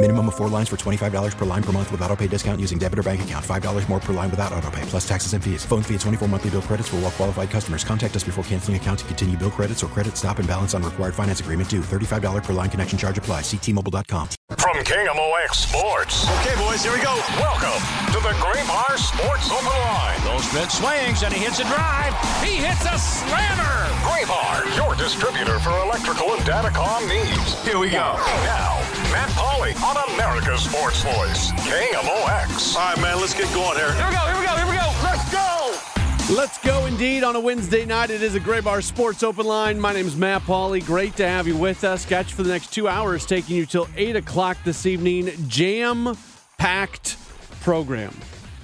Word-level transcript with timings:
Minimum 0.00 0.28
of 0.28 0.36
four 0.36 0.48
lines 0.48 0.68
for 0.68 0.76
$25 0.76 1.36
per 1.36 1.44
line 1.44 1.62
per 1.62 1.72
month 1.72 1.90
with 1.90 2.00
auto 2.02 2.14
pay 2.14 2.28
discount 2.28 2.60
using 2.60 2.78
debit 2.78 3.00
or 3.00 3.02
bank 3.02 3.20
account. 3.22 3.44
$5 3.44 3.88
more 3.88 3.98
per 3.98 4.12
line 4.12 4.30
without 4.30 4.52
auto 4.52 4.70
pay, 4.70 4.82
plus 4.82 5.06
taxes 5.06 5.32
and 5.32 5.42
fees. 5.42 5.64
Phone 5.64 5.82
fee 5.82 5.96
at 5.96 6.00
24 6.02 6.28
monthly 6.28 6.50
bill 6.50 6.62
credits 6.62 6.88
for 6.88 6.96
all 6.96 7.02
well 7.02 7.10
qualified 7.10 7.50
customers. 7.50 7.82
Contact 7.82 8.14
us 8.14 8.22
before 8.22 8.44
canceling 8.44 8.76
account 8.76 9.00
to 9.00 9.04
continue 9.06 9.36
bill 9.36 9.50
credits 9.50 9.82
or 9.82 9.88
credit 9.88 10.16
stop 10.16 10.38
and 10.38 10.46
balance 10.46 10.72
on 10.72 10.84
required 10.84 11.16
finance 11.16 11.40
agreement 11.40 11.68
due. 11.68 11.80
$35 11.80 12.44
per 12.44 12.52
line 12.52 12.70
connection 12.70 12.96
charge 12.96 13.18
apply. 13.18 13.40
Ctmobile.com. 13.40 14.28
From 14.56 14.76
KMOX 14.76 15.66
Sports. 15.66 16.22
Okay, 16.30 16.54
boys, 16.62 16.80
here 16.84 16.92
we 16.94 17.02
go. 17.02 17.18
Welcome 17.42 17.82
to 18.14 18.20
the 18.22 18.34
Graybar 18.38 18.94
Sports 19.02 19.50
Open 19.50 19.66
Line. 19.66 20.22
Those 20.22 20.46
Goldschmidt 20.54 20.70
swings 20.70 21.22
and 21.24 21.34
he 21.34 21.44
hits 21.44 21.58
a 21.58 21.64
drive. 21.64 22.14
He 22.40 22.62
hits 22.62 22.86
a 22.86 22.96
slammer. 22.96 23.74
Graybar, 24.06 24.64
your 24.76 24.94
distributor 24.94 25.58
for 25.58 25.76
electrical 25.82 26.32
and 26.32 26.42
datacom 26.42 27.08
needs. 27.08 27.60
Here 27.64 27.78
we 27.78 27.90
go. 27.90 28.14
Now, 28.46 28.78
Matt 29.12 29.30
Pauley 29.30 29.74
on 29.82 29.96
America's 30.14 30.62
Sports 30.62 31.02
Voice, 31.02 31.52
KMOX. 31.52 32.76
All 32.76 32.94
right, 32.94 33.00
man, 33.00 33.20
let's 33.20 33.32
get 33.32 33.52
going 33.54 33.76
here. 33.76 33.92
Here 33.94 34.06
we 34.06 34.14
go, 34.14 34.20
here 34.20 34.38
we 34.38 34.46
go, 34.46 34.56
here 34.56 34.66
we 34.66 34.76
go. 34.76 34.92
Let's 35.02 35.32
go! 35.32 36.34
Let's 36.34 36.58
go 36.58 36.84
indeed 36.84 37.24
on 37.24 37.34
a 37.34 37.40
Wednesday 37.40 37.86
night. 37.86 38.10
It 38.10 38.22
is 38.22 38.34
a 38.34 38.40
Graybar 38.40 38.82
Sports 38.82 39.22
Open 39.22 39.46
Line. 39.46 39.80
My 39.80 39.94
name 39.94 40.06
is 40.06 40.14
Matt 40.14 40.42
Pauley. 40.42 40.84
Great 40.84 41.16
to 41.16 41.26
have 41.26 41.46
you 41.46 41.56
with 41.56 41.84
us. 41.84 42.04
Got 42.04 42.28
you 42.28 42.36
for 42.36 42.42
the 42.42 42.50
next 42.50 42.70
two 42.74 42.86
hours, 42.86 43.24
taking 43.24 43.56
you 43.56 43.64
till 43.64 43.88
8 43.96 44.16
o'clock 44.16 44.58
this 44.62 44.84
evening. 44.84 45.30
Jam 45.48 46.14
packed 46.58 47.16
program. 47.62 48.14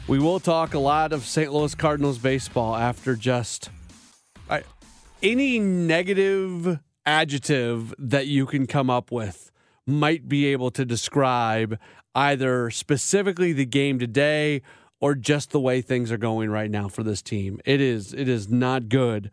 We 0.06 0.18
will 0.18 0.40
talk 0.40 0.74
a 0.74 0.78
lot 0.78 1.14
of 1.14 1.24
St. 1.24 1.50
Louis 1.50 1.74
Cardinals 1.74 2.18
baseball 2.18 2.76
after 2.76 3.16
just 3.16 3.70
I, 4.50 4.62
any 5.22 5.58
negative 5.58 6.80
adjective 7.06 7.94
that 7.98 8.26
you 8.26 8.44
can 8.44 8.66
come 8.66 8.90
up 8.90 9.10
with 9.10 9.50
might 9.86 10.28
be 10.28 10.46
able 10.46 10.70
to 10.70 10.84
describe 10.84 11.78
either 12.14 12.70
specifically 12.70 13.52
the 13.52 13.66
game 13.66 13.98
today 13.98 14.62
or 15.00 15.14
just 15.14 15.50
the 15.50 15.60
way 15.60 15.80
things 15.80 16.10
are 16.10 16.18
going 16.18 16.50
right 16.50 16.70
now 16.70 16.88
for 16.88 17.02
this 17.02 17.20
team. 17.20 17.60
It 17.64 17.80
is 17.80 18.14
it 18.14 18.28
is 18.28 18.48
not 18.48 18.88
good. 18.88 19.30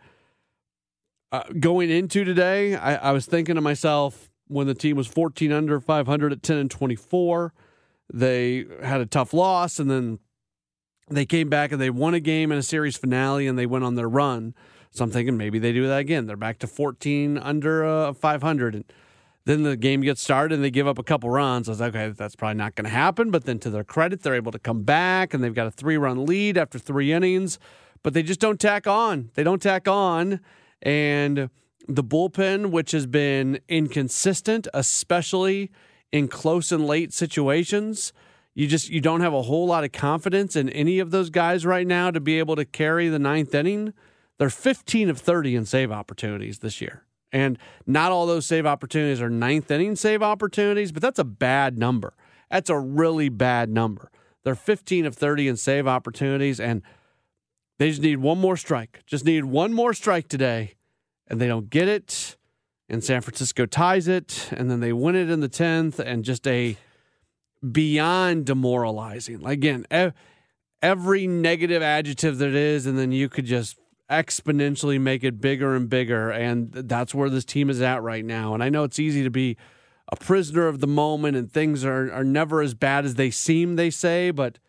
Uh, 1.31 1.43
going 1.59 1.89
into 1.89 2.25
today, 2.25 2.75
I, 2.75 2.95
I 2.95 3.11
was 3.11 3.25
thinking 3.25 3.55
to 3.55 3.61
myself 3.61 4.29
when 4.47 4.67
the 4.67 4.73
team 4.73 4.97
was 4.97 5.07
14 5.07 5.51
under 5.53 5.79
500 5.79 6.33
at 6.33 6.43
10 6.43 6.57
and 6.57 6.69
24, 6.69 7.53
they 8.13 8.65
had 8.83 8.99
a 8.99 9.05
tough 9.05 9.33
loss 9.33 9.79
and 9.79 9.89
then 9.89 10.19
they 11.09 11.25
came 11.25 11.47
back 11.47 11.71
and 11.71 11.79
they 11.79 11.89
won 11.89 12.13
a 12.13 12.19
game 12.19 12.51
in 12.51 12.57
a 12.57 12.63
series 12.63 12.97
finale 12.97 13.47
and 13.47 13.57
they 13.57 13.65
went 13.65 13.85
on 13.85 13.95
their 13.95 14.09
run. 14.09 14.53
So 14.89 15.05
I'm 15.05 15.11
thinking 15.11 15.37
maybe 15.37 15.57
they 15.57 15.71
do 15.71 15.87
that 15.87 15.99
again. 15.99 16.25
They're 16.25 16.35
back 16.35 16.59
to 16.59 16.67
14 16.67 17.37
under 17.37 17.85
uh, 17.85 18.13
500 18.13 18.75
and 18.75 18.83
then 19.45 19.63
the 19.63 19.75
game 19.75 20.01
gets 20.01 20.21
started 20.21 20.55
and 20.55 20.63
they 20.63 20.69
give 20.69 20.87
up 20.87 20.99
a 20.99 21.03
couple 21.03 21.29
runs. 21.29 21.67
I 21.67 21.71
was 21.71 21.79
like, 21.79 21.95
okay, 21.95 22.09
that's 22.09 22.35
probably 22.35 22.57
not 22.57 22.75
going 22.75 22.85
to 22.85 22.91
happen. 22.91 23.31
But 23.31 23.45
then 23.45 23.59
to 23.59 23.69
their 23.69 23.83
credit, 23.83 24.21
they're 24.21 24.35
able 24.35 24.51
to 24.51 24.59
come 24.59 24.83
back 24.83 25.33
and 25.33 25.43
they've 25.43 25.53
got 25.53 25.67
a 25.67 25.71
three 25.71 25.97
run 25.97 26.25
lead 26.25 26.57
after 26.57 26.77
three 26.77 27.11
innings. 27.11 27.57
But 28.03 28.13
they 28.13 28.23
just 28.23 28.39
don't 28.39 28.59
tack 28.59 28.87
on. 28.87 29.31
They 29.33 29.43
don't 29.43 29.61
tack 29.61 29.87
on. 29.87 30.39
And 30.81 31.49
the 31.87 32.03
bullpen, 32.03 32.71
which 32.71 32.91
has 32.91 33.07
been 33.07 33.59
inconsistent, 33.67 34.67
especially 34.73 35.71
in 36.11 36.27
close 36.27 36.71
and 36.71 36.85
late 36.85 37.13
situations, 37.13 38.13
you 38.53 38.67
just 38.67 38.89
you 38.89 39.01
don't 39.01 39.21
have 39.21 39.33
a 39.33 39.43
whole 39.43 39.67
lot 39.67 39.83
of 39.83 39.91
confidence 39.91 40.55
in 40.55 40.69
any 40.69 40.99
of 40.99 41.11
those 41.11 41.29
guys 41.29 41.65
right 41.65 41.87
now 41.87 42.11
to 42.11 42.19
be 42.19 42.37
able 42.39 42.55
to 42.57 42.65
carry 42.65 43.07
the 43.07 43.19
ninth 43.19 43.55
inning. 43.55 43.93
They're 44.37 44.49
15 44.49 45.09
of 45.09 45.19
30 45.19 45.55
in 45.55 45.65
save 45.65 45.91
opportunities 45.91 46.59
this 46.59 46.81
year. 46.81 47.05
And 47.31 47.57
not 47.85 48.11
all 48.11 48.25
those 48.25 48.45
save 48.45 48.65
opportunities 48.65 49.21
are 49.21 49.29
ninth 49.29 49.71
inning 49.71 49.95
save 49.95 50.21
opportunities, 50.21 50.91
but 50.91 51.01
that's 51.01 51.19
a 51.19 51.23
bad 51.23 51.77
number. 51.77 52.13
That's 52.49 52.69
a 52.69 52.77
really 52.77 53.29
bad 53.29 53.69
number. 53.69 54.11
They're 54.43 54.55
15 54.55 55.05
of 55.05 55.15
30 55.15 55.47
in 55.47 55.55
save 55.55 55.87
opportunities, 55.87 56.59
and 56.59 56.81
they 57.79 57.89
just 57.89 58.01
need 58.01 58.17
one 58.17 58.37
more 58.37 58.57
strike. 58.57 59.03
Just 59.05 59.23
need 59.23 59.45
one 59.45 59.73
more 59.73 59.93
strike 59.93 60.27
today, 60.27 60.75
and 61.27 61.39
they 61.39 61.47
don't 61.47 61.69
get 61.69 61.87
it. 61.87 62.35
And 62.89 63.03
San 63.03 63.21
Francisco 63.21 63.65
ties 63.65 64.09
it, 64.09 64.49
and 64.51 64.69
then 64.69 64.81
they 64.81 64.91
win 64.91 65.15
it 65.15 65.29
in 65.29 65.39
the 65.39 65.47
10th, 65.47 65.99
and 65.99 66.25
just 66.25 66.45
a 66.45 66.75
beyond 67.71 68.45
demoralizing. 68.45 69.45
Again, 69.45 69.85
every 70.81 71.27
negative 71.27 71.81
adjective 71.81 72.39
that 72.39 72.53
is, 72.53 72.85
and 72.85 72.97
then 72.97 73.13
you 73.13 73.29
could 73.29 73.45
just 73.45 73.77
exponentially 74.11 74.99
make 74.99 75.23
it 75.23 75.41
bigger 75.41 75.75
and 75.75 75.89
bigger. 75.89 76.29
And 76.29 76.71
that's 76.71 77.15
where 77.15 77.29
this 77.29 77.45
team 77.45 77.69
is 77.69 77.81
at 77.81 78.03
right 78.03 78.25
now. 78.25 78.53
And 78.53 78.63
I 78.63 78.69
know 78.69 78.83
it's 78.83 78.99
easy 78.99 79.23
to 79.23 79.31
be 79.31 79.57
a 80.11 80.15
prisoner 80.17 80.67
of 80.67 80.81
the 80.81 80.87
moment 80.87 81.37
and 81.37 81.51
things 81.51 81.85
are, 81.85 82.11
are 82.11 82.23
never 82.23 82.61
as 82.61 82.73
bad 82.73 83.05
as 83.05 83.15
they 83.15 83.31
seem, 83.31 83.77
they 83.77 83.89
say, 83.89 84.29
but 84.29 84.55
it 84.55 84.59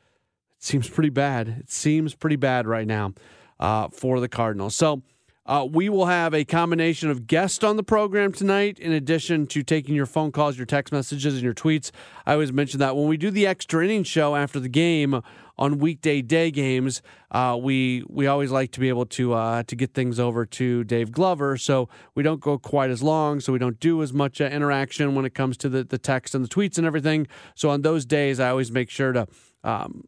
seems 0.61 0.89
pretty 0.89 1.11
bad. 1.11 1.49
It 1.49 1.71
seems 1.71 2.15
pretty 2.15 2.37
bad 2.37 2.67
right 2.67 2.87
now 2.87 3.15
uh, 3.59 3.89
for 3.89 4.21
the 4.21 4.29
Cardinals. 4.29 4.77
So, 4.77 5.03
uh, 5.45 5.67
we 5.69 5.89
will 5.89 6.07
have 6.07 6.35
a 6.35 6.45
combination 6.45 7.11
of 7.11 7.27
guests 7.27 7.65
on 7.65 7.77
the 7.77 7.83
program 7.83 8.33
tonight, 8.33 8.79
in 8.79 8.93
addition 8.93 9.47
to 9.49 9.63
taking 9.63 9.95
your 9.95 10.07
phone 10.07 10.31
calls, 10.31 10.57
your 10.57 10.67
text 10.67 10.93
messages, 10.93 11.35
and 11.35 11.43
your 11.43 11.55
tweets. 11.55 11.91
I 12.27 12.35
always 12.35 12.53
mention 12.53 12.79
that 12.79 12.97
when 12.97 13.09
we 13.09 13.17
do 13.17 13.31
the 13.31 13.47
extra 13.47 13.85
inning 13.85 14.05
show 14.05 14.37
after 14.37 14.61
the 14.61 14.69
game 14.69 15.21
on 15.59 15.79
weekday 15.79 16.23
day 16.23 16.51
games, 16.51 17.03
uh, 17.33 17.59
we 17.61 18.05
we 18.09 18.29
always 18.29 18.53
like 18.53 18.71
to 18.73 18.81
be 18.81 18.89
able 18.89 19.07
to 19.07 19.33
uh, 19.33 19.63
to 19.65 19.75
get 19.75 19.95
things 19.95 20.21
over 20.21 20.47
to 20.47 20.85
Dave 20.85 21.11
Glover, 21.11 21.57
so 21.57 21.89
we 22.15 22.23
don't 22.23 22.41
go 22.41 22.57
quite 22.57 22.91
as 22.91 23.03
long, 23.03 23.41
so 23.41 23.53
we 23.53 23.59
don't 23.59 23.81
do 23.81 24.01
as 24.03 24.13
much 24.13 24.41
uh, 24.41 24.45
interaction 24.45 25.15
when 25.17 25.25
it 25.25 25.35
comes 25.35 25.57
to 25.59 25.69
the 25.69 25.83
the 25.83 25.99
text 25.99 26.37
and 26.37 26.45
the 26.45 26.49
tweets 26.49 26.79
and 26.79 26.87
everything. 26.87 27.27
So 27.57 27.69
on 27.71 27.83
those 27.83 28.05
days, 28.05 28.39
I 28.39 28.49
always 28.51 28.71
make 28.71 28.91
sure 28.91 29.13
to. 29.13 29.27
Um, 29.65 30.05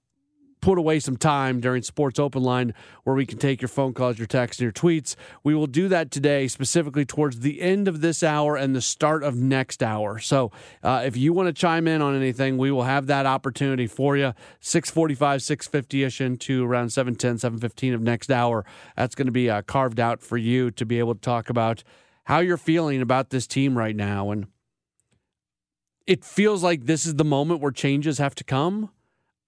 put 0.65 0.79
away 0.79 0.99
some 0.99 1.19
time 1.19 1.61
during 1.61 1.83
Sports 1.83 2.19
Open 2.19 2.43
Line 2.43 2.73
where 3.03 3.15
we 3.15 3.27
can 3.27 3.37
take 3.37 3.61
your 3.61 3.69
phone 3.69 3.93
calls, 3.93 4.17
your 4.17 4.27
texts, 4.27 4.63
and 4.63 4.65
your 4.65 4.73
tweets. 4.73 5.15
We 5.43 5.55
will 5.55 5.67
do 5.67 5.89
that 5.89 6.11
today, 6.11 6.49
specifically 6.49 7.05
towards 7.05 7.41
the 7.41 7.61
end 7.61 7.87
of 7.87 8.01
this 8.01 8.23
hour 8.23 8.57
and 8.57 8.75
the 8.75 8.81
start 8.81 9.23
of 9.23 9.37
next 9.37 9.83
hour. 9.83 10.19
So 10.19 10.53
uh, 10.83 11.03
if 11.05 11.19
you 11.19 11.35
want 11.35 11.49
to 11.49 11.53
chime 11.53 11.87
in 11.87 12.01
on 12.01 12.17
anything, 12.17 12.57
we 12.57 12.71
will 12.71 12.85
have 12.85 13.09
that 13.09 13.27
opportunity 13.27 13.87
for 13.87 14.17
you. 14.17 14.33
645, 14.61 15.41
650-ish 15.41 16.23
into 16.23 16.65
around 16.65 16.89
710, 16.89 17.41
715 17.41 17.93
of 17.93 18.01
next 18.01 18.31
hour. 18.31 18.65
That's 18.97 19.15
going 19.15 19.27
to 19.27 19.33
be 19.33 19.51
uh, 19.51 19.61
carved 19.61 20.01
out 20.01 20.23
for 20.23 20.39
you 20.39 20.71
to 20.71 20.87
be 20.87 20.99
able 20.99 21.15
to 21.15 21.21
talk 21.21 21.51
about 21.51 21.85
how 22.25 22.39
you're 22.39 22.57
feeling 22.57 23.03
about 23.03 23.29
this 23.29 23.47
team 23.47 23.77
right 23.77 23.95
now. 23.95 24.31
And 24.31 24.47
it 26.07 26.25
feels 26.25 26.63
like 26.63 26.87
this 26.87 27.05
is 27.05 27.17
the 27.17 27.25
moment 27.25 27.61
where 27.61 27.71
changes 27.71 28.17
have 28.17 28.35
to 28.37 28.45
come 28.45 28.89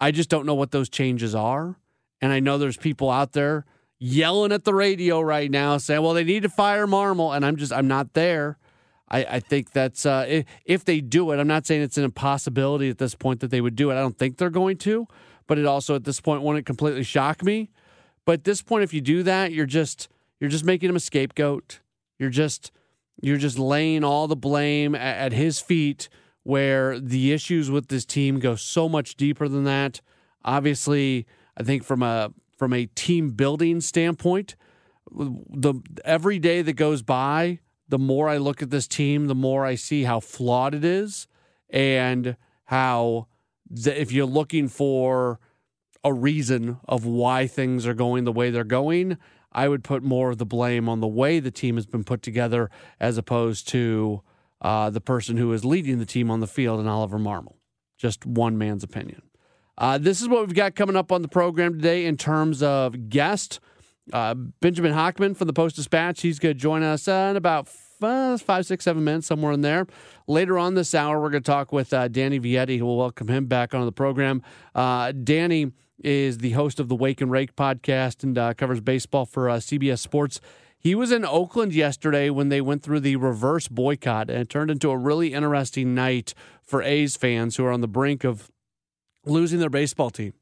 I 0.00 0.10
just 0.10 0.28
don't 0.28 0.46
know 0.46 0.54
what 0.54 0.70
those 0.70 0.88
changes 0.88 1.34
are. 1.34 1.78
And 2.20 2.32
I 2.32 2.40
know 2.40 2.58
there's 2.58 2.76
people 2.76 3.10
out 3.10 3.32
there 3.32 3.64
yelling 3.98 4.52
at 4.52 4.64
the 4.64 4.74
radio 4.74 5.20
right 5.20 5.50
now 5.50 5.78
saying, 5.78 6.02
well, 6.02 6.14
they 6.14 6.24
need 6.24 6.42
to 6.42 6.48
fire 6.48 6.86
Marmol. 6.86 7.34
And 7.34 7.44
I'm 7.44 7.56
just, 7.56 7.72
I'm 7.72 7.88
not 7.88 8.14
there. 8.14 8.58
I, 9.08 9.24
I 9.24 9.40
think 9.40 9.72
that's, 9.72 10.04
uh, 10.04 10.26
if, 10.28 10.44
if 10.64 10.84
they 10.84 11.00
do 11.00 11.30
it, 11.30 11.38
I'm 11.38 11.46
not 11.46 11.66
saying 11.66 11.82
it's 11.82 11.96
an 11.96 12.04
impossibility 12.04 12.90
at 12.90 12.98
this 12.98 13.14
point 13.14 13.40
that 13.40 13.50
they 13.50 13.60
would 13.60 13.76
do 13.76 13.90
it. 13.90 13.94
I 13.94 14.00
don't 14.00 14.18
think 14.18 14.36
they're 14.36 14.50
going 14.50 14.78
to, 14.78 15.06
but 15.46 15.58
it 15.58 15.66
also 15.66 15.94
at 15.94 16.04
this 16.04 16.20
point 16.20 16.42
wouldn't 16.42 16.66
completely 16.66 17.04
shock 17.04 17.42
me. 17.42 17.70
But 18.24 18.32
at 18.32 18.44
this 18.44 18.62
point, 18.62 18.82
if 18.82 18.92
you 18.92 19.00
do 19.00 19.22
that, 19.22 19.52
you're 19.52 19.66
just, 19.66 20.08
you're 20.40 20.50
just 20.50 20.64
making 20.64 20.90
him 20.90 20.96
a 20.96 21.00
scapegoat. 21.00 21.80
You're 22.18 22.30
just, 22.30 22.72
you're 23.22 23.36
just 23.36 23.58
laying 23.58 24.02
all 24.02 24.26
the 24.26 24.36
blame 24.36 24.94
at, 24.94 25.16
at 25.18 25.32
his 25.32 25.60
feet 25.60 26.08
where 26.46 27.00
the 27.00 27.32
issues 27.32 27.72
with 27.72 27.88
this 27.88 28.04
team 28.04 28.38
go 28.38 28.54
so 28.54 28.88
much 28.88 29.16
deeper 29.16 29.48
than 29.48 29.64
that. 29.64 30.00
Obviously, 30.44 31.26
I 31.56 31.64
think 31.64 31.82
from 31.82 32.04
a 32.04 32.32
from 32.56 32.72
a 32.72 32.86
team 32.86 33.30
building 33.30 33.80
standpoint, 33.80 34.54
the 35.10 35.74
every 36.04 36.38
day 36.38 36.62
that 36.62 36.74
goes 36.74 37.02
by, 37.02 37.58
the 37.88 37.98
more 37.98 38.28
I 38.28 38.36
look 38.36 38.62
at 38.62 38.70
this 38.70 38.86
team, 38.86 39.26
the 39.26 39.34
more 39.34 39.66
I 39.66 39.74
see 39.74 40.04
how 40.04 40.20
flawed 40.20 40.72
it 40.72 40.84
is, 40.84 41.26
and 41.68 42.36
how 42.66 43.26
the, 43.68 44.00
if 44.00 44.12
you're 44.12 44.24
looking 44.24 44.68
for 44.68 45.40
a 46.04 46.12
reason 46.12 46.78
of 46.86 47.04
why 47.04 47.48
things 47.48 47.88
are 47.88 47.94
going 47.94 48.22
the 48.22 48.30
way 48.30 48.50
they're 48.50 48.62
going, 48.62 49.18
I 49.50 49.66
would 49.66 49.82
put 49.82 50.04
more 50.04 50.30
of 50.30 50.38
the 50.38 50.46
blame 50.46 50.88
on 50.88 51.00
the 51.00 51.08
way 51.08 51.40
the 51.40 51.50
team 51.50 51.74
has 51.74 51.86
been 51.86 52.04
put 52.04 52.22
together 52.22 52.70
as 53.00 53.18
opposed 53.18 53.66
to 53.70 54.22
uh, 54.60 54.90
the 54.90 55.00
person 55.00 55.36
who 55.36 55.52
is 55.52 55.64
leading 55.64 55.98
the 55.98 56.06
team 56.06 56.30
on 56.30 56.40
the 56.40 56.46
field 56.46 56.80
and 56.80 56.88
Oliver 56.88 57.18
Marmol. 57.18 57.56
Just 57.98 58.26
one 58.26 58.58
man's 58.58 58.84
opinion. 58.84 59.22
Uh, 59.78 59.98
this 59.98 60.20
is 60.22 60.28
what 60.28 60.46
we've 60.46 60.56
got 60.56 60.74
coming 60.74 60.96
up 60.96 61.12
on 61.12 61.22
the 61.22 61.28
program 61.28 61.74
today 61.74 62.06
in 62.06 62.16
terms 62.16 62.62
of 62.62 63.08
guest. 63.08 63.60
Uh, 64.12 64.34
Benjamin 64.34 64.92
Hochman 64.92 65.36
from 65.36 65.46
the 65.46 65.52
Post 65.52 65.76
Dispatch. 65.76 66.22
He's 66.22 66.38
going 66.38 66.54
to 66.54 66.60
join 66.60 66.82
us 66.82 67.08
uh, 67.08 67.28
in 67.30 67.36
about 67.36 67.68
five, 67.68 68.40
five, 68.40 68.66
six, 68.66 68.84
seven 68.84 69.04
minutes, 69.04 69.26
somewhere 69.26 69.52
in 69.52 69.62
there. 69.62 69.86
Later 70.26 70.58
on 70.58 70.74
this 70.74 70.94
hour, 70.94 71.20
we're 71.20 71.30
going 71.30 71.42
to 71.42 71.50
talk 71.50 71.72
with 71.72 71.92
uh, 71.92 72.08
Danny 72.08 72.38
Vietti, 72.38 72.78
who 72.78 72.86
will 72.86 72.96
welcome 72.96 73.28
him 73.28 73.46
back 73.46 73.74
on 73.74 73.84
the 73.84 73.92
program. 73.92 74.42
Uh, 74.74 75.12
Danny 75.12 75.72
is 76.02 76.38
the 76.38 76.50
host 76.50 76.78
of 76.78 76.88
the 76.88 76.94
Wake 76.94 77.20
and 77.20 77.30
Rake 77.30 77.56
podcast 77.56 78.22
and 78.22 78.36
uh, 78.36 78.54
covers 78.54 78.80
baseball 78.80 79.24
for 79.24 79.48
uh, 79.48 79.56
CBS 79.56 79.98
Sports. 79.98 80.40
He 80.78 80.94
was 80.94 81.10
in 81.10 81.24
Oakland 81.24 81.74
yesterday 81.74 82.30
when 82.30 82.48
they 82.48 82.60
went 82.60 82.82
through 82.82 83.00
the 83.00 83.16
reverse 83.16 83.66
boycott, 83.68 84.30
and 84.30 84.40
it 84.40 84.48
turned 84.48 84.70
into 84.70 84.90
a 84.90 84.98
really 84.98 85.32
interesting 85.32 85.94
night 85.94 86.34
for 86.62 86.82
A's 86.82 87.16
fans 87.16 87.56
who 87.56 87.64
are 87.64 87.72
on 87.72 87.80
the 87.80 87.88
brink 87.88 88.24
of 88.24 88.50
losing 89.24 89.58
their 89.58 89.70
baseball 89.70 90.10
team. 90.10 90.32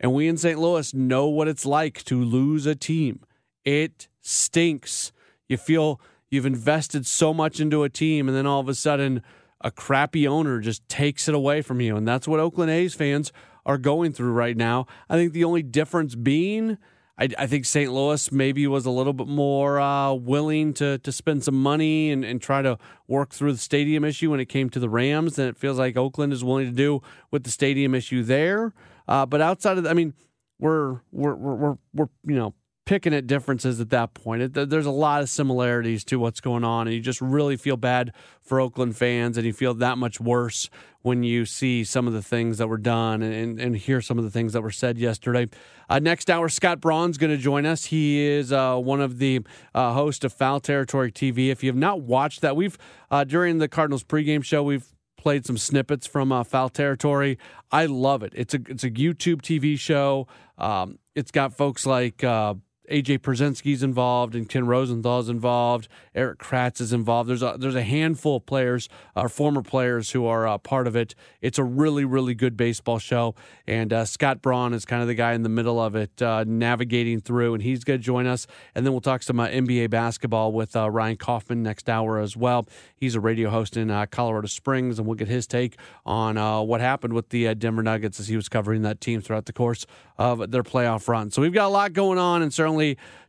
And 0.00 0.14
we 0.14 0.28
in 0.28 0.36
St. 0.36 0.58
Louis 0.58 0.92
know 0.94 1.28
what 1.28 1.48
it's 1.48 1.66
like 1.66 2.04
to 2.04 2.22
lose 2.22 2.66
a 2.66 2.74
team. 2.74 3.20
It 3.64 4.08
stinks. 4.20 5.12
You 5.48 5.56
feel 5.56 6.00
you've 6.30 6.46
invested 6.46 7.06
so 7.06 7.34
much 7.34 7.60
into 7.60 7.82
a 7.82 7.90
team, 7.90 8.28
and 8.28 8.36
then 8.36 8.46
all 8.46 8.60
of 8.60 8.68
a 8.68 8.74
sudden, 8.74 9.22
a 9.60 9.70
crappy 9.70 10.26
owner 10.26 10.58
just 10.58 10.88
takes 10.88 11.28
it 11.28 11.34
away 11.34 11.62
from 11.62 11.80
you. 11.80 11.96
And 11.96 12.08
that's 12.08 12.26
what 12.26 12.40
Oakland 12.40 12.70
A's 12.70 12.94
fans 12.94 13.32
are 13.64 13.78
going 13.78 14.12
through 14.12 14.32
right 14.32 14.56
now. 14.56 14.86
I 15.08 15.16
think 15.16 15.32
the 15.32 15.44
only 15.44 15.62
difference 15.62 16.14
being, 16.14 16.78
I, 17.18 17.28
I 17.38 17.46
think 17.46 17.66
St. 17.66 17.92
Louis 17.92 18.32
maybe 18.32 18.66
was 18.66 18.86
a 18.86 18.90
little 18.90 19.12
bit 19.12 19.28
more 19.28 19.78
uh, 19.80 20.12
willing 20.12 20.72
to 20.74 20.98
to 20.98 21.12
spend 21.12 21.44
some 21.44 21.60
money 21.60 22.10
and, 22.10 22.24
and 22.24 22.40
try 22.40 22.62
to 22.62 22.78
work 23.06 23.30
through 23.30 23.52
the 23.52 23.58
stadium 23.58 24.04
issue 24.04 24.30
when 24.30 24.40
it 24.40 24.46
came 24.46 24.70
to 24.70 24.80
the 24.80 24.88
Rams 24.88 25.36
than 25.36 25.48
it 25.48 25.56
feels 25.56 25.78
like 25.78 25.96
Oakland 25.96 26.32
is 26.32 26.42
willing 26.42 26.66
to 26.66 26.72
do 26.72 27.02
with 27.30 27.44
the 27.44 27.50
stadium 27.50 27.94
issue 27.94 28.22
there. 28.22 28.72
Uh, 29.06 29.26
but 29.26 29.40
outside 29.40 29.78
of, 29.78 29.86
I 29.86 29.92
mean, 29.92 30.14
we're 30.58 31.00
we're 31.10 31.34
we're 31.34 31.78
we're 31.92 32.08
you 32.24 32.36
know 32.36 32.54
picking 32.84 33.14
at 33.14 33.26
differences 33.26 33.80
at 33.80 33.90
that 33.90 34.12
point. 34.14 34.42
It, 34.42 34.70
there's 34.70 34.86
a 34.86 34.90
lot 34.90 35.22
of 35.22 35.28
similarities 35.28 36.04
to 36.06 36.18
what's 36.18 36.40
going 36.40 36.64
on, 36.64 36.86
and 36.86 36.94
you 36.94 37.00
just 37.00 37.20
really 37.20 37.56
feel 37.56 37.76
bad 37.76 38.12
for 38.40 38.60
Oakland 38.60 38.96
fans, 38.96 39.36
and 39.36 39.46
you 39.46 39.52
feel 39.52 39.74
that 39.74 39.98
much 39.98 40.20
worse 40.20 40.68
when 41.02 41.22
you 41.22 41.44
see 41.44 41.84
some 41.84 42.06
of 42.06 42.12
the 42.12 42.22
things 42.22 42.58
that 42.58 42.68
were 42.68 42.78
done 42.78 43.22
and, 43.22 43.60
and 43.60 43.76
hear 43.76 44.00
some 44.00 44.18
of 44.18 44.24
the 44.24 44.30
things 44.30 44.52
that 44.52 44.62
were 44.62 44.70
said 44.70 44.98
yesterday. 44.98 45.48
Uh, 45.88 45.98
next 45.98 46.30
hour, 46.30 46.48
Scott 46.48 46.80
Braun's 46.80 47.18
going 47.18 47.30
to 47.30 47.36
join 47.36 47.66
us. 47.66 47.86
He 47.86 48.20
is 48.20 48.52
uh, 48.52 48.76
one 48.76 49.00
of 49.00 49.18
the 49.18 49.40
uh, 49.74 49.92
hosts 49.92 50.24
of 50.24 50.32
Foul 50.32 50.60
Territory 50.60 51.12
TV. 51.12 51.50
If 51.50 51.62
you 51.62 51.68
have 51.68 51.76
not 51.76 52.02
watched 52.02 52.40
that, 52.40 52.56
we've 52.56 52.78
uh, 53.10 53.24
during 53.24 53.58
the 53.58 53.68
Cardinals 53.68 54.04
pregame 54.04 54.44
show, 54.44 54.62
we've 54.62 54.86
played 55.16 55.46
some 55.46 55.56
snippets 55.56 56.06
from 56.06 56.32
uh, 56.32 56.42
Foul 56.42 56.68
Territory. 56.68 57.38
I 57.70 57.86
love 57.86 58.22
it. 58.22 58.32
It's 58.34 58.54
a 58.54 58.60
it's 58.68 58.84
a 58.84 58.90
YouTube 58.90 59.42
TV 59.42 59.78
show. 59.78 60.26
Um, 60.58 60.98
it's 61.14 61.30
got 61.30 61.54
folks 61.54 61.86
like 61.86 62.24
uh, 62.24 62.54
AJ 62.90 63.20
Pierzynski's 63.20 63.82
involved 63.82 64.34
and 64.34 64.48
Ken 64.48 64.66
Rosenthal's 64.66 65.28
involved. 65.28 65.88
Erik 66.14 66.38
Kratz 66.38 66.80
is 66.80 66.92
involved. 66.92 67.30
There's 67.30 67.42
a 67.42 67.56
there's 67.58 67.76
a 67.76 67.82
handful 67.82 68.36
of 68.36 68.46
players, 68.46 68.88
uh, 69.14 69.28
former 69.28 69.62
players 69.62 70.10
who 70.10 70.26
are 70.26 70.46
uh, 70.46 70.58
part 70.58 70.86
of 70.86 70.96
it. 70.96 71.14
It's 71.40 71.58
a 71.58 71.64
really 71.64 72.04
really 72.04 72.34
good 72.34 72.56
baseball 72.56 72.98
show, 72.98 73.34
and 73.66 73.92
uh, 73.92 74.04
Scott 74.04 74.42
Braun 74.42 74.74
is 74.74 74.84
kind 74.84 75.00
of 75.00 75.08
the 75.08 75.14
guy 75.14 75.32
in 75.32 75.42
the 75.42 75.48
middle 75.48 75.80
of 75.80 75.94
it, 75.94 76.20
uh, 76.20 76.44
navigating 76.46 77.20
through, 77.20 77.54
and 77.54 77.62
he's 77.62 77.84
going 77.84 78.00
to 78.00 78.04
join 78.04 78.26
us. 78.26 78.46
And 78.74 78.84
then 78.84 78.92
we'll 78.92 79.00
talk 79.00 79.22
some 79.22 79.38
uh, 79.38 79.46
NBA 79.46 79.90
basketball 79.90 80.52
with 80.52 80.74
uh, 80.74 80.90
Ryan 80.90 81.16
Kaufman 81.16 81.62
next 81.62 81.88
hour 81.88 82.18
as 82.18 82.36
well. 82.36 82.66
He's 82.96 83.14
a 83.14 83.20
radio 83.20 83.50
host 83.50 83.76
in 83.76 83.88
Colorado 84.10 84.48
Springs, 84.48 84.98
and 84.98 85.06
we'll 85.06 85.16
get 85.16 85.28
his 85.28 85.46
take 85.46 85.76
on 86.04 86.36
what 86.66 86.80
happened 86.80 87.14
with 87.14 87.28
the 87.30 87.54
Denver 87.54 87.82
Nuggets 87.82 88.18
as 88.18 88.28
he 88.28 88.36
was 88.36 88.48
covering 88.48 88.82
that 88.82 89.00
team 89.00 89.20
throughout 89.20 89.46
the 89.46 89.52
course 89.52 89.86
of 90.18 90.50
their 90.50 90.62
playoff 90.62 91.08
run. 91.08 91.30
So 91.30 91.42
we've 91.42 91.52
got 91.52 91.66
a 91.66 91.68
lot 91.68 91.92
going 91.92 92.18
on, 92.18 92.42
and 92.42 92.52
certainly 92.52 92.71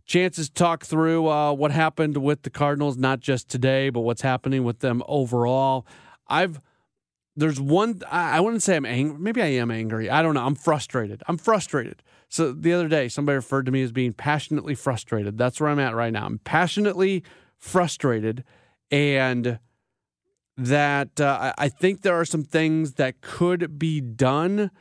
chances 0.06 0.50
to 0.50 0.54
talk 0.54 0.86
through 0.86 1.28
uh, 1.28 1.54
what 1.54 1.72
happened 1.72 2.18
with 2.18 2.44
the 2.44 2.50
Cardinals, 2.50 2.98
not 2.98 3.19
just 3.19 3.50
today, 3.50 3.90
but 3.90 4.01
what's 4.01 4.22
happening 4.22 4.63
with 4.63 4.80
them 4.80 5.01
overall. 5.07 5.86
I've 6.28 6.62
there's 7.36 7.60
one 7.60 8.01
I, 8.12 8.38
I 8.38 8.40
wouldn't 8.40 8.63
say 8.63 8.75
I'm 8.75 8.86
angry. 8.86 9.18
Maybe 9.19 9.42
I 9.42 9.48
am 9.48 9.72
angry. 9.72 10.10
I 10.10 10.22
don't 10.22 10.36
know. 10.36 10.45
I'm 10.45 10.56
frustrated. 10.56 11.24
I'm 11.28 11.38
frustrated. 11.38 12.04
So 12.30 12.51
the 12.51 12.74
other 12.74 12.88
day, 12.88 13.10
somebody 13.10 13.36
referred 13.36 13.66
to 13.68 13.72
me 13.72 13.84
as 13.84 13.92
being 13.92 14.13
passionately 14.13 14.75
frustrated. 14.75 15.38
That's 15.38 15.60
where 15.60 15.69
I'm 15.69 15.80
at 15.80 15.96
right 15.96 16.12
now. 16.12 16.25
I'm 16.25 16.39
passionately 16.39 17.24
frustrated, 17.57 18.44
and 18.92 19.60
that 20.57 21.19
uh, 21.19 21.54
I 21.57 21.69
think 21.69 22.01
there 22.01 22.16
are 22.16 22.25
some 22.25 22.44
things 22.44 22.94
that 22.94 23.22
could 23.22 23.80
be 23.80 24.01
done 24.01 24.72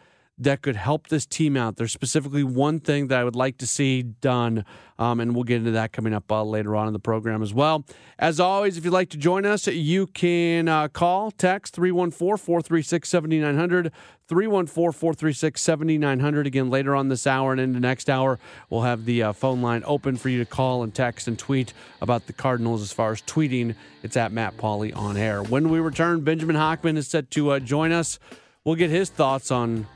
that 0.45 0.63
could 0.63 0.77
help 0.77 1.09
this 1.09 1.27
team 1.27 1.57
out. 1.57 1.77
There's 1.77 1.93
specifically 1.93 2.45
one 2.45 2.81
thing 2.81 3.09
that 3.09 3.19
I 3.19 3.25
would 3.25 3.37
like 3.37 3.59
to 3.59 3.67
see 3.67 4.03
done, 4.03 4.65
um, 4.99 5.21
and 5.21 5.35
we'll 5.35 5.45
get 5.45 5.57
into 5.57 5.73
that 5.73 5.93
coming 5.93 6.13
up 6.13 6.31
uh, 6.31 6.43
later 6.43 6.77
on 6.77 6.87
in 6.87 6.93
the 6.93 6.99
program 6.99 7.43
as 7.43 7.55
well. 7.55 7.85
As 8.19 8.41
always, 8.41 8.77
if 8.77 8.85
you'd 8.85 8.93
like 8.93 9.11
to 9.11 9.17
join 9.17 9.47
us, 9.47 9.67
you 9.67 10.07
can 10.07 10.69
uh, 10.69 10.89
call, 10.89 11.31
text 11.31 11.75
314 11.75 12.37
436 12.37 13.09
7900. 13.09 13.93
314 14.29 14.93
436 14.93 15.61
7900. 15.61 16.47
Again, 16.47 16.71
later 16.71 16.97
on 16.97 17.09
this 17.09 17.27
hour 17.27 17.53
and 17.53 17.61
into 17.61 17.81
next 17.81 18.09
hour, 18.09 18.39
we'll 18.71 18.83
have 18.83 19.05
the 19.05 19.23
uh, 19.23 19.33
phone 19.33 19.61
line 19.61 19.83
open 19.85 20.17
for 20.17 20.31
you 20.31 20.39
to 20.39 20.47
call 20.47 20.83
and 20.83 20.95
text 20.95 21.29
and 21.29 21.39
tweet 21.39 21.75
about 22.01 22.27
the 22.27 22.33
Cardinals. 22.33 22.81
As 22.81 22.93
far 22.93 23.13
as 23.13 23.21
tweeting, 23.21 23.75
it's 24.03 24.17
at 24.17 24.33
Matt 24.33 24.57
Pauley 24.57 24.97
on 24.97 25.19
air. 25.19 25.43
When 25.43 25.69
we 25.69 25.81
return, 25.81 26.23
Benjamin 26.23 26.57
Hochman 26.57 26.97
is 26.97 27.09
set 27.09 27.31
to 27.33 27.51
uh, 27.51 27.59
join 27.59 27.93
us. 27.93 28.19
We'll 28.65 28.77
get 28.77 28.91
his 28.91 29.11
thoughts 29.11 29.51
on 29.51 29.87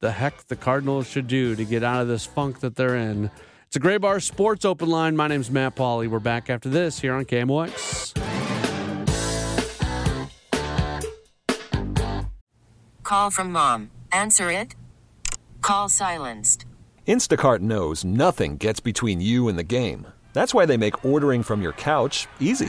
the 0.00 0.12
heck 0.12 0.46
the 0.46 0.56
Cardinals 0.56 1.08
should 1.08 1.26
do 1.26 1.56
to 1.56 1.64
get 1.64 1.82
out 1.82 2.02
of 2.02 2.08
this 2.08 2.24
funk 2.24 2.60
that 2.60 2.76
they're 2.76 2.96
in. 2.96 3.30
It's 3.66 3.76
a 3.76 3.80
Graybar 3.80 4.22
Sports 4.22 4.64
Open 4.64 4.88
Line. 4.88 5.16
My 5.16 5.28
name's 5.28 5.50
Matt 5.50 5.76
Pauley. 5.76 6.08
We're 6.08 6.20
back 6.20 6.48
after 6.48 6.68
this 6.68 7.00
here 7.00 7.14
on 7.14 7.24
KMOX. 7.24 8.14
Call 13.02 13.30
from 13.30 13.52
mom. 13.52 13.90
Answer 14.12 14.50
it. 14.50 14.74
Call 15.60 15.88
silenced. 15.88 16.64
Instacart 17.06 17.60
knows 17.60 18.04
nothing 18.04 18.58
gets 18.58 18.80
between 18.80 19.20
you 19.20 19.48
and 19.48 19.58
the 19.58 19.62
game. 19.62 20.06
That's 20.34 20.54
why 20.54 20.66
they 20.66 20.76
make 20.76 21.04
ordering 21.04 21.42
from 21.42 21.62
your 21.62 21.72
couch 21.72 22.26
easy. 22.38 22.68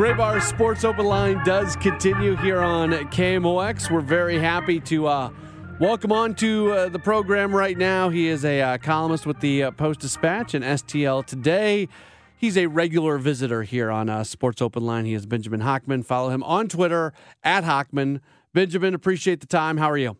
Graybar 0.00 0.40
Sports 0.40 0.82
Open 0.82 1.04
Line 1.04 1.44
does 1.44 1.76
continue 1.76 2.34
here 2.36 2.60
on 2.60 2.92
KMOX. 2.92 3.90
We're 3.90 4.00
very 4.00 4.38
happy 4.38 4.80
to 4.80 5.06
uh, 5.06 5.30
welcome 5.78 6.10
on 6.10 6.34
to 6.36 6.72
uh, 6.72 6.88
the 6.88 6.98
program 6.98 7.54
right 7.54 7.76
now. 7.76 8.08
He 8.08 8.26
is 8.26 8.42
a 8.42 8.62
uh, 8.62 8.78
columnist 8.78 9.26
with 9.26 9.40
the 9.40 9.64
uh, 9.64 9.70
Post 9.72 10.00
Dispatch 10.00 10.54
and 10.54 10.64
STL 10.64 11.26
Today. 11.26 11.86
He's 12.34 12.56
a 12.56 12.64
regular 12.68 13.18
visitor 13.18 13.62
here 13.62 13.90
on 13.90 14.08
uh, 14.08 14.24
Sports 14.24 14.62
Open 14.62 14.86
Line. 14.86 15.04
He 15.04 15.12
is 15.12 15.26
Benjamin 15.26 15.60
Hochman. 15.60 16.02
Follow 16.02 16.30
him 16.30 16.42
on 16.44 16.68
Twitter 16.68 17.12
at 17.42 17.64
Hochman. 17.64 18.20
Benjamin, 18.54 18.94
appreciate 18.94 19.40
the 19.40 19.46
time. 19.46 19.76
How 19.76 19.90
are 19.90 19.98
you? 19.98 20.16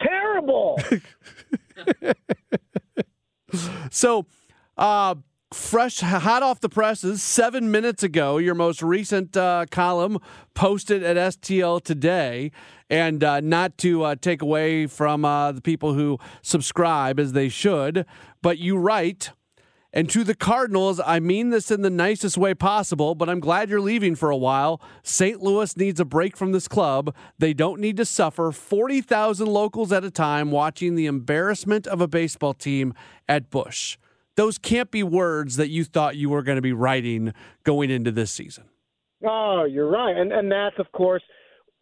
Terrible. 0.00 0.78
so, 3.90 4.26
uh, 4.78 5.16
fresh, 5.54 6.00
hot 6.00 6.42
off 6.42 6.60
the 6.60 6.68
presses, 6.68 7.22
seven 7.22 7.70
minutes 7.70 8.02
ago, 8.02 8.38
your 8.38 8.54
most 8.54 8.82
recent 8.82 9.36
uh, 9.36 9.64
column 9.70 10.18
posted 10.52 11.02
at 11.02 11.16
STL 11.16 11.82
today. 11.82 12.50
And 12.90 13.22
uh, 13.24 13.40
not 13.40 13.78
to 13.78 14.02
uh, 14.02 14.14
take 14.20 14.42
away 14.42 14.86
from 14.86 15.24
uh, 15.24 15.52
the 15.52 15.62
people 15.62 15.94
who 15.94 16.18
subscribe 16.42 17.18
as 17.18 17.32
they 17.32 17.48
should, 17.48 18.04
but 18.42 18.58
you 18.58 18.76
write, 18.76 19.30
and 19.92 20.10
to 20.10 20.24
the 20.24 20.34
Cardinals, 20.34 21.00
I 21.04 21.20
mean 21.20 21.50
this 21.50 21.70
in 21.70 21.82
the 21.82 21.90
nicest 21.90 22.36
way 22.36 22.52
possible, 22.52 23.14
but 23.14 23.30
I'm 23.30 23.40
glad 23.40 23.70
you're 23.70 23.80
leaving 23.80 24.16
for 24.16 24.30
a 24.30 24.36
while. 24.36 24.82
St. 25.02 25.40
Louis 25.40 25.76
needs 25.76 26.00
a 26.00 26.04
break 26.04 26.36
from 26.36 26.52
this 26.52 26.68
club. 26.68 27.14
They 27.38 27.54
don't 27.54 27.80
need 27.80 27.96
to 27.98 28.04
suffer 28.04 28.52
40,000 28.52 29.46
locals 29.46 29.92
at 29.92 30.04
a 30.04 30.10
time 30.10 30.50
watching 30.50 30.94
the 30.94 31.06
embarrassment 31.06 31.86
of 31.86 32.00
a 32.00 32.08
baseball 32.08 32.54
team 32.54 32.92
at 33.28 33.50
Busch 33.50 33.96
those 34.36 34.58
can't 34.58 34.90
be 34.90 35.02
words 35.02 35.56
that 35.56 35.68
you 35.68 35.84
thought 35.84 36.16
you 36.16 36.28
were 36.28 36.42
going 36.42 36.56
to 36.56 36.62
be 36.62 36.72
writing 36.72 37.32
going 37.62 37.90
into 37.90 38.10
this 38.10 38.30
season. 38.30 38.64
Oh, 39.26 39.64
you're 39.64 39.90
right, 39.90 40.16
and 40.16 40.32
and 40.32 40.50
that's 40.50 40.78
of 40.78 40.90
course 40.92 41.22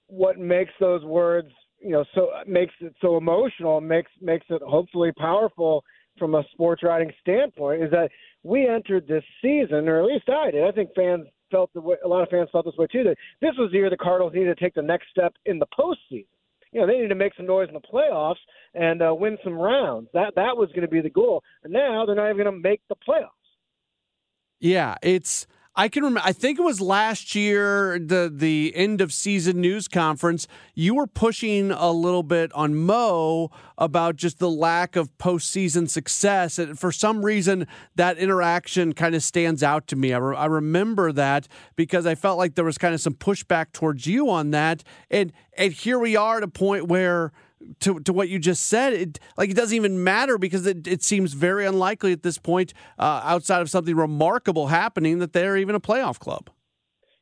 what 0.07 0.39
makes 0.39 0.73
those 0.79 1.03
words, 1.05 1.51
you 1.81 1.91
know, 1.91 2.05
so 2.15 2.29
makes 2.47 2.75
it 2.81 2.95
so 3.01 3.17
emotional, 3.17 3.81
makes 3.81 4.11
makes 4.21 4.47
it 4.51 4.63
hopefully 4.63 5.11
powerful 5.19 5.85
from 6.19 6.35
a 6.35 6.45
sports 6.53 6.83
writing 6.83 7.11
standpoint. 7.21 7.83
Is 7.83 7.91
that 7.91 8.11
we 8.43 8.69
entered 8.69 9.09
this 9.09 9.25
season, 9.41 9.89
or 9.89 10.01
at 10.01 10.07
least 10.07 10.29
I 10.29 10.51
did. 10.51 10.65
I 10.65 10.73
think 10.73 10.91
fans 10.95 11.27
felt 11.51 11.73
the 11.75 11.81
way, 11.81 11.97
a 12.05 12.09
lot 12.09 12.23
of 12.23 12.29
fans 12.29 12.49
felt 12.53 12.65
this 12.67 12.77
way 12.77 12.87
too. 12.87 13.05
That 13.05 13.17
this 13.41 13.53
was 13.59 13.71
the 13.73 13.79
year 13.79 13.91
the 13.91 13.97
Cardinals 13.97 14.35
needed 14.35 14.57
to 14.57 14.65
take 14.65 14.75
the 14.75 14.83
next 14.83 15.09
step 15.11 15.35
in 15.47 15.59
the 15.59 15.67
postseason 15.79 16.27
you 16.73 16.81
know 16.81 16.87
they 16.87 16.99
need 16.99 17.09
to 17.09 17.15
make 17.15 17.35
some 17.37 17.47
noise 17.47 17.69
in 17.69 17.75
the 17.75 17.81
playoffs 17.81 18.37
and 18.75 19.03
uh, 19.03 19.15
win 19.15 19.39
some 19.45 19.55
rounds. 19.55 20.09
That 20.15 20.35
that 20.37 20.57
was 20.57 20.69
going 20.71 20.83
to 20.83 20.89
be 20.89 21.01
the 21.01 21.11
goal. 21.11 21.43
And 21.63 21.73
now 21.73 22.05
they're 22.07 22.17
not 22.17 22.31
even 22.31 22.45
going 22.45 22.55
to 22.55 22.69
make 22.69 22.81
the 22.89 22.97
playoffs. 22.97 23.29
Yeah, 24.61 24.97
it's 25.03 25.47
I 25.75 25.89
can 25.89 26.03
remember. 26.03 26.21
I 26.23 26.33
think 26.33 26.59
it 26.59 26.63
was 26.63 26.83
last 26.83 27.35
year, 27.35 27.99
the 27.99 28.31
the 28.35 28.73
end 28.77 29.01
of 29.01 29.11
season 29.11 29.61
news 29.61 29.89
conference. 29.89 30.47
You 30.75 30.95
were 30.95 31.07
pushing 31.07 31.71
a 31.71 31.91
little 31.91 32.23
bit 32.23 32.53
on 32.53 32.75
Mo 32.75 33.51
about 33.79 34.17
just 34.17 34.39
the 34.39 34.51
lack 34.51 34.97
of 34.97 35.17
postseason 35.17 35.89
success, 35.89 36.59
and 36.59 36.79
for 36.79 36.93
some 36.93 37.25
reason, 37.25 37.67
that 37.95 38.19
interaction 38.19 38.93
kind 38.93 39.15
of 39.15 39.23
stands 39.23 39.63
out 39.63 39.87
to 39.89 39.97
me. 39.97 40.13
I, 40.13 40.19
re- 40.19 40.37
I 40.37 40.45
remember 40.45 41.11
that 41.13 41.49
because 41.75 42.05
I 42.05 42.17
felt 42.17 42.37
like 42.37 42.55
there 42.55 42.67
was 42.67 42.77
kind 42.77 42.93
of 42.93 43.01
some 43.01 43.15
pushback 43.15 43.73
towards 43.73 44.07
you 44.07 44.29
on 44.29 44.51
that, 44.51 44.85
and 45.11 45.33
and 45.57 45.73
here 45.73 45.99
we 45.99 46.17
are 46.17 46.37
at 46.37 46.43
a 46.43 46.49
point 46.49 46.89
where 46.89 47.33
to, 47.81 48.01
to 48.01 48.13
what 48.13 48.29
you 48.29 48.39
just 48.39 48.67
said, 48.67 48.93
it 48.93 49.19
like 49.37 49.51
it 49.51 49.57
doesn't 49.57 49.77
even 49.77 50.03
matter 50.03 50.39
because 50.39 50.67
it, 50.67 50.87
it 50.87 51.03
seems 51.03 51.33
very 51.33 51.67
unlikely 51.67 52.13
at 52.13 52.23
this 52.23 52.39
point, 52.39 52.73
uh, 52.99 53.21
outside 53.25 53.63
of 53.63 53.71
something 53.71 53.97
remarkable 53.97 54.69
happening, 54.69 55.19
that 55.19 55.33
they're 55.33 55.57
even 55.57 55.75
a 55.75 55.81
playoff 55.81 56.19
club. 56.19 56.51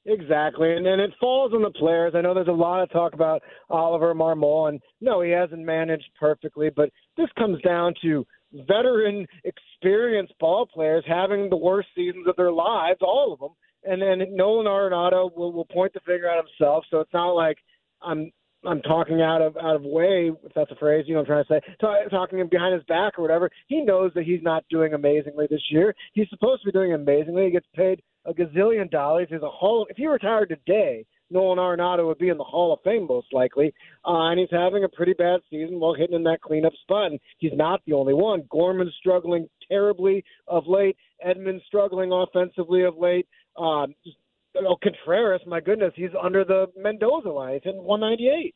Exactly, 0.06 0.72
and 0.72 0.84
then 0.84 0.98
it 0.98 1.12
falls 1.20 1.52
on 1.52 1.62
the 1.62 1.70
players. 1.70 2.14
I 2.16 2.22
know 2.22 2.32
there's 2.32 2.48
a 2.48 2.52
lot 2.52 2.82
of 2.82 2.90
talk 2.90 3.12
about 3.12 3.42
Oliver 3.68 4.14
Marmol, 4.14 4.68
and 4.68 4.80
no, 5.00 5.20
he 5.20 5.30
hasn't 5.30 5.60
managed 5.60 6.10
perfectly, 6.18 6.70
but 6.74 6.90
this 7.16 7.28
comes 7.38 7.60
down 7.62 7.94
to 8.02 8.26
veteran, 8.66 9.26
experienced 9.44 10.32
ball 10.40 10.66
players 10.66 11.04
having 11.06 11.50
the 11.50 11.56
worst 11.56 11.88
seasons 11.94 12.26
of 12.26 12.36
their 12.36 12.50
lives, 12.50 12.98
all 13.02 13.32
of 13.32 13.40
them. 13.40 13.50
And 13.84 14.02
then 14.02 14.34
Nolan 14.34 14.66
Arenado 14.66 15.34
will, 15.34 15.52
will 15.52 15.66
point 15.66 15.92
the 15.92 16.00
finger 16.00 16.28
at 16.28 16.44
himself, 16.44 16.84
so 16.90 17.00
it's 17.00 17.12
not 17.12 17.32
like 17.32 17.58
I'm 18.02 18.30
I'm 18.64 18.82
talking 18.82 19.22
out 19.22 19.40
of 19.40 19.56
out 19.56 19.76
of 19.76 19.82
way, 19.82 20.30
if 20.44 20.52
that's 20.54 20.70
a 20.70 20.76
phrase, 20.76 21.04
you 21.06 21.14
know, 21.14 21.20
I'm 21.20 21.26
trying 21.26 21.44
to 21.44 21.48
say, 21.48 21.60
talk, 21.80 22.10
talking 22.10 22.38
him 22.38 22.48
behind 22.48 22.74
his 22.74 22.84
back 22.84 23.18
or 23.18 23.22
whatever. 23.22 23.50
He 23.68 23.80
knows 23.82 24.12
that 24.14 24.24
he's 24.24 24.42
not 24.42 24.64
doing 24.68 24.92
amazingly 24.92 25.46
this 25.48 25.62
year. 25.70 25.94
He's 26.12 26.28
supposed 26.28 26.62
to 26.62 26.66
be 26.66 26.72
doing 26.72 26.92
amazingly. 26.92 27.46
He 27.46 27.50
gets 27.50 27.66
paid 27.74 28.02
a 28.26 28.34
gazillion 28.34 28.90
dollars. 28.90 29.28
He's 29.30 29.42
a 29.42 29.48
hall. 29.48 29.86
If 29.88 29.96
he 29.96 30.06
retired 30.06 30.50
today, 30.50 31.06
Nolan 31.30 31.58
Arenado 31.58 32.06
would 32.06 32.18
be 32.18 32.28
in 32.28 32.36
the 32.36 32.44
Hall 32.44 32.72
of 32.72 32.80
Fame 32.82 33.06
most 33.08 33.28
likely. 33.32 33.72
Uh, 34.04 34.30
and 34.30 34.40
he's 34.40 34.48
having 34.50 34.84
a 34.84 34.88
pretty 34.88 35.14
bad 35.14 35.40
season 35.48 35.78
while 35.80 35.94
hitting 35.94 36.16
in 36.16 36.24
that 36.24 36.42
cleanup 36.42 36.72
spot. 36.82 37.12
And 37.12 37.20
he's 37.38 37.52
not 37.54 37.80
the 37.86 37.92
only 37.92 38.14
one. 38.14 38.42
Gorman's 38.50 38.94
struggling 38.98 39.48
terribly 39.70 40.24
of 40.48 40.66
late. 40.66 40.96
Edman's 41.26 41.62
struggling 41.66 42.12
offensively 42.12 42.82
of 42.82 42.98
late. 42.98 43.26
Um, 43.56 43.94
just 44.04 44.16
oh, 44.56 44.76
Contreras, 44.82 45.42
my 45.46 45.60
goodness, 45.60 45.92
he's 45.96 46.10
under 46.20 46.44
the 46.44 46.66
Mendoza 46.76 47.30
line. 47.30 47.54
He's 47.54 47.62
hitting 47.64 47.82
198. 47.82 48.54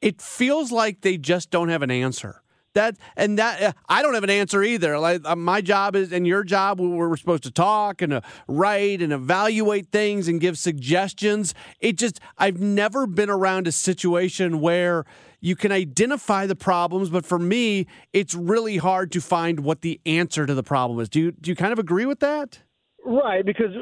It 0.00 0.20
feels 0.20 0.72
like 0.72 1.02
they 1.02 1.16
just 1.16 1.50
don't 1.50 1.68
have 1.68 1.82
an 1.82 1.90
answer. 1.90 2.42
That 2.74 2.96
and 3.16 3.38
that 3.38 3.76
I 3.86 4.00
don't 4.00 4.14
have 4.14 4.24
an 4.24 4.30
answer 4.30 4.62
either. 4.62 4.98
Like 4.98 5.20
uh, 5.26 5.36
my 5.36 5.60
job 5.60 5.94
is, 5.94 6.10
and 6.10 6.26
your 6.26 6.42
job, 6.42 6.80
we're 6.80 7.14
supposed 7.18 7.42
to 7.42 7.50
talk 7.50 8.00
and 8.00 8.14
uh, 8.14 8.20
write 8.48 9.02
and 9.02 9.12
evaluate 9.12 9.88
things 9.92 10.26
and 10.26 10.40
give 10.40 10.56
suggestions. 10.56 11.52
It 11.80 11.98
just 11.98 12.18
I've 12.38 12.60
never 12.60 13.06
been 13.06 13.28
around 13.28 13.66
a 13.66 13.72
situation 13.72 14.60
where 14.60 15.04
you 15.38 15.54
can 15.54 15.70
identify 15.70 16.46
the 16.46 16.56
problems, 16.56 17.10
but 17.10 17.26
for 17.26 17.38
me, 17.38 17.86
it's 18.14 18.34
really 18.34 18.78
hard 18.78 19.12
to 19.12 19.20
find 19.20 19.60
what 19.60 19.82
the 19.82 20.00
answer 20.06 20.46
to 20.46 20.54
the 20.54 20.62
problem 20.62 20.98
is. 21.00 21.10
Do 21.10 21.20
you 21.20 21.32
do 21.32 21.50
you 21.50 21.56
kind 21.56 21.74
of 21.74 21.78
agree 21.78 22.06
with 22.06 22.20
that? 22.20 22.60
Right, 23.04 23.44
because 23.44 23.72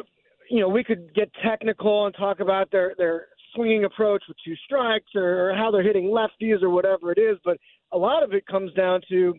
you 0.51 0.59
know, 0.59 0.69
we 0.69 0.83
could 0.83 1.15
get 1.15 1.31
technical 1.45 2.07
and 2.07 2.15
talk 2.15 2.41
about 2.41 2.71
their 2.73 2.95
their 2.99 3.29
swinging 3.55 3.85
approach 3.85 4.23
with 4.29 4.37
two 4.45 4.55
strikes 4.65 5.11
or, 5.15 5.51
or 5.51 5.55
how 5.55 5.71
they're 5.71 5.83
hitting 5.83 6.07
lefties 6.07 6.63
or 6.63 6.71
whatever 6.71 7.13
it 7.13 7.19
is, 7.19 7.39
but 7.45 7.57
a 7.93 7.99
lot 7.99 8.23
of 8.23 8.33
it 8.33 8.47
comes 8.47 8.73
down 8.75 9.01
to 9.09 9.35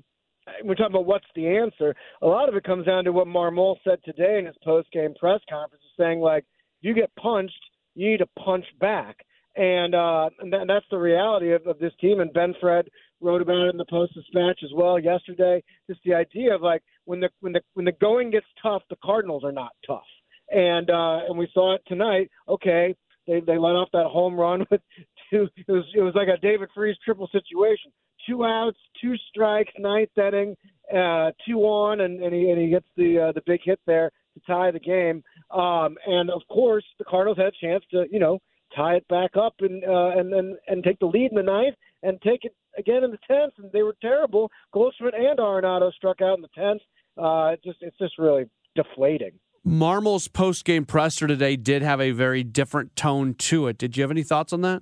we're 0.63 0.75
talking 0.75 0.95
about 0.95 1.05
what's 1.05 1.27
the 1.35 1.47
answer. 1.47 1.93
A 2.21 2.27
lot 2.27 2.49
of 2.49 2.55
it 2.55 2.63
comes 2.63 2.85
down 2.85 3.03
to 3.03 3.11
what 3.11 3.27
Marmol 3.27 3.75
said 3.83 3.99
today 4.03 4.39
in 4.39 4.45
his 4.45 4.55
post 4.63 4.91
game 4.91 5.13
press 5.19 5.39
conference, 5.49 5.83
saying 5.99 6.19
like, 6.19 6.45
you 6.81 6.95
get 6.95 7.13
punched, 7.15 7.53
you 7.93 8.09
need 8.09 8.17
to 8.17 8.27
punch 8.43 8.65
back, 8.79 9.17
and 9.55 9.93
uh, 9.93 10.29
and, 10.39 10.53
and 10.53 10.69
that's 10.69 10.85
the 10.89 10.97
reality 10.97 11.53
of, 11.53 11.67
of 11.67 11.77
this 11.77 11.93
team. 11.99 12.21
And 12.21 12.33
Ben 12.33 12.55
Fred 12.59 12.87
wrote 13.19 13.41
about 13.41 13.67
it 13.67 13.71
in 13.71 13.77
the 13.77 13.85
Post 13.85 14.13
Dispatch 14.15 14.61
as 14.63 14.71
well 14.73 14.97
yesterday. 14.97 15.61
Just 15.87 15.99
the 16.05 16.15
idea 16.15 16.55
of 16.55 16.61
like 16.61 16.81
when 17.05 17.19
the 17.19 17.29
when 17.41 17.53
the 17.53 17.61
when 17.73 17.85
the 17.85 17.91
going 17.91 18.31
gets 18.31 18.47
tough, 18.63 18.81
the 18.89 18.97
Cardinals 19.03 19.43
are 19.43 19.51
not 19.51 19.73
tough 19.85 20.07
and 20.51 20.89
uh, 20.89 21.19
and 21.27 21.37
we 21.37 21.49
saw 21.53 21.75
it 21.75 21.81
tonight. 21.87 22.29
Okay, 22.47 22.95
they 23.27 23.39
they 23.41 23.57
let 23.57 23.75
off 23.75 23.89
that 23.93 24.07
home 24.07 24.39
run 24.39 24.65
with 24.71 24.81
two. 25.31 25.47
It 25.55 25.71
was 25.71 25.85
it 25.95 26.01
was 26.01 26.15
like 26.15 26.27
a 26.27 26.39
David 26.41 26.69
Freese 26.73 26.97
triple 27.03 27.29
situation. 27.31 27.91
Two 28.27 28.45
outs, 28.45 28.77
two 29.01 29.15
strikes, 29.29 29.73
ninth 29.79 30.15
inning, 30.15 30.55
uh, 30.91 31.31
two 31.47 31.59
on, 31.61 32.01
and, 32.01 32.21
and 32.21 32.33
he 32.33 32.49
and 32.51 32.61
he 32.61 32.69
gets 32.69 32.85
the 32.95 33.29
uh, 33.29 33.31
the 33.31 33.41
big 33.45 33.61
hit 33.63 33.79
there 33.87 34.11
to 34.35 34.41
tie 34.45 34.71
the 34.71 34.79
game. 34.79 35.23
Um, 35.49 35.97
and 36.05 36.29
of 36.29 36.41
course, 36.49 36.85
the 36.99 37.05
Cardinals 37.05 37.37
had 37.37 37.47
a 37.47 37.65
chance 37.65 37.83
to 37.91 38.05
you 38.11 38.19
know 38.19 38.39
tie 38.75 38.95
it 38.95 39.07
back 39.07 39.31
up 39.35 39.55
and 39.61 39.83
uh, 39.83 40.19
and 40.19 40.33
and 40.33 40.57
and 40.67 40.83
take 40.83 40.99
the 40.99 41.07
lead 41.07 41.31
in 41.31 41.37
the 41.37 41.43
ninth 41.43 41.75
and 42.03 42.21
take 42.21 42.45
it 42.45 42.53
again 42.77 43.03
in 43.03 43.11
the 43.11 43.17
tenth. 43.27 43.53
And 43.57 43.71
they 43.71 43.83
were 43.83 43.95
terrible. 44.01 44.51
Goldschmidt 44.73 45.15
and 45.15 45.39
Arenado 45.39 45.91
struck 45.93 46.21
out 46.21 46.37
in 46.37 46.41
the 46.41 46.47
tenth. 46.55 46.81
Uh, 47.17 47.53
it 47.53 47.63
just 47.63 47.79
it's 47.81 47.97
just 47.97 48.17
really 48.19 48.45
deflating. 48.75 49.33
Marmol's 49.63 50.27
post 50.27 50.65
game 50.65 50.85
presser 50.85 51.27
today 51.27 51.55
did 51.55 51.81
have 51.81 52.01
a 52.01 52.11
very 52.11 52.43
different 52.43 52.95
tone 52.95 53.35
to 53.35 53.67
it. 53.67 53.77
Did 53.77 53.95
you 53.95 54.03
have 54.03 54.11
any 54.11 54.23
thoughts 54.23 54.53
on 54.53 54.61
that? 54.61 54.81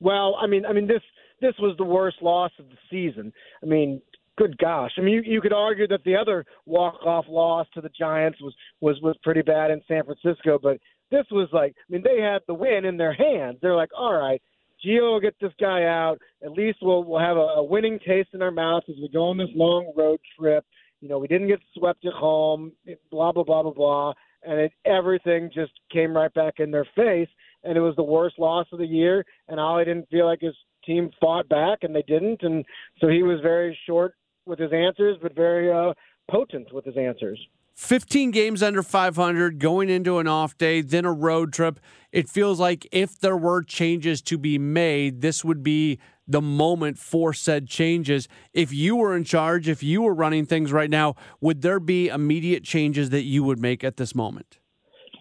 Well, 0.00 0.36
I 0.40 0.46
mean, 0.46 0.66
I 0.66 0.72
mean 0.72 0.86
this 0.86 1.02
this 1.40 1.54
was 1.58 1.76
the 1.78 1.84
worst 1.84 2.18
loss 2.20 2.52
of 2.58 2.66
the 2.68 2.76
season. 2.90 3.32
I 3.62 3.66
mean, 3.66 4.02
good 4.36 4.58
gosh. 4.58 4.92
I 4.98 5.00
mean, 5.00 5.14
you, 5.14 5.22
you 5.24 5.40
could 5.40 5.52
argue 5.52 5.86
that 5.88 6.04
the 6.04 6.16
other 6.16 6.44
walk 6.66 7.06
off 7.06 7.24
loss 7.28 7.66
to 7.74 7.80
the 7.80 7.90
Giants 7.98 8.40
was 8.40 8.54
was 8.80 9.00
was 9.02 9.16
pretty 9.22 9.42
bad 9.42 9.70
in 9.70 9.80
San 9.88 10.04
Francisco, 10.04 10.58
but 10.62 10.78
this 11.10 11.26
was 11.30 11.48
like, 11.52 11.74
I 11.76 11.92
mean, 11.92 12.02
they 12.04 12.20
had 12.20 12.42
the 12.46 12.54
win 12.54 12.84
in 12.84 12.96
their 12.96 13.12
hands. 13.14 13.58
They're 13.60 13.76
like, 13.76 13.90
all 13.96 14.14
right, 14.14 14.40
Gio 14.84 15.12
will 15.12 15.20
get 15.20 15.34
this 15.40 15.52
guy 15.60 15.84
out. 15.84 16.18
At 16.44 16.52
least 16.52 16.78
we'll 16.82 17.04
we'll 17.04 17.20
have 17.20 17.36
a, 17.36 17.60
a 17.60 17.64
winning 17.64 17.98
taste 18.06 18.30
in 18.34 18.42
our 18.42 18.50
mouth 18.50 18.84
as 18.88 18.96
we 19.00 19.08
go 19.08 19.28
on 19.28 19.38
this 19.38 19.48
long 19.54 19.92
road 19.96 20.20
trip 20.38 20.64
You 21.00 21.08
know, 21.08 21.18
we 21.18 21.28
didn't 21.28 21.48
get 21.48 21.60
swept 21.74 22.04
at 22.04 22.12
home, 22.12 22.72
blah 23.10 23.32
blah 23.32 23.44
blah 23.44 23.62
blah 23.62 23.72
blah, 23.72 24.12
and 24.42 24.60
it, 24.60 24.72
everything 24.84 25.50
just 25.52 25.72
came 25.92 26.16
right 26.16 26.32
back 26.32 26.54
in 26.58 26.70
their 26.70 26.86
face. 26.96 27.28
And 27.62 27.76
it 27.76 27.80
was 27.80 27.94
the 27.96 28.02
worst 28.02 28.38
loss 28.38 28.66
of 28.72 28.78
the 28.78 28.86
year. 28.86 29.24
And 29.48 29.60
Ollie 29.60 29.84
didn't 29.84 30.08
feel 30.08 30.24
like 30.24 30.40
his 30.40 30.54
team 30.84 31.10
fought 31.20 31.48
back, 31.48 31.80
and 31.82 31.94
they 31.94 32.02
didn't. 32.02 32.42
And 32.42 32.64
so 33.00 33.08
he 33.08 33.22
was 33.22 33.40
very 33.42 33.78
short 33.86 34.14
with 34.46 34.58
his 34.58 34.72
answers, 34.72 35.18
but 35.20 35.34
very 35.34 35.70
uh, 35.70 35.92
potent 36.30 36.72
with 36.72 36.84
his 36.84 36.96
answers. 36.96 37.38
15 37.74 38.30
games 38.30 38.62
under 38.62 38.82
500 38.82 39.58
going 39.58 39.88
into 39.88 40.18
an 40.18 40.26
off 40.26 40.56
day, 40.58 40.82
then 40.82 41.06
a 41.06 41.12
road 41.12 41.52
trip. 41.52 41.80
It 42.12 42.28
feels 42.28 42.60
like 42.60 42.86
if 42.92 43.18
there 43.18 43.36
were 43.36 43.62
changes 43.62 44.20
to 44.22 44.36
be 44.36 44.58
made, 44.58 45.22
this 45.22 45.44
would 45.44 45.62
be 45.62 45.98
the 46.30 46.40
moment 46.40 46.96
for 46.96 47.32
said 47.32 47.66
changes. 47.66 48.28
If 48.52 48.72
you 48.72 48.96
were 48.96 49.16
in 49.16 49.24
charge, 49.24 49.68
if 49.68 49.82
you 49.82 50.02
were 50.02 50.14
running 50.14 50.46
things 50.46 50.72
right 50.72 50.88
now, 50.90 51.16
would 51.40 51.62
there 51.62 51.80
be 51.80 52.08
immediate 52.08 52.62
changes 52.62 53.10
that 53.10 53.22
you 53.22 53.42
would 53.42 53.58
make 53.58 53.82
at 53.82 53.96
this 53.96 54.14
moment? 54.14 54.58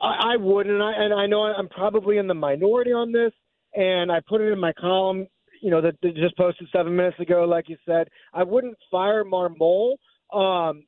I, 0.02 0.34
I 0.34 0.38
would, 0.38 0.68
and 0.68 0.82
I 0.82 0.94
and 0.94 1.14
I 1.14 1.26
know 1.26 1.42
I'm 1.42 1.68
probably 1.68 2.18
in 2.18 2.28
the 2.28 2.34
minority 2.34 2.92
on 2.92 3.12
this, 3.12 3.32
and 3.76 4.12
I 4.12 4.20
put 4.28 4.42
it 4.42 4.52
in 4.52 4.60
my 4.60 4.72
column. 4.74 5.28
You 5.62 5.72
know 5.72 5.82
that, 5.82 5.96
that 6.04 6.16
just 6.16 6.38
posted 6.38 6.68
seven 6.72 6.96
minutes 6.96 7.20
ago, 7.20 7.44
like 7.44 7.68
you 7.68 7.78
said. 7.86 8.08
I 8.34 8.44
wouldn't 8.44 8.78
fire 8.92 9.24
Marmol. 9.26 9.96
Um, 10.32 10.84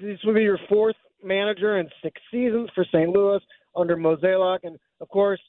this 0.00 0.18
would 0.24 0.36
be 0.36 0.42
your 0.42 0.60
fourth 0.68 0.96
manager 1.22 1.78
in 1.80 1.88
six 2.02 2.20
seasons 2.30 2.70
for 2.74 2.84
St. 2.84 3.10
Louis 3.10 3.40
under 3.76 3.96
Mozeliak, 3.96 4.60
and 4.62 4.78
of 5.00 5.08
course, 5.08 5.40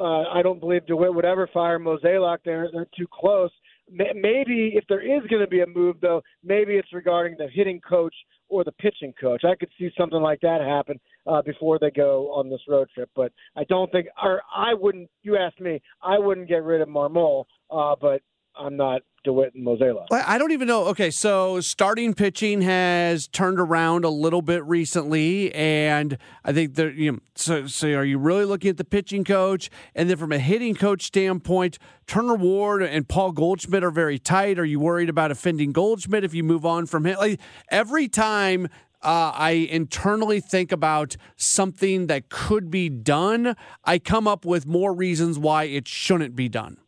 uh, 0.00 0.24
I 0.32 0.42
don't 0.42 0.60
believe 0.60 0.86
DeWitt 0.86 1.14
would 1.14 1.24
ever 1.24 1.48
fire 1.52 1.78
Mozeliak. 1.78 2.38
They're 2.44 2.68
they're 2.72 2.88
too 2.96 3.06
close. 3.12 3.50
Maybe 3.92 4.72
if 4.76 4.84
there 4.88 5.00
is 5.00 5.26
going 5.28 5.42
to 5.42 5.48
be 5.48 5.62
a 5.62 5.66
move, 5.66 5.96
though, 6.00 6.22
maybe 6.44 6.74
it's 6.74 6.92
regarding 6.92 7.36
the 7.36 7.48
hitting 7.52 7.80
coach 7.80 8.14
or 8.48 8.62
the 8.62 8.70
pitching 8.72 9.12
coach. 9.20 9.42
I 9.44 9.56
could 9.56 9.68
see 9.78 9.90
something 9.98 10.20
like 10.20 10.40
that 10.42 10.60
happen 10.60 11.00
uh, 11.26 11.42
before 11.42 11.78
they 11.80 11.90
go 11.90 12.32
on 12.32 12.48
this 12.48 12.60
road 12.68 12.88
trip. 12.94 13.10
But 13.16 13.32
I 13.56 13.64
don't 13.64 13.90
think, 13.90 14.06
or 14.22 14.42
I 14.54 14.74
wouldn't. 14.74 15.10
You 15.22 15.36
asked 15.36 15.60
me, 15.60 15.82
I 16.02 16.18
wouldn't 16.18 16.48
get 16.48 16.62
rid 16.62 16.80
of 16.80 16.88
Marmol, 16.88 17.44
uh, 17.70 17.96
but 18.00 18.22
I'm 18.56 18.76
not 18.76 19.02
DeWitt 19.24 19.54
and 19.54 19.66
Mozeliak. 19.66 20.06
I 20.10 20.38
don't 20.38 20.52
even 20.52 20.66
know. 20.66 20.86
Okay, 20.86 21.10
so 21.10 21.60
starting 21.60 22.14
pitching 22.14 22.62
has 22.62 23.28
turned 23.28 23.60
around 23.60 24.04
a 24.04 24.08
little 24.08 24.42
bit 24.42 24.64
recently, 24.64 25.54
and 25.54 26.16
I 26.44 26.52
think 26.52 26.74
that 26.74 26.94
you 26.94 27.12
know. 27.12 27.18
So, 27.34 27.66
so 27.66 27.88
are 27.88 28.04
you 28.04 28.18
really 28.18 28.44
looking 28.44 28.70
at 28.70 28.76
the 28.76 28.84
pitching 28.84 29.24
coach? 29.24 29.70
And 29.94 30.08
then 30.08 30.16
from 30.16 30.32
a 30.32 30.38
hitting 30.38 30.74
coach 30.74 31.02
standpoint, 31.02 31.78
Turner 32.06 32.34
Ward 32.34 32.82
and 32.82 33.08
Paul 33.08 33.32
Goldschmidt 33.32 33.84
are 33.84 33.90
very 33.90 34.18
tight. 34.18 34.58
Are 34.58 34.64
you 34.64 34.80
worried 34.80 35.08
about 35.08 35.30
offending 35.30 35.72
Goldschmidt 35.72 36.24
if 36.24 36.34
you 36.34 36.42
move 36.42 36.64
on 36.64 36.86
from 36.86 37.06
him? 37.06 37.18
Like 37.18 37.40
every 37.70 38.08
time 38.08 38.68
uh, 39.02 39.32
I 39.34 39.50
internally 39.50 40.40
think 40.40 40.72
about 40.72 41.16
something 41.36 42.06
that 42.08 42.28
could 42.28 42.70
be 42.70 42.88
done, 42.88 43.56
I 43.84 43.98
come 43.98 44.26
up 44.26 44.44
with 44.44 44.66
more 44.66 44.92
reasons 44.92 45.38
why 45.38 45.64
it 45.64 45.88
shouldn't 45.88 46.36
be 46.36 46.48
done. 46.48 46.78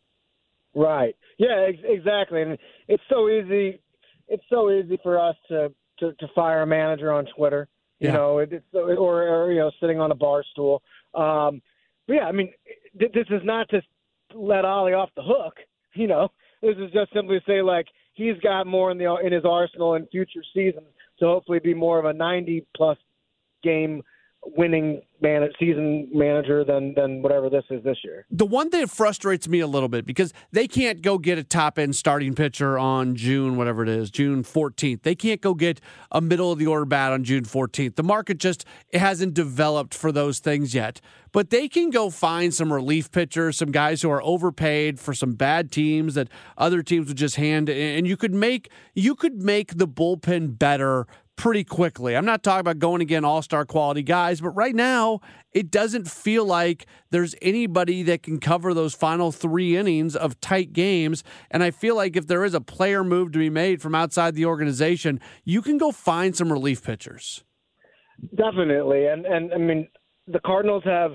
Right. 0.75 1.15
Yeah, 1.37 1.65
ex- 1.67 1.83
exactly. 1.83 2.41
And 2.41 2.57
it's 2.87 3.03
so 3.09 3.29
easy. 3.29 3.79
It's 4.27 4.43
so 4.49 4.71
easy 4.71 4.99
for 5.03 5.19
us 5.19 5.35
to 5.49 5.71
to, 5.99 6.13
to 6.13 6.27
fire 6.33 6.63
a 6.63 6.67
manager 6.67 7.11
on 7.11 7.25
Twitter. 7.35 7.67
You 7.99 8.09
yeah. 8.09 8.13
know, 8.15 8.39
it, 8.39 8.51
it's 8.51 8.65
or, 8.73 9.23
or 9.23 9.51
you 9.51 9.59
know, 9.59 9.71
sitting 9.79 9.99
on 9.99 10.11
a 10.11 10.15
bar 10.15 10.43
stool. 10.51 10.81
Um, 11.13 11.61
but 12.07 12.15
yeah, 12.15 12.25
I 12.25 12.31
mean, 12.31 12.51
this 12.95 13.27
is 13.29 13.41
not 13.43 13.69
to 13.69 13.81
let 14.33 14.65
Ollie 14.65 14.93
off 14.93 15.09
the 15.15 15.23
hook. 15.23 15.55
You 15.95 16.07
know, 16.07 16.29
this 16.63 16.75
is 16.79 16.91
just 16.91 17.13
simply 17.13 17.37
to 17.37 17.45
say 17.45 17.61
like 17.61 17.85
he's 18.13 18.35
got 18.41 18.65
more 18.65 18.89
in 18.89 18.97
the 18.97 19.15
in 19.23 19.31
his 19.31 19.45
arsenal 19.45 19.93
in 19.93 20.07
future 20.07 20.41
seasons 20.51 20.87
to 21.19 21.25
hopefully 21.25 21.59
be 21.59 21.75
more 21.75 21.99
of 21.99 22.05
a 22.05 22.13
90 22.13 22.65
plus 22.75 22.97
game 23.61 24.01
winning 24.45 25.01
man 25.21 25.47
season 25.57 26.09
manager 26.13 26.63
than 26.63 26.93
than 26.95 27.21
whatever 27.21 27.49
this 27.49 27.63
is 27.69 27.83
this 27.83 27.97
year. 28.03 28.25
The 28.29 28.45
one 28.45 28.69
thing 28.69 28.81
that 28.81 28.89
frustrates 28.89 29.47
me 29.47 29.61
a 29.61 29.67
little 29.67 29.89
bit 29.89 30.05
because 30.05 30.33
they 30.51 30.67
can't 30.67 31.01
go 31.01 31.17
get 31.17 31.37
a 31.37 31.43
top 31.43 31.79
end 31.79 31.95
starting 31.95 32.35
pitcher 32.35 32.77
on 32.77 33.15
June 33.15 33.55
whatever 33.55 33.83
it 33.83 33.89
is 33.89 34.11
June 34.11 34.43
14th. 34.43 35.03
They 35.03 35.15
can't 35.15 35.41
go 35.41 35.53
get 35.53 35.79
a 36.11 36.21
middle 36.21 36.51
of 36.51 36.59
the 36.59 36.67
order 36.67 36.85
bat 36.85 37.13
on 37.13 37.23
June 37.23 37.43
14th. 37.43 37.95
The 37.95 38.03
market 38.03 38.37
just 38.37 38.65
it 38.89 38.99
hasn't 38.99 39.33
developed 39.33 39.93
for 39.93 40.11
those 40.11 40.39
things 40.39 40.75
yet. 40.75 40.99
But 41.31 41.49
they 41.49 41.67
can 41.67 41.89
go 41.89 42.11
find 42.11 42.53
some 42.53 42.71
relief 42.71 43.11
pitchers, 43.11 43.57
some 43.57 43.71
guys 43.71 44.03
who 44.03 44.11
are 44.11 44.21
overpaid 44.21 44.99
for 44.99 45.15
some 45.15 45.33
bad 45.33 45.71
teams 45.71 46.13
that 46.13 46.27
other 46.59 46.83
teams 46.83 47.07
would 47.07 47.17
just 47.17 47.37
hand 47.37 47.69
and 47.69 48.05
you 48.05 48.17
could 48.17 48.35
make 48.35 48.69
you 48.93 49.15
could 49.15 49.41
make 49.41 49.77
the 49.77 49.87
bullpen 49.87 50.59
better 50.59 51.07
pretty 51.35 51.63
quickly. 51.63 52.15
I'm 52.15 52.25
not 52.25 52.43
talking 52.43 52.61
about 52.61 52.79
going 52.79 53.01
again 53.01 53.25
all 53.25 53.41
star 53.41 53.65
quality 53.65 54.03
guys, 54.03 54.41
but 54.41 54.49
right 54.51 54.75
now 54.75 55.19
it 55.51 55.71
doesn't 55.71 56.07
feel 56.07 56.45
like 56.45 56.85
there's 57.09 57.35
anybody 57.41 58.03
that 58.03 58.23
can 58.23 58.39
cover 58.39 58.73
those 58.73 58.93
final 58.93 59.31
three 59.31 59.75
innings 59.77 60.15
of 60.15 60.39
tight 60.39 60.73
games. 60.73 61.23
And 61.51 61.63
I 61.63 61.71
feel 61.71 61.95
like 61.95 62.15
if 62.15 62.27
there 62.27 62.43
is 62.43 62.53
a 62.53 62.61
player 62.61 63.03
move 63.03 63.31
to 63.33 63.39
be 63.39 63.49
made 63.49 63.81
from 63.81 63.95
outside 63.95 64.35
the 64.35 64.45
organization, 64.45 65.19
you 65.43 65.61
can 65.61 65.77
go 65.77 65.91
find 65.91 66.35
some 66.35 66.51
relief 66.51 66.83
pitchers. 66.83 67.43
Definitely. 68.35 69.07
And, 69.07 69.25
and 69.25 69.53
I 69.53 69.57
mean, 69.57 69.87
the 70.27 70.39
Cardinals 70.39 70.83
have 70.85 71.11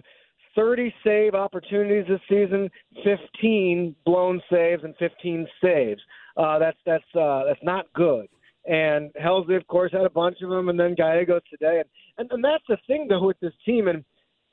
30 0.56 0.92
save 1.04 1.34
opportunities 1.34 2.04
this 2.08 2.20
season, 2.28 2.68
15 3.04 3.94
blown 4.04 4.42
saves 4.50 4.82
and 4.82 4.94
15 4.98 5.46
saves. 5.62 6.00
Uh, 6.36 6.58
that's 6.58 6.78
that's 6.84 7.04
uh, 7.16 7.42
that's 7.46 7.62
not 7.62 7.86
good. 7.94 8.28
And 8.66 9.10
Helsley, 9.14 9.56
of 9.56 9.66
course, 9.66 9.92
had 9.92 10.04
a 10.04 10.10
bunch 10.10 10.38
of 10.42 10.50
them, 10.50 10.68
and 10.68 10.78
then 10.78 10.94
Gallegos 10.94 11.42
today. 11.50 11.80
And, 11.80 11.88
and, 12.18 12.32
and 12.32 12.44
that's 12.44 12.64
the 12.68 12.76
thing, 12.86 13.06
though, 13.08 13.24
with 13.24 13.38
this 13.40 13.54
team. 13.64 13.88
And 13.88 14.04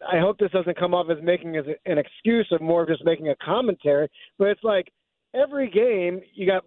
I 0.09 0.19
hope 0.19 0.37
this 0.37 0.51
doesn't 0.51 0.79
come 0.79 0.93
off 0.93 1.07
as 1.09 1.23
making 1.23 1.57
as 1.57 1.65
an 1.85 1.97
excuse 1.97 2.47
of 2.51 2.61
more 2.61 2.83
of 2.83 2.89
just 2.89 3.03
making 3.03 3.29
a 3.29 3.35
commentary. 3.43 4.07
But 4.37 4.49
it's 4.49 4.63
like 4.63 4.91
every 5.33 5.69
game, 5.69 6.21
you 6.33 6.45
got 6.45 6.63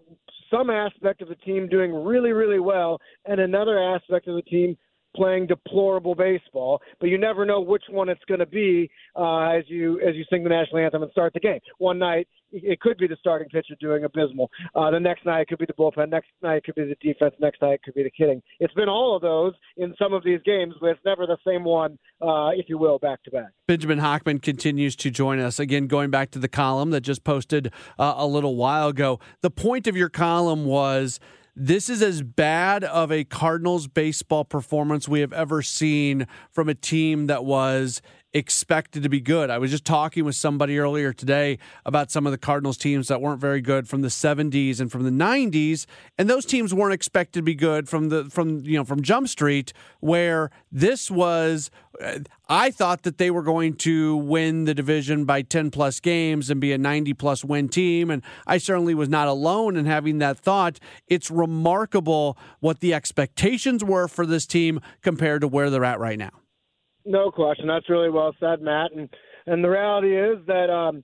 some 0.51 0.69
aspect 0.69 1.21
of 1.21 1.29
the 1.29 1.35
team 1.35 1.67
doing 1.67 1.93
really, 1.93 2.31
really 2.31 2.59
well, 2.59 2.99
and 3.25 3.39
another 3.39 3.81
aspect 3.81 4.27
of 4.27 4.35
the 4.35 4.41
team 4.43 4.77
playing 5.15 5.47
deplorable 5.47 6.15
baseball, 6.15 6.81
but 6.99 7.07
you 7.07 7.17
never 7.17 7.45
know 7.45 7.61
which 7.61 7.83
one 7.89 8.09
it's 8.09 8.23
going 8.27 8.39
to 8.39 8.45
be 8.45 8.89
uh, 9.15 9.49
as 9.49 9.63
you 9.67 9.99
as 10.01 10.15
you 10.15 10.23
sing 10.29 10.43
the 10.43 10.49
national 10.49 10.79
anthem 10.79 11.03
and 11.03 11.11
start 11.11 11.33
the 11.33 11.39
game. 11.39 11.59
One 11.77 11.99
night 11.99 12.27
it 12.51 12.79
could 12.79 12.97
be 12.97 13.07
the 13.07 13.17
starting 13.19 13.47
pitcher 13.49 13.75
doing 13.79 14.03
abysmal. 14.03 14.49
Uh, 14.75 14.91
the 14.91 14.99
next 14.99 15.25
night 15.25 15.41
it 15.41 15.47
could 15.47 15.59
be 15.59 15.65
the 15.65 15.73
bullpen. 15.73 16.09
Next 16.09 16.29
night 16.41 16.57
it 16.57 16.63
could 16.63 16.75
be 16.75 16.83
the 16.83 16.95
defense. 17.01 17.35
Next 17.39 17.61
night 17.61 17.73
it 17.73 17.83
could 17.83 17.93
be 17.93 18.03
the 18.03 18.11
hitting. 18.15 18.41
It's 18.59 18.73
been 18.73 18.89
all 18.89 19.15
of 19.15 19.21
those 19.21 19.53
in 19.77 19.93
some 19.99 20.13
of 20.13 20.23
these 20.23 20.39
games, 20.45 20.73
but 20.79 20.87
it's 20.87 21.05
never 21.05 21.25
the 21.25 21.37
same 21.45 21.63
one, 21.63 21.97
uh, 22.21 22.49
if 22.49 22.67
you 22.67 22.77
will, 22.77 22.99
back 22.99 23.23
to 23.23 23.31
back. 23.31 23.49
Benjamin 23.67 23.99
Hochman 23.99 24.41
continues 24.41 24.95
to 24.97 25.11
join 25.11 25.39
us 25.39 25.59
again. 25.59 25.87
Going 25.87 26.09
back 26.09 26.31
to 26.31 26.39
the 26.39 26.47
column 26.47 26.91
that 26.91 27.01
just 27.01 27.23
posted 27.23 27.71
uh, 27.97 28.15
a 28.17 28.25
little 28.25 28.55
while 28.55 28.89
ago, 28.89 29.19
the 29.41 29.51
point 29.51 29.87
of 29.87 29.95
your 29.95 30.09
column 30.09 30.65
was 30.65 31.19
this 31.55 31.89
is 31.89 32.01
as 32.01 32.21
bad 32.21 32.83
of 32.83 33.11
a 33.11 33.23
Cardinals 33.23 33.87
baseball 33.87 34.45
performance 34.45 35.07
we 35.07 35.21
have 35.21 35.33
ever 35.33 35.61
seen 35.61 36.27
from 36.51 36.69
a 36.69 36.75
team 36.75 37.27
that 37.27 37.45
was 37.45 38.01
expected 38.33 39.03
to 39.03 39.09
be 39.09 39.19
good. 39.19 39.49
I 39.49 39.57
was 39.57 39.71
just 39.71 39.85
talking 39.85 40.23
with 40.23 40.35
somebody 40.35 40.77
earlier 40.77 41.13
today 41.13 41.57
about 41.85 42.11
some 42.11 42.27
of 42.27 42.31
the 42.31 42.37
Cardinals 42.37 42.77
teams 42.77 43.07
that 43.07 43.21
weren't 43.21 43.41
very 43.41 43.61
good 43.61 43.87
from 43.87 44.01
the 44.01 44.07
70s 44.07 44.79
and 44.79 44.91
from 44.91 45.03
the 45.03 45.09
90s, 45.09 45.85
and 46.17 46.29
those 46.29 46.45
teams 46.45 46.73
weren't 46.73 46.93
expected 46.93 47.39
to 47.39 47.43
be 47.43 47.55
good 47.55 47.89
from 47.89 48.09
the 48.09 48.25
from 48.25 48.61
you 48.61 48.77
know 48.77 48.83
from 48.83 49.01
Jump 49.01 49.27
Street 49.27 49.73
where 49.99 50.51
this 50.71 51.09
was 51.09 51.71
I 52.47 52.71
thought 52.71 53.03
that 53.03 53.17
they 53.17 53.29
were 53.29 53.41
going 53.41 53.73
to 53.77 54.15
win 54.15 54.65
the 54.65 54.73
division 54.73 55.25
by 55.25 55.41
10 55.41 55.71
plus 55.71 55.99
games 55.99 56.49
and 56.49 56.61
be 56.61 56.71
a 56.71 56.77
90 56.77 57.13
plus 57.15 57.43
win 57.43 57.67
team 57.67 58.09
and 58.09 58.21
I 58.47 58.57
certainly 58.57 58.95
was 58.95 59.09
not 59.09 59.27
alone 59.27 59.75
in 59.75 59.85
having 59.85 60.19
that 60.19 60.37
thought. 60.37 60.79
It's 61.07 61.29
remarkable 61.29 62.37
what 62.59 62.79
the 62.79 62.93
expectations 62.93 63.83
were 63.83 64.07
for 64.07 64.25
this 64.25 64.45
team 64.45 64.79
compared 65.01 65.41
to 65.41 65.47
where 65.47 65.69
they're 65.69 65.83
at 65.83 65.99
right 65.99 66.17
now. 66.17 66.38
No 67.09 67.31
question. 67.31 67.65
That's 67.65 67.89
really 67.89 68.11
well 68.11 68.35
said, 68.39 68.61
Matt. 68.61 68.91
And 68.95 69.09
and 69.47 69.63
the 69.63 69.69
reality 69.69 70.15
is 70.15 70.45
that 70.45 70.69
um, 70.69 71.03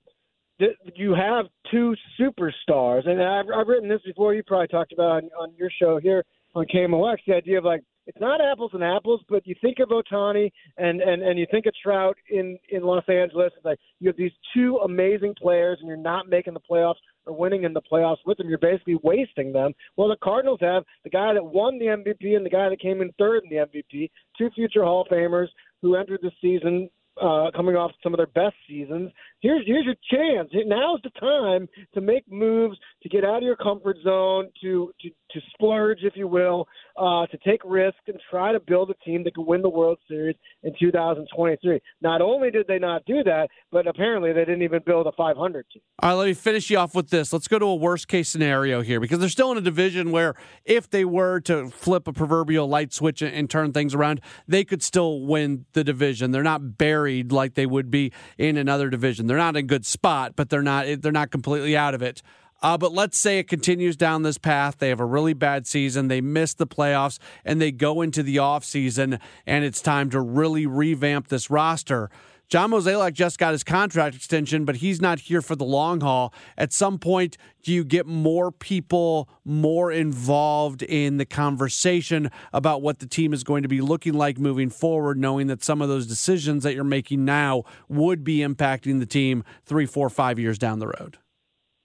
th- 0.60 0.76
you 0.94 1.16
have 1.16 1.46
two 1.68 1.96
superstars, 2.18 3.08
and 3.08 3.20
I've, 3.20 3.46
I've 3.52 3.66
written 3.66 3.88
this 3.88 4.02
before. 4.06 4.32
You 4.32 4.44
probably 4.44 4.68
talked 4.68 4.92
about 4.92 5.24
on, 5.24 5.30
on 5.36 5.52
your 5.58 5.68
show 5.82 5.98
here 5.98 6.24
on 6.54 6.64
KMOX 6.72 7.16
the 7.26 7.34
idea 7.34 7.58
of 7.58 7.64
like 7.64 7.82
it's 8.06 8.20
not 8.20 8.40
apples 8.40 8.70
and 8.72 8.84
apples, 8.84 9.20
but 9.28 9.44
you 9.48 9.56
think 9.60 9.78
of 9.80 9.88
Ohtani 9.88 10.52
and 10.78 11.00
and 11.00 11.22
and 11.24 11.40
you 11.40 11.46
think 11.50 11.66
of 11.66 11.72
Trout 11.82 12.16
in 12.30 12.56
in 12.68 12.84
Los 12.84 13.02
Angeles. 13.08 13.50
It's 13.56 13.64
like 13.64 13.80
you 13.98 14.08
have 14.08 14.16
these 14.16 14.30
two 14.54 14.76
amazing 14.84 15.34
players, 15.34 15.78
and 15.80 15.88
you're 15.88 15.96
not 15.96 16.28
making 16.28 16.54
the 16.54 16.60
playoffs 16.70 17.02
or 17.26 17.36
winning 17.36 17.64
in 17.64 17.72
the 17.72 17.82
playoffs 17.82 18.18
with 18.24 18.38
them. 18.38 18.48
You're 18.48 18.58
basically 18.58 18.98
wasting 19.02 19.52
them. 19.52 19.72
Well, 19.96 20.08
the 20.08 20.16
Cardinals 20.22 20.60
have 20.62 20.84
the 21.02 21.10
guy 21.10 21.34
that 21.34 21.44
won 21.44 21.80
the 21.80 21.86
MVP 21.86 22.36
and 22.36 22.46
the 22.46 22.50
guy 22.50 22.68
that 22.68 22.80
came 22.80 23.02
in 23.02 23.10
third 23.18 23.42
in 23.42 23.50
the 23.50 23.66
MVP, 23.66 24.10
two 24.38 24.50
future 24.54 24.84
Hall 24.84 25.02
of 25.02 25.08
Famers 25.08 25.48
who 25.86 25.94
entered 25.94 26.20
the 26.20 26.32
season 26.40 26.90
uh, 27.22 27.50
coming 27.54 27.76
off 27.76 27.92
some 28.02 28.12
of 28.12 28.18
their 28.18 28.26
best 28.26 28.56
seasons, 28.68 29.10
here's 29.40 29.62
here's 29.66 29.84
your 29.84 29.94
chance. 30.10 30.50
Now's 30.66 31.00
the 31.02 31.10
time 31.20 31.68
to 31.94 32.00
make 32.00 32.24
moves, 32.30 32.78
to 33.02 33.08
get 33.08 33.24
out 33.24 33.38
of 33.38 33.42
your 33.42 33.56
comfort 33.56 33.96
zone, 34.02 34.48
to 34.62 34.92
to, 35.00 35.08
to 35.08 35.40
splurge, 35.54 35.98
if 36.02 36.14
you 36.16 36.28
will, 36.28 36.66
uh, 36.96 37.26
to 37.26 37.38
take 37.46 37.60
risks 37.64 38.00
and 38.06 38.18
try 38.30 38.52
to 38.52 38.60
build 38.60 38.90
a 38.90 39.04
team 39.04 39.24
that 39.24 39.34
can 39.34 39.46
win 39.46 39.62
the 39.62 39.68
World 39.68 39.98
Series 40.08 40.36
in 40.62 40.72
2023. 40.78 41.80
Not 42.00 42.20
only 42.22 42.50
did 42.50 42.66
they 42.66 42.78
not 42.78 43.04
do 43.06 43.22
that, 43.24 43.48
but 43.70 43.86
apparently 43.86 44.32
they 44.32 44.44
didn't 44.44 44.62
even 44.62 44.80
build 44.84 45.06
a 45.06 45.12
500 45.12 45.66
team. 45.72 45.82
All 46.02 46.10
right, 46.10 46.14
let 46.16 46.26
me 46.26 46.34
finish 46.34 46.70
you 46.70 46.78
off 46.78 46.94
with 46.94 47.10
this. 47.10 47.32
Let's 47.32 47.48
go 47.48 47.58
to 47.58 47.66
a 47.66 47.74
worst 47.74 48.08
case 48.08 48.28
scenario 48.28 48.82
here 48.82 49.00
because 49.00 49.18
they're 49.18 49.28
still 49.28 49.52
in 49.52 49.58
a 49.58 49.62
division 49.62 50.10
where 50.10 50.34
if 50.64 50.88
they 50.90 51.04
were 51.04 51.40
to 51.40 51.70
flip 51.70 52.08
a 52.08 52.12
proverbial 52.12 52.68
light 52.68 52.92
switch 52.92 53.22
and, 53.22 53.34
and 53.34 53.50
turn 53.50 53.72
things 53.72 53.94
around, 53.94 54.20
they 54.46 54.64
could 54.64 54.82
still 54.82 55.20
win 55.22 55.66
the 55.72 55.84
division. 55.84 56.30
They're 56.30 56.42
not 56.42 56.78
buried 56.78 57.32
like 57.32 57.54
they 57.54 57.66
would 57.66 57.90
be 57.90 58.12
in 58.38 58.56
another 58.56 58.90
division. 58.90 59.25
They're 59.26 59.36
not 59.36 59.56
in 59.56 59.60
a 59.60 59.62
good 59.62 59.86
spot, 59.86 60.34
but 60.36 60.50
they're 60.50 60.62
not 60.62 60.86
they're 61.00 61.12
not 61.12 61.30
completely 61.30 61.76
out 61.76 61.94
of 61.94 62.02
it. 62.02 62.22
Uh, 62.62 62.78
but 62.78 62.92
let's 62.92 63.18
say 63.18 63.38
it 63.38 63.48
continues 63.48 63.96
down 63.96 64.22
this 64.22 64.38
path. 64.38 64.78
They 64.78 64.88
have 64.88 65.00
a 65.00 65.04
really 65.04 65.34
bad 65.34 65.66
season. 65.66 66.08
They 66.08 66.20
miss 66.20 66.54
the 66.54 66.66
playoffs 66.66 67.18
and 67.44 67.60
they 67.60 67.70
go 67.70 68.00
into 68.00 68.22
the 68.22 68.36
offseason 68.36 69.20
and 69.46 69.64
it's 69.64 69.82
time 69.82 70.08
to 70.10 70.20
really 70.20 70.66
revamp 70.66 71.28
this 71.28 71.50
roster. 71.50 72.10
John 72.48 72.70
Mozeliak 72.70 73.12
just 73.12 73.38
got 73.38 73.52
his 73.52 73.64
contract 73.64 74.14
extension, 74.14 74.64
but 74.64 74.76
he's 74.76 75.00
not 75.00 75.18
here 75.18 75.42
for 75.42 75.56
the 75.56 75.64
long 75.64 76.00
haul. 76.00 76.32
At 76.56 76.72
some 76.72 76.96
point, 76.98 77.36
do 77.62 77.72
you 77.72 77.84
get 77.84 78.06
more 78.06 78.52
people 78.52 79.28
more 79.44 79.90
involved 79.90 80.82
in 80.82 81.16
the 81.16 81.24
conversation 81.24 82.30
about 82.52 82.82
what 82.82 83.00
the 83.00 83.06
team 83.06 83.32
is 83.32 83.42
going 83.42 83.62
to 83.62 83.68
be 83.68 83.80
looking 83.80 84.14
like 84.14 84.38
moving 84.38 84.70
forward, 84.70 85.18
knowing 85.18 85.48
that 85.48 85.64
some 85.64 85.82
of 85.82 85.88
those 85.88 86.06
decisions 86.06 86.62
that 86.62 86.74
you're 86.74 86.84
making 86.84 87.24
now 87.24 87.64
would 87.88 88.22
be 88.22 88.38
impacting 88.38 89.00
the 89.00 89.06
team 89.06 89.42
three, 89.64 89.86
four, 89.86 90.08
five 90.08 90.38
years 90.38 90.56
down 90.56 90.78
the 90.78 90.86
road? 90.86 91.18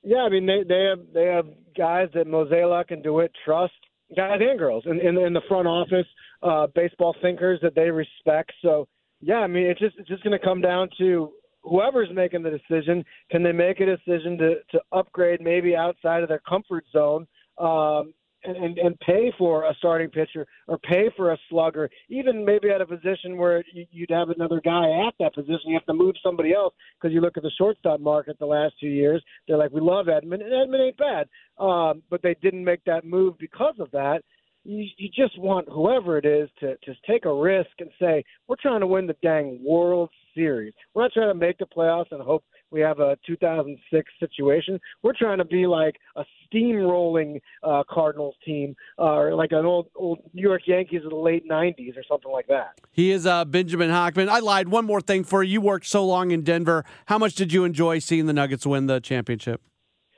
Yeah, 0.04 0.20
I 0.20 0.30
mean 0.30 0.46
they 0.46 0.64
they 0.68 0.84
have 0.86 1.00
they 1.14 1.26
have 1.26 1.46
guys 1.78 2.10
that 2.16 2.28
Mozeliak 2.28 2.86
and 2.90 3.04
DeWitt 3.04 3.32
trust, 3.46 3.74
guys 4.16 4.40
and 4.42 4.58
girls 4.58 4.84
in 4.86 5.00
in, 5.00 5.18
in 5.18 5.34
the 5.34 5.42
front 5.48 5.68
office, 5.68 6.08
uh, 6.42 6.68
baseball 6.74 7.16
thinkers 7.22 7.60
that 7.62 7.76
they 7.76 7.90
respect. 7.92 8.52
So 8.64 8.88
yeah, 9.22 9.38
I 9.38 9.48
mean 9.48 9.68
it's 9.68 9.80
just 9.80 9.96
it's 9.98 10.10
just 10.10 10.24
going 10.24 10.38
to 10.38 10.46
come 10.46 10.62
down 10.62 10.90
to 10.98 11.32
whoever's 11.64 12.10
making 12.14 12.44
the 12.44 12.50
decision. 12.50 13.04
Can 13.30 13.44
they 13.44 13.52
make 13.52 13.80
a 13.80 13.86
decision 13.86 14.38
to 14.40 14.56
to 14.72 14.82
upgrade 14.92 15.42
maybe 15.42 15.76
outside 15.76 16.24
of 16.24 16.30
their 16.30 16.42
comfort 16.48 16.86
zone? 16.92 17.28
Um, 17.58 18.14
and, 18.44 18.58
and, 18.58 18.78
and 18.78 19.00
pay 19.00 19.32
for 19.38 19.66
a 19.66 19.76
starting 19.76 20.10
pitcher 20.10 20.46
or 20.68 20.78
pay 20.80 21.12
for 21.16 21.32
a 21.32 21.38
slugger, 21.50 21.90
even 22.10 22.44
maybe 22.44 22.70
at 22.70 22.82
a 22.82 22.86
position 22.86 23.38
where 23.38 23.64
you'd 23.92 24.10
have 24.10 24.30
another 24.30 24.62
guy 24.64 25.06
at 25.08 25.14
that 25.20 25.36
position. 25.36 25.68
You 25.68 25.76
have 25.76 25.86
to 25.86 25.94
move 25.94 26.16
somebody 26.24 26.54
else 26.54 26.74
because 27.00 27.14
you 27.14 27.22
look 27.22 27.38
at 27.38 27.44
the 27.44 27.52
shortstop 27.58 28.00
market 28.00 28.40
the 28.40 28.46
last 28.46 28.76
two 28.80 28.88
years. 28.88 29.24
They're 29.48 29.58
like, 29.58 29.72
we 29.72 29.82
love 29.82 30.08
Edman, 30.08 30.42
and 30.42 30.52
Edman 30.52 30.88
ain't 30.88 30.98
bad, 30.98 31.28
um, 31.64 32.02
but 32.10 32.22
they 32.22 32.36
didn't 32.42 32.64
make 32.64 32.84
that 32.86 33.06
move 33.06 33.38
because 33.38 33.76
of 33.80 33.92
that. 33.92 34.24
You, 34.64 34.86
you 34.98 35.10
just 35.10 35.40
want 35.40 35.68
whoever 35.70 36.18
it 36.18 36.26
is 36.26 36.50
to 36.60 36.76
just 36.86 37.00
take 37.08 37.26
a 37.26 37.34
risk 37.34 37.70
and 37.80 37.90
say, 38.00 38.24
we're 38.48 38.58
trying 38.62 38.82
to 38.82 38.88
win 38.88 39.08
the 39.08 39.16
dang 39.24 39.60
World 39.64 40.10
Series. 40.36 40.74
We're 40.94 41.04
not 41.04 41.14
trying 41.14 41.30
to 41.30 41.36
make 41.40 41.58
the 41.58 41.66
playoffs 41.66 42.12
and 42.12 42.22
hope 42.22 42.44
we 42.70 42.80
have 42.80 43.00
a 43.00 43.18
2006 43.26 44.12
situation. 44.20 44.80
We're 45.04 45.14
trying 45.18 45.40
to 45.40 45.46
be 45.46 45.66
like 45.68 45.96
a 46.16 46.24
steamrolling 46.48 47.42
uh, 47.64 47.84
Cardinals 47.90 48.36
team, 48.46 48.76
uh, 48.98 49.16
or 49.16 49.36
like 49.36 49.52
an 49.52 49.66
old 49.66 49.88
old 49.96 50.20
New 50.34 50.42
York 50.42 50.62
Yankees 50.66 51.04
of 51.04 51.10
the 51.10 51.18
late 51.18 51.48
'90s, 51.50 51.98
or 51.98 52.04
something 52.08 52.32
like 52.32 52.48
that. 52.48 52.80
He 52.92 53.12
is 53.12 53.26
uh, 53.26 53.46
Benjamin 53.46 53.90
Hochman. 53.90 54.30
I 54.30 54.40
lied. 54.40 54.70
One 54.70 54.86
more 54.86 55.02
thing 55.02 55.24
for 55.24 55.44
you. 55.44 55.52
You 55.54 55.62
worked 55.62 55.86
so 55.86 56.06
long 56.06 56.32
in 56.32 56.44
Denver. 56.44 56.86
How 57.08 57.18
much 57.18 57.36
did 57.36 57.52
you 57.52 57.66
enjoy 57.66 58.00
seeing 58.00 58.26
the 58.26 58.34
Nuggets 58.34 58.66
win 58.66 58.88
the 58.88 59.02
championship? 59.02 59.62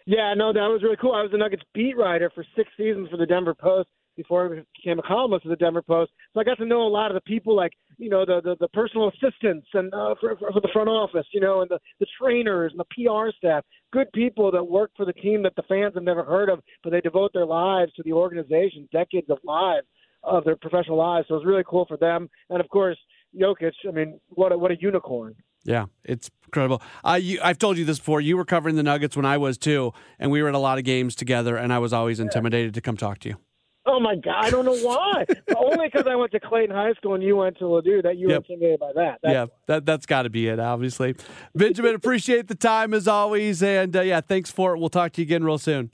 Yeah, 0.05 0.33
no, 0.35 0.53
that 0.53 0.67
was 0.67 0.83
really 0.83 0.97
cool. 0.97 1.13
I 1.13 1.21
was 1.21 1.31
the 1.31 1.37
Nuggets 1.37 1.63
beat 1.73 1.97
writer 1.97 2.31
for 2.35 2.45
six 2.55 2.69
seasons 2.77 3.09
for 3.09 3.17
the 3.17 3.25
Denver 3.25 3.55
Post 3.55 3.87
before 4.15 4.45
I 4.45 4.63
became 4.77 4.99
a 4.99 5.03
columnist 5.03 5.43
for 5.43 5.49
the 5.49 5.55
Denver 5.55 5.81
Post. 5.81 6.11
So 6.33 6.39
I 6.39 6.43
got 6.43 6.57
to 6.57 6.65
know 6.65 6.83
a 6.83 6.89
lot 6.89 7.11
of 7.11 7.15
the 7.15 7.21
people, 7.21 7.55
like 7.55 7.71
you 7.97 8.09
know 8.09 8.25
the 8.25 8.41
the, 8.43 8.55
the 8.59 8.67
personal 8.69 9.09
assistants 9.09 9.67
and 9.73 9.93
uh, 9.93 10.15
for, 10.19 10.35
for 10.37 10.61
the 10.61 10.69
front 10.73 10.89
office, 10.89 11.25
you 11.33 11.41
know, 11.41 11.61
and 11.61 11.69
the 11.69 11.79
the 11.99 12.07
trainers 12.21 12.71
and 12.71 12.79
the 12.79 13.05
PR 13.05 13.35
staff. 13.37 13.63
Good 13.91 14.11
people 14.13 14.51
that 14.51 14.63
work 14.63 14.91
for 14.95 15.05
the 15.05 15.13
team 15.13 15.43
that 15.43 15.55
the 15.55 15.63
fans 15.63 15.93
have 15.95 16.03
never 16.03 16.23
heard 16.23 16.49
of, 16.49 16.59
but 16.83 16.91
they 16.91 17.01
devote 17.01 17.31
their 17.33 17.45
lives 17.45 17.93
to 17.93 18.03
the 18.03 18.13
organization, 18.13 18.87
decades 18.91 19.29
of 19.29 19.37
lives 19.43 19.87
of 20.23 20.45
their 20.45 20.55
professional 20.55 20.97
lives. 20.97 21.27
So 21.27 21.35
it 21.35 21.39
was 21.39 21.45
really 21.45 21.65
cool 21.67 21.85
for 21.85 21.97
them, 21.97 22.29
and 22.49 22.59
of 22.59 22.69
course 22.69 22.97
Jokic. 23.39 23.73
I 23.87 23.91
mean, 23.91 24.19
what 24.29 24.51
a, 24.51 24.57
what 24.57 24.71
a 24.71 24.77
unicorn. 24.79 25.35
Yeah, 25.65 25.85
it's 26.03 26.29
incredible. 26.45 26.81
Uh, 27.03 27.19
you, 27.21 27.39
I've 27.41 27.57
told 27.57 27.77
you 27.77 27.85
this 27.85 27.97
before. 27.97 28.19
You 28.19 28.35
were 28.35 28.45
covering 28.45 28.75
the 28.75 28.83
Nuggets 28.83 29.15
when 29.15 29.25
I 29.25 29.37
was 29.37 29.57
too, 29.57 29.93
and 30.19 30.29
we 30.29 30.41
were 30.41 30.49
at 30.49 30.55
a 30.55 30.59
lot 30.59 30.77
of 30.77 30.83
games 30.83 31.15
together. 31.15 31.55
And 31.55 31.71
I 31.71 31.79
was 31.79 31.93
always 31.93 32.19
intimidated 32.19 32.73
to 32.73 32.81
come 32.81 32.97
talk 32.97 33.19
to 33.19 33.29
you. 33.29 33.37
Oh 33.85 33.99
my 33.99 34.15
God! 34.15 34.45
I 34.45 34.49
don't 34.49 34.65
know 34.65 34.77
why. 34.77 35.25
Only 35.57 35.87
because 35.91 36.07
I 36.07 36.15
went 36.15 36.31
to 36.31 36.39
Clayton 36.39 36.73
High 36.73 36.93
School 36.93 37.15
and 37.15 37.23
you 37.23 37.35
went 37.35 37.57
to 37.57 37.65
Ladue. 37.65 38.01
That 38.03 38.17
you 38.17 38.27
were 38.27 38.33
yep. 38.33 38.45
intimidated 38.49 38.79
by 38.79 38.93
that. 38.95 39.19
That's 39.21 39.33
yeah, 39.33 39.45
that 39.67 39.85
that's 39.85 40.05
got 40.05 40.23
to 40.23 40.29
be 40.29 40.47
it. 40.47 40.59
Obviously, 40.59 41.15
Benjamin. 41.53 41.95
appreciate 42.03 42.47
the 42.47 42.55
time 42.55 42.93
as 42.93 43.07
always, 43.07 43.61
and 43.61 43.95
uh, 43.95 44.01
yeah, 44.01 44.21
thanks 44.21 44.51
for 44.51 44.73
it. 44.73 44.79
We'll 44.79 44.89
talk 44.89 45.11
to 45.13 45.21
you 45.21 45.25
again 45.25 45.43
real 45.43 45.57
soon. 45.57 45.91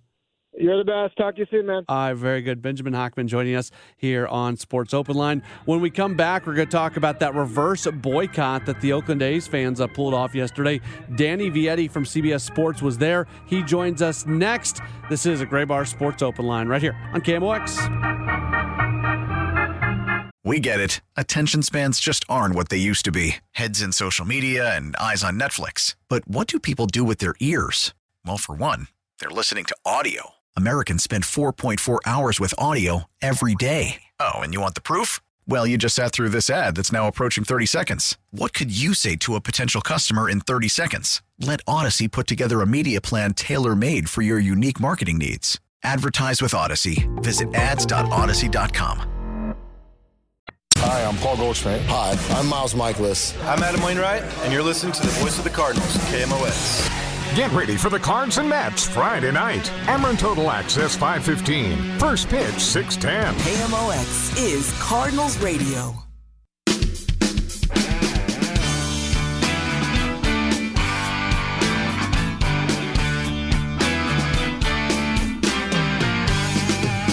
You're 0.60 0.78
the 0.78 0.84
best. 0.84 1.15
Talk 1.15 1.36
to 1.36 1.41
you 1.41 1.48
soon, 1.50 1.67
man. 1.67 1.86
All 1.88 1.95
right, 1.95 2.13
very 2.13 2.41
good. 2.41 2.62
Benjamin 2.62 2.91
Hochman 2.91 3.28
joining 3.28 3.56
us 3.56 3.72
here 3.95 4.28
on 4.28 4.58
Sports 4.58 4.93
Open 4.93 5.15
Line. 5.15 5.41
When 5.63 5.80
we 5.80 5.89
come 5.89 6.15
back, 6.15 6.45
we're 6.45 6.54
going 6.54 6.67
to 6.67 6.72
talk 6.72 6.98
about 6.98 7.22
that 7.22 7.34
reverse 7.34 7.88
boycott 7.88 8.65
that 8.65 8.82
the 8.82 8.91
Oakland 8.91 9.22
A's 9.22 9.48
fans 9.48 9.80
uh, 9.80 9.88
pulled 9.88 10.13
off 10.13 10.36
yesterday. 10.36 10.82
Danny 11.15 11.50
Vietti 11.50 11.89
from 11.89 12.04
CBS 12.04 12.41
Sports 12.41 12.82
was 12.82 12.98
there. 12.98 13.26
He 13.45 13.63
joins 13.63 14.02
us 14.02 14.26
next. 14.26 14.82
This 15.10 15.26
is 15.26 15.39
a 15.39 15.45
Graybar 15.45 15.88
Sports 15.88 16.22
Open 16.22 16.45
Line 16.45 16.67
right 16.67 16.82
here 16.82 16.98
on 17.13 17.22
KMOX. 17.22 17.78
We 20.43 20.60
get 20.60 20.82
it. 20.82 21.00
Attention 21.15 21.62
spans 21.62 22.02
just 22.02 22.26
aren't 22.28 22.56
what 22.56 22.67
they 22.67 22.78
used 22.78 23.06
to 23.06 23.13
be 23.13 23.38
heads 23.52 23.82
in 23.82 23.93
social 23.93 24.26
media 24.26 24.76
and 24.76 24.93
eyes 24.98 25.24
on 25.24 25.39
Netflix. 25.39 25.95
But 26.10 26.28
what 26.28 26.48
do 26.48 26.60
people 26.60 26.86
do 26.86 27.06
with 27.06 27.19
their 27.19 27.36
ears? 27.39 27.93
Well, 28.26 28.38
for 28.38 28.56
one, 28.56 28.88
they're 29.19 29.30
listening 29.30 29.63
to 29.65 29.76
audio. 29.86 30.34
Americans 30.56 31.04
spend 31.04 31.24
4.4 31.26 32.00
hours 32.06 32.40
with 32.40 32.54
audio 32.58 33.04
every 33.22 33.56
day. 33.56 34.02
Oh, 34.20 34.40
and 34.40 34.54
you 34.54 34.62
want 34.62 34.76
the 34.76 34.82
proof? 34.82 35.20
Well, 35.48 35.68
you 35.68 35.78
just 35.78 35.96
sat 35.96 36.12
through 36.12 36.30
this 36.30 36.50
ad 36.50 36.76
that's 36.76 36.92
now 36.92 37.08
approaching 37.08 37.44
30 37.44 37.66
seconds. 37.66 38.18
What 38.32 38.54
could 38.54 38.76
you 38.76 38.94
say 38.94 39.16
to 39.18 39.36
a 39.36 39.42
potential 39.42 39.82
customer 39.82 40.30
in 40.30 40.42
30 40.42 40.68
seconds? 40.68 41.22
Let 41.40 41.64
Audacy 41.66 42.12
put 42.12 42.28
together 42.28 42.62
a 42.62 42.68
media 42.68 43.02
plan 43.02 43.34
tailor 43.34 43.76
made 43.76 44.10
for 44.10 44.22
your 44.22 44.40
unique 44.40 44.80
marketing 44.80 45.18
needs. 45.20 45.60
Advertise 45.84 46.42
with 46.42 46.52
Audacy. 46.54 47.08
Visit 47.24 47.54
ads.audacy.com. 47.54 49.56
Hi, 50.78 51.04
I'm 51.04 51.18
Paul 51.18 51.36
Goldschmidt. 51.36 51.82
Hi, 51.88 52.16
I'm 52.40 52.48
Miles 52.48 52.74
Mikolas. 52.74 53.36
I'm 53.46 53.62
Adam 53.62 53.82
Wainwright, 53.82 54.24
and 54.44 54.54
you're 54.54 54.64
listening 54.64 54.94
to 54.94 55.02
the 55.02 55.12
voice 55.14 55.38
of 55.38 55.44
the 55.44 55.50
Cardinals, 55.50 55.98
KMOX. 56.10 57.18
Get 57.39 57.54
ready 57.54 57.78
for 57.78 57.89
the 57.89 57.97
Cards 57.97 58.38
and 58.38 58.49
Mets 58.49 58.86
Friday 58.86 59.32
night. 59.32 59.63
Ameren 59.86 60.19
Total 60.19 60.52
Access 60.52 60.97
515. 60.97 61.97
First 61.97 62.28
pitch 62.28 62.60
610. 62.60 63.34
KMOX 63.36 64.38
is 64.38 64.78
Cardinals 64.82 65.38
Radio. 65.38 65.93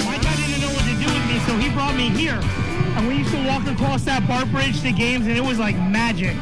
My 0.04 0.18
dad 0.18 0.36
didn't 0.38 0.60
know 0.60 0.72
what 0.74 0.82
to 0.82 0.96
do 0.98 1.06
with 1.06 1.26
me, 1.28 1.38
so 1.46 1.56
he 1.56 1.70
brought 1.70 1.94
me 1.94 2.08
here. 2.08 2.40
And 2.96 3.06
we 3.06 3.18
used 3.18 3.30
to 3.30 3.46
walk 3.46 3.64
across 3.68 4.02
that 4.06 4.26
BART 4.26 4.50
bridge 4.50 4.80
to 4.80 4.90
games, 4.90 5.28
and 5.28 5.36
it 5.36 5.44
was 5.44 5.60
like 5.60 5.76
magic. 5.76 6.36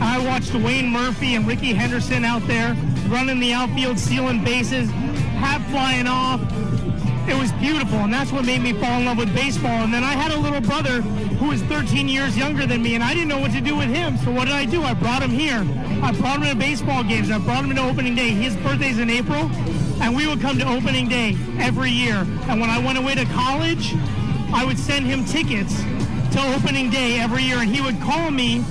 I 0.00 0.18
watched 0.26 0.50
Dwayne 0.50 0.90
Murphy 0.90 1.36
and 1.36 1.46
Rickey 1.46 1.72
Henderson 1.72 2.24
out 2.24 2.44
there 2.48 2.76
running 3.08 3.40
the 3.40 3.52
outfield, 3.52 3.98
stealing 3.98 4.44
bases, 4.44 4.90
hat 4.90 5.60
flying 5.70 6.06
off. 6.06 6.40
It 7.28 7.38
was 7.38 7.52
beautiful, 7.52 7.98
and 7.98 8.12
that's 8.12 8.32
what 8.32 8.46
made 8.46 8.62
me 8.62 8.72
fall 8.72 8.98
in 9.00 9.04
love 9.04 9.18
with 9.18 9.34
baseball. 9.34 9.84
And 9.84 9.92
then 9.92 10.02
I 10.02 10.12
had 10.12 10.32
a 10.32 10.38
little 10.38 10.60
brother 10.60 11.02
who 11.02 11.48
was 11.48 11.62
13 11.62 12.08
years 12.08 12.36
younger 12.36 12.66
than 12.66 12.82
me, 12.82 12.94
and 12.94 13.04
I 13.04 13.12
didn't 13.12 13.28
know 13.28 13.38
what 13.38 13.52
to 13.52 13.60
do 13.60 13.76
with 13.76 13.88
him. 13.88 14.16
So 14.18 14.30
what 14.30 14.46
did 14.46 14.54
I 14.54 14.64
do? 14.64 14.82
I 14.82 14.94
brought 14.94 15.22
him 15.22 15.30
here. 15.30 15.60
I 16.02 16.12
brought 16.12 16.42
him 16.42 16.48
to 16.48 16.54
baseball 16.54 17.04
games. 17.04 17.30
I 17.30 17.38
brought 17.38 17.64
him 17.64 17.74
to 17.74 17.82
opening 17.82 18.14
day. 18.14 18.30
His 18.30 18.56
birthday's 18.56 18.98
in 18.98 19.10
April, 19.10 19.50
and 20.00 20.16
we 20.16 20.26
would 20.26 20.40
come 20.40 20.58
to 20.58 20.66
opening 20.66 21.08
day 21.08 21.36
every 21.58 21.90
year. 21.90 22.26
And 22.48 22.60
when 22.60 22.70
I 22.70 22.78
went 22.78 22.96
away 22.96 23.14
to 23.14 23.26
college, 23.26 23.94
I 24.52 24.64
would 24.64 24.78
send 24.78 25.04
him 25.04 25.24
tickets 25.26 25.82
to 26.32 26.54
opening 26.54 26.88
day 26.88 27.20
every 27.20 27.42
year, 27.42 27.58
and 27.58 27.68
he 27.68 27.82
would 27.82 28.00
call 28.00 28.30
me 28.30 28.64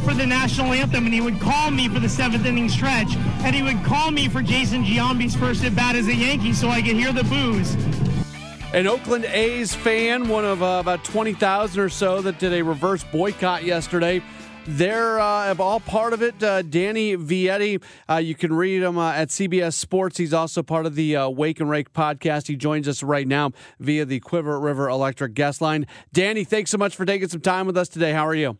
for 0.00 0.14
the 0.14 0.26
national 0.26 0.72
anthem, 0.72 1.04
and 1.04 1.14
he 1.14 1.20
would 1.20 1.40
call 1.40 1.70
me 1.70 1.88
for 1.88 2.00
the 2.00 2.08
seventh 2.08 2.44
inning 2.46 2.68
stretch, 2.68 3.14
and 3.44 3.54
he 3.54 3.62
would 3.62 3.82
call 3.84 4.10
me 4.10 4.28
for 4.28 4.42
Jason 4.42 4.84
Giambi's 4.84 5.34
first 5.36 5.64
at 5.64 5.74
bat 5.76 5.96
as 5.96 6.06
a 6.08 6.14
Yankee, 6.14 6.52
so 6.52 6.68
I 6.68 6.82
could 6.82 6.96
hear 6.96 7.12
the 7.12 7.24
boos. 7.24 7.74
An 8.72 8.86
Oakland 8.86 9.24
A's 9.24 9.74
fan, 9.74 10.28
one 10.28 10.44
of 10.44 10.62
uh, 10.62 10.78
about 10.80 11.02
20,000 11.04 11.80
or 11.80 11.88
so, 11.88 12.22
that 12.22 12.38
did 12.38 12.52
a 12.52 12.62
reverse 12.62 13.02
boycott 13.02 13.64
yesterday. 13.64 14.22
they're 14.66 15.18
uh, 15.18 15.54
all 15.58 15.80
part 15.80 16.12
of 16.12 16.22
it. 16.22 16.40
Uh, 16.42 16.62
Danny 16.62 17.16
Vietti, 17.16 17.82
uh, 18.08 18.16
you 18.16 18.34
can 18.36 18.52
read 18.52 18.82
him 18.82 18.96
uh, 18.96 19.12
at 19.12 19.28
CBS 19.28 19.74
Sports. 19.74 20.18
He's 20.18 20.32
also 20.32 20.62
part 20.62 20.86
of 20.86 20.94
the 20.94 21.16
uh, 21.16 21.28
Wake 21.28 21.58
and 21.60 21.68
Rake 21.68 21.92
podcast. 21.92 22.46
He 22.46 22.54
joins 22.56 22.86
us 22.86 23.02
right 23.02 23.26
now 23.26 23.50
via 23.80 24.04
the 24.04 24.20
Cuivre 24.20 24.62
River 24.62 24.88
Electric 24.88 25.34
guest 25.34 25.60
line. 25.60 25.86
Danny, 26.12 26.44
thanks 26.44 26.70
so 26.70 26.78
much 26.78 26.94
for 26.94 27.04
taking 27.04 27.28
some 27.28 27.40
time 27.40 27.66
with 27.66 27.76
us 27.76 27.88
today. 27.88 28.12
How 28.12 28.26
are 28.26 28.34
you? 28.34 28.56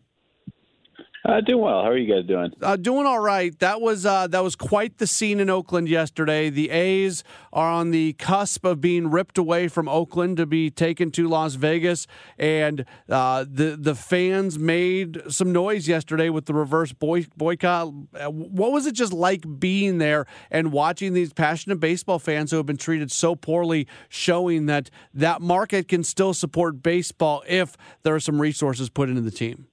Uh, 1.23 1.39
doing 1.39 1.61
well. 1.61 1.83
How 1.83 1.89
are 1.89 1.97
you 1.97 2.11
guys 2.11 2.25
doing? 2.25 2.51
Uh, 2.61 2.75
doing 2.75 3.05
all 3.05 3.19
right. 3.19 3.57
That 3.59 3.79
was 3.79 4.07
uh, 4.07 4.25
that 4.27 4.43
was 4.43 4.55
quite 4.55 4.97
the 4.97 5.05
scene 5.05 5.39
in 5.39 5.51
Oakland 5.51 5.87
yesterday. 5.87 6.49
The 6.49 6.71
A's 6.71 7.23
are 7.53 7.69
on 7.71 7.91
the 7.91 8.13
cusp 8.13 8.65
of 8.65 8.81
being 8.81 9.11
ripped 9.11 9.37
away 9.37 9.67
from 9.67 9.87
Oakland 9.87 10.37
to 10.37 10.47
be 10.47 10.71
taken 10.71 11.11
to 11.11 11.27
Las 11.27 11.53
Vegas, 11.53 12.07
and 12.39 12.85
uh, 13.07 13.45
the 13.47 13.77
the 13.79 13.93
fans 13.93 14.57
made 14.57 15.21
some 15.29 15.51
noise 15.51 15.87
yesterday 15.87 16.29
with 16.29 16.47
the 16.47 16.55
reverse 16.55 16.91
boy, 16.91 17.27
boycott. 17.37 17.93
Uh, 18.19 18.31
what 18.31 18.71
was 18.71 18.87
it 18.87 18.95
just 18.95 19.13
like 19.13 19.43
being 19.59 19.99
there 19.99 20.25
and 20.49 20.71
watching 20.71 21.13
these 21.13 21.33
passionate 21.33 21.79
baseball 21.79 22.17
fans 22.17 22.49
who 22.49 22.57
have 22.57 22.65
been 22.65 22.77
treated 22.77 23.11
so 23.11 23.35
poorly, 23.35 23.87
showing 24.09 24.65
that 24.65 24.89
that 25.13 25.39
market 25.39 25.87
can 25.87 26.03
still 26.03 26.33
support 26.33 26.81
baseball 26.81 27.43
if 27.47 27.77
there 28.01 28.15
are 28.15 28.19
some 28.19 28.41
resources 28.41 28.89
put 28.89 29.07
into 29.07 29.21
the 29.21 29.29
team? 29.29 29.67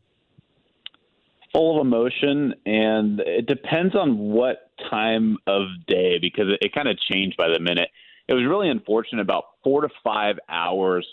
Full 1.52 1.80
of 1.80 1.86
emotion, 1.86 2.54
and 2.66 3.20
it 3.20 3.46
depends 3.46 3.94
on 3.94 4.18
what 4.18 4.70
time 4.90 5.36
of 5.46 5.62
day 5.86 6.18
because 6.20 6.46
it, 6.48 6.66
it 6.66 6.74
kind 6.74 6.88
of 6.88 6.98
changed 7.10 7.36
by 7.36 7.48
the 7.48 7.58
minute. 7.58 7.88
It 8.28 8.34
was 8.34 8.44
really 8.44 8.68
unfortunate. 8.68 9.22
About 9.22 9.44
four 9.64 9.82
to 9.82 9.88
five 10.04 10.36
hours 10.48 11.06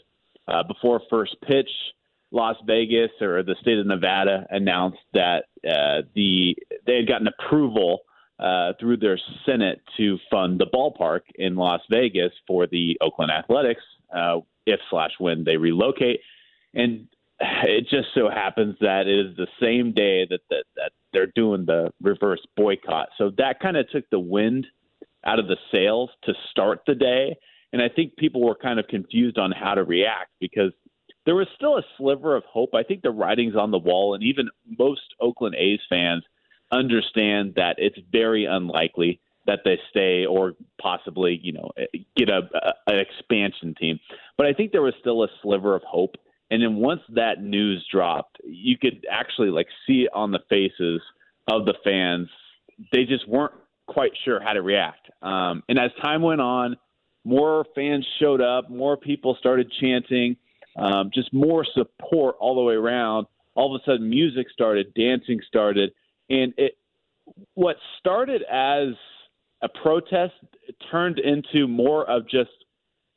uh, 0.48 0.64
before 0.64 1.02
first 1.10 1.36
pitch, 1.48 1.70
Las 2.32 2.58
Vegas 2.66 3.12
or 3.22 3.44
the 3.44 3.56
state 3.62 3.78
of 3.78 3.88
Nevada 3.88 4.46
announced 4.50 5.00
that 5.14 5.46
uh, 5.68 6.02
the 6.16 6.56
they 6.86 6.98
had 6.98 7.08
gotten 7.08 7.28
approval 7.28 8.00
uh, 8.40 8.74
through 8.80 8.98
their 8.98 9.20
Senate 9.46 9.82
to 9.98 10.18
fund 10.30 10.60
the 10.60 10.66
ballpark 10.66 11.22
in 11.36 11.56
Las 11.56 11.82
Vegas 11.90 12.34
for 12.48 12.68
the 12.68 12.98
Oakland 13.02 13.32
Athletics 13.32 13.84
uh, 14.14 14.40
if 14.66 14.80
slash 14.90 15.12
when 15.20 15.44
they 15.44 15.58
relocate. 15.58 16.20
And 16.74 17.08
it 17.64 17.88
just 17.90 18.08
so 18.14 18.30
happens 18.30 18.76
that 18.82 19.08
it 19.08 19.28
is 19.28 19.38
the 19.38 19.48
same 19.62 19.94
day 19.94 20.26
that 20.30 20.42
that, 20.50 20.64
that 20.76 20.92
they're 21.14 21.32
doing 21.36 21.66
the 21.66 21.92
reverse 22.02 22.46
boycott. 22.56 23.10
So 23.18 23.32
that 23.38 23.60
kind 23.60 23.78
of 23.78 23.90
took 23.90 24.06
the 24.10 24.20
wind 24.20 24.68
out 25.26 25.40
of 25.40 25.48
the 25.48 25.58
sails 25.72 26.10
to 26.24 26.34
start 26.52 26.82
the 26.86 26.96
day. 26.96 27.36
And 27.74 27.82
I 27.82 27.90
think 27.90 28.16
people 28.16 28.46
were 28.46 28.56
kind 28.56 28.80
of 28.80 28.88
confused 28.88 29.38
on 29.38 29.52
how 29.52 29.74
to 29.74 29.84
react 29.84 30.32
because 30.40 30.72
there 31.26 31.36
was 31.36 31.48
still 31.56 31.78
a 31.78 31.84
sliver 31.98 32.36
of 32.36 32.44
hope. 32.46 32.70
I 32.74 32.84
think 32.84 33.02
the 33.02 33.12
writing's 33.12 33.56
on 33.56 33.72
the 33.72 33.80
wall, 33.80 34.14
and 34.14 34.24
even 34.24 34.50
most 34.78 35.02
Oakland 35.20 35.56
A's 35.56 35.80
fans 35.90 36.24
understand 36.72 37.54
that 37.56 37.76
it's 37.78 37.98
very 38.12 38.46
unlikely 38.46 39.20
that 39.48 39.60
they 39.64 39.80
stay 39.90 40.26
or 40.26 40.54
possibly, 40.82 41.40
you 41.42 41.54
know, 41.54 41.72
eh, 41.78 41.86
get 42.16 42.30
a, 42.30 42.42
a 42.54 42.92
an 42.92 43.00
expansion 43.00 43.76
team. 43.76 44.00
But 44.38 44.48
I 44.48 44.54
think 44.54 44.72
there 44.72 44.82
was 44.82 44.94
still 45.00 45.24
a 45.24 45.28
sliver 45.42 45.76
of 45.76 45.84
hope 45.84 46.16
and 46.52 46.62
then 46.62 46.76
once 46.76 47.02
that 47.14 47.42
news 47.42 47.86
dropped, 47.92 48.38
you 48.44 48.78
could 48.78 49.06
actually 49.10 49.50
like 49.50 49.68
see 49.88 50.04
it 50.04 50.10
on 50.14 50.32
the 50.32 50.40
faces 50.50 51.02
of 51.48 51.66
the 51.66 51.74
fans. 51.84 52.30
They 52.92 53.06
just 53.06 53.28
weren't 53.28 53.54
quite 53.88 54.12
sure 54.24 54.40
how 54.40 54.54
to 54.54 54.62
react. 54.62 55.10
Um, 55.22 55.64
and 55.70 55.80
as 55.80 55.92
time 56.04 56.22
went 56.22 56.42
on, 56.42 56.78
more 57.24 57.66
fans 57.74 58.06
showed 58.20 58.42
up, 58.42 58.70
more 58.70 58.98
people 58.98 59.36
started 59.40 59.72
chanting, 59.82 60.38
um, 60.78 61.10
just 61.14 61.34
more 61.34 61.66
support 61.74 62.36
all 62.40 62.56
the 62.56 62.62
way 62.62 62.76
around. 62.76 63.28
All 63.56 63.74
of 63.74 63.82
a 63.82 63.86
sudden, 63.86 64.10
music 64.10 64.48
started, 64.52 64.94
dancing 64.94 65.40
started, 65.48 65.92
and 66.30 66.54
it 66.58 66.78
what 67.54 67.78
started 68.00 68.44
as 68.44 68.90
a 69.62 69.70
protest 69.82 70.34
turned 70.92 71.20
into 71.20 71.68
more 71.68 72.08
of 72.10 72.24
just 72.30 72.52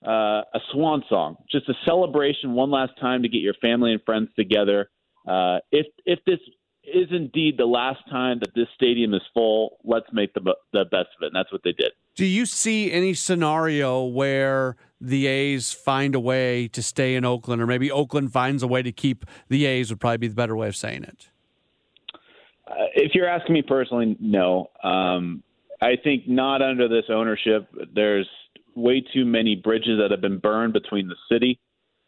uh, 0.07 0.43
a 0.55 0.61
swan 0.73 1.03
song, 1.09 1.37
just 1.51 1.69
a 1.69 1.75
celebration 1.85 2.53
one 2.53 2.71
last 2.71 2.93
time 3.01 3.23
to 3.23 3.29
get 3.29 3.39
your 3.39 3.55
family 3.55 3.93
and 3.93 4.03
friends 4.05 4.29
together. 4.37 4.91
Uh, 5.27 5.59
if 5.73 5.87
if 6.07 6.21
this 6.25 6.39
is 6.85 7.09
indeed 7.11 7.57
the 7.59 7.67
last 7.67 8.01
time 8.09 8.39
that 8.41 8.55
this 8.55 8.69
stadium 8.75 9.13
is 9.13 9.23
full, 9.35 9.79
let's 9.85 10.07
make 10.13 10.33
the 10.35 10.41
the 10.73 10.85
best 10.85 11.09
of 11.17 11.23
it, 11.23 11.27
and 11.27 11.35
that's 11.35 11.53
what 11.53 11.63
they 11.65 11.73
did. 11.73 11.93
Do 12.15 12.25
you 12.25 12.47
see 12.47 12.91
any 12.93 13.15
scenario 13.15 14.05
where 14.05 14.77
the 15.01 15.27
A's 15.27 15.73
find 15.73 16.15
a 16.15 16.21
way 16.21 16.69
to 16.69 16.83
stay 16.83 17.15
in 17.15 17.25
Oakland, 17.25 17.61
or 17.61 17.67
maybe 17.67 17.91
Oakland 17.91 18.33
finds 18.33 18.63
a 18.63 18.67
way 18.67 18.83
to 18.83 18.93
keep 18.93 19.25
the 19.49 19.67
A's? 19.67 19.91
Would 19.91 20.01
probably 20.01 20.19
be 20.19 20.29
the 20.29 20.35
better 20.35 20.57
way 20.57 20.69
of 20.69 20.77
saying 20.77 21.05
it. 21.05 21.29
Uh, 22.67 22.75
if 22.95 23.15
you're 23.15 23.29
asking 23.29 23.55
me 23.55 23.63
personally, 23.63 24.17
no. 24.21 24.71
Um, 24.83 25.43
I 25.81 25.97
think 26.03 26.29
not 26.29 26.61
under 26.61 26.89
this 26.89 27.05
ownership. 27.09 27.69
There's 27.95 28.29
way 28.79 29.01
too 29.01 29.25
many 29.25 29.57
bridges 29.57 29.99
that 30.01 30.11
have 30.11 30.21
been 30.21 30.39
burned 30.39 30.73
between 30.73 31.09
the 31.09 31.17
city, 31.31 31.61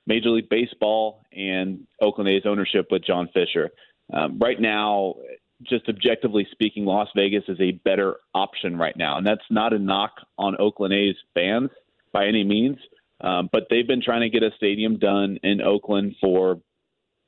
Major 0.07 0.31
League 0.31 0.49
Baseball, 0.49 1.23
and 1.33 1.87
Oakland 2.01 2.29
A's 2.31 2.43
ownership 2.47 2.87
with 2.91 3.05
John 3.05 3.29
Fisher. 3.33 3.71
Um, 4.13 4.39
right 4.39 4.61
now, 4.61 5.15
just 5.63 5.89
objectively 5.89 6.47
speaking, 6.51 6.85
Las 6.85 7.09
Vegas 7.15 7.45
is 7.49 7.59
a 7.61 7.73
better 7.73 8.17
option 8.35 8.77
right 8.77 8.97
now. 8.97 9.19
And 9.19 9.27
that's 9.27 9.41
not 9.51 9.73
a 9.73 9.79
knock 9.79 10.13
on 10.39 10.57
Oakland 10.59 10.95
A's 10.95 11.17
fans 11.35 11.71
by 12.13 12.27
any 12.27 12.45
means. 12.45 12.79
Um, 13.21 13.51
but 13.53 13.67
they've 13.69 13.87
been 13.87 14.03
trying 14.03 14.23
to 14.23 14.31
get 14.31 14.43
a 14.43 14.51
stadium 14.57 14.99
done 14.99 15.39
in 15.43 15.61
Oakland 15.61 16.17
for 16.21 16.61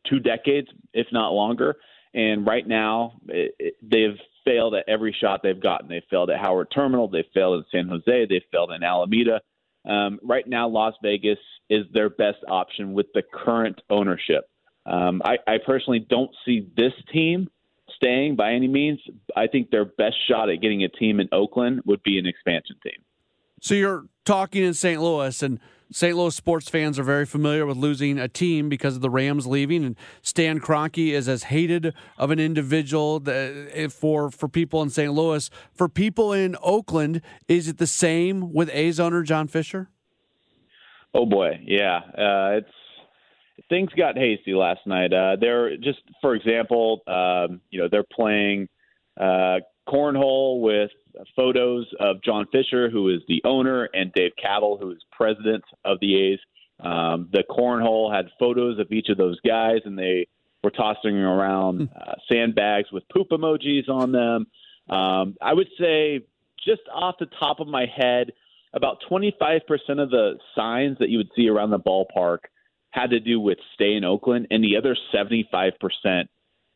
two 0.09 0.19
decades, 0.19 0.69
if 0.95 1.07
not 1.13 1.33
longer. 1.33 1.77
And 2.15 2.47
right 2.47 2.67
now, 2.67 3.21
it, 3.29 3.55
it, 3.59 3.75
they've 3.83 4.19
failed 4.45 4.75
at 4.75 4.89
every 4.89 5.15
shot 5.19 5.41
they've 5.43 5.61
gotten. 5.61 5.89
They 5.89 6.03
failed 6.11 6.31
at 6.31 6.41
Howard 6.41 6.69
Terminal. 6.75 7.09
They 7.09 7.25
failed 7.35 7.59
in 7.59 7.65
San 7.71 7.89
Jose. 7.89 8.27
They 8.27 8.45
failed 8.51 8.73
in 8.73 8.83
Alameda. 8.83 9.41
Um, 9.89 10.21
right 10.23 10.47
now, 10.47 10.69
Las 10.69 10.95
Vegas 11.03 11.39
is 11.69 11.87
their 11.93 12.11
best 12.11 12.39
option 12.49 12.93
with 12.93 13.07
the 13.15 13.23
current 13.23 13.81
ownership. 13.91 14.49
Um, 14.87 15.23
I, 15.25 15.39
I 15.47 15.59
personally 15.65 16.01
don't 16.09 16.31
see 16.45 16.69
this 16.77 16.93
team 17.13 17.49
staying 17.97 18.37
by 18.37 18.53
any 18.53 18.69
means. 18.69 19.01
I 19.37 19.47
think 19.47 19.71
their 19.71 19.85
best 19.85 20.17
shot 20.29 20.51
at 20.51 20.61
getting 20.61 20.85
a 20.85 20.89
team 20.89 21.21
in 21.21 21.29
Oakland 21.33 21.83
would 21.85 22.03
be 22.03 22.19
an 22.19 22.27
expansion 22.27 22.77
team. 22.83 23.03
So 23.61 23.75
you're 23.75 24.07
talking 24.25 24.65
in 24.65 24.75
St. 24.75 25.01
Louis, 25.01 25.41
and 25.43 25.61
St. 25.93 26.17
Louis 26.17 26.35
sports 26.35 26.69
fans 26.69 26.99
are 26.99 27.03
very 27.03 27.27
familiar 27.27 27.67
with 27.67 27.77
losing 27.77 28.19
a 28.19 28.29
team 28.29 28.69
because 28.69 28.97
of 28.97 29.03
the 29.03 29.11
Rams 29.11 29.47
leaving, 29.47 29.85
and 29.85 29.97
Stan 30.23 30.61
Kroenke 30.61 31.13
is 31.13 31.29
as 31.29 31.45
hated 31.45 31.95
of 32.19 32.31
an 32.31 32.39
individual 32.39 33.21
that, 33.21 33.93
for 33.93 34.31
for 34.31 34.49
people 34.49 34.83
in 34.83 34.91
St. 34.91 35.13
Louis. 35.13 35.51
For 35.73 35.89
people 35.89 36.33
in 36.33 36.57
Oakland, 36.63 37.21
is 37.49 37.69
it 37.69 37.79
the 37.79 37.87
same 37.87 38.53
with 38.53 38.71
A's 38.73 38.99
owner 38.99 39.23
John 39.23 39.49
Fisher? 39.49 39.89
Oh 41.15 41.27
boy, 41.27 41.61
yeah, 41.67 41.99
uh, 41.99 42.59
it's 42.59 42.73
things 43.69 43.91
got 43.97 44.17
hasty 44.17 44.55
last 44.55 44.81
night. 44.87 45.13
Uh, 45.13 45.37
they're 45.41 45.77
just, 45.77 46.01
for 46.21 46.35
example, 46.35 47.01
um, 47.07 47.61
you 47.71 47.81
know, 47.81 47.89
they're 47.91 48.05
playing 48.05 48.69
uh, 49.21 49.59
cornhole 49.93 50.61
with 50.61 50.91
photos 51.37 51.87
of 52.01 52.23
John 52.23 52.47
Fisher, 52.51 52.91
who 52.91 53.09
is 53.11 53.21
the 53.29 53.43
owner, 53.45 53.89
and 53.93 54.13
Dave 54.13 54.33
Kaval, 54.43 54.81
who 54.81 54.91
is 54.91 54.99
president 55.11 55.65
of 55.85 55.99
the 56.01 56.17
A's. 56.17 56.39
Um, 56.81 57.29
the 57.33 57.45
cornhole 57.49 58.15
had 58.15 58.27
photos 58.39 58.79
of 58.79 58.91
each 58.91 59.09
of 59.09 59.19
those 59.19 59.39
guys, 59.47 59.81
and 59.85 59.99
they 59.99 60.27
were 60.65 60.71
tossing 60.71 61.17
around 61.17 61.77
hmm. 61.77 61.85
uh, 61.97 62.15
sandbags 62.31 62.91
with 62.93 63.05
poop 63.09 63.29
emojis 63.31 63.89
on 63.89 64.13
them. 64.13 64.47
Um, 64.95 65.37
I 65.41 65.53
would 65.53 65.69
say, 65.79 66.25
just 66.65 66.83
off 66.93 67.17
the 67.19 67.27
top 67.39 67.61
of 67.61 67.69
my 67.69 67.87
head, 67.87 68.33
about 68.75 69.03
25% 69.11 69.61
of 69.99 70.11
the 70.11 70.39
signs 70.57 70.99
that 70.99 71.09
you 71.09 71.19
would 71.19 71.31
see 71.37 71.49
around 71.49 71.71
the 71.71 71.79
ballpark 71.79 72.39
had 72.91 73.11
to 73.11 73.21
do 73.21 73.41
with 73.41 73.59
stay 73.75 73.95
in 73.95 74.05
Oakland, 74.05 74.49
and 74.51 74.63
the 74.63 74.77
other 74.77 74.97
75% 75.15 75.73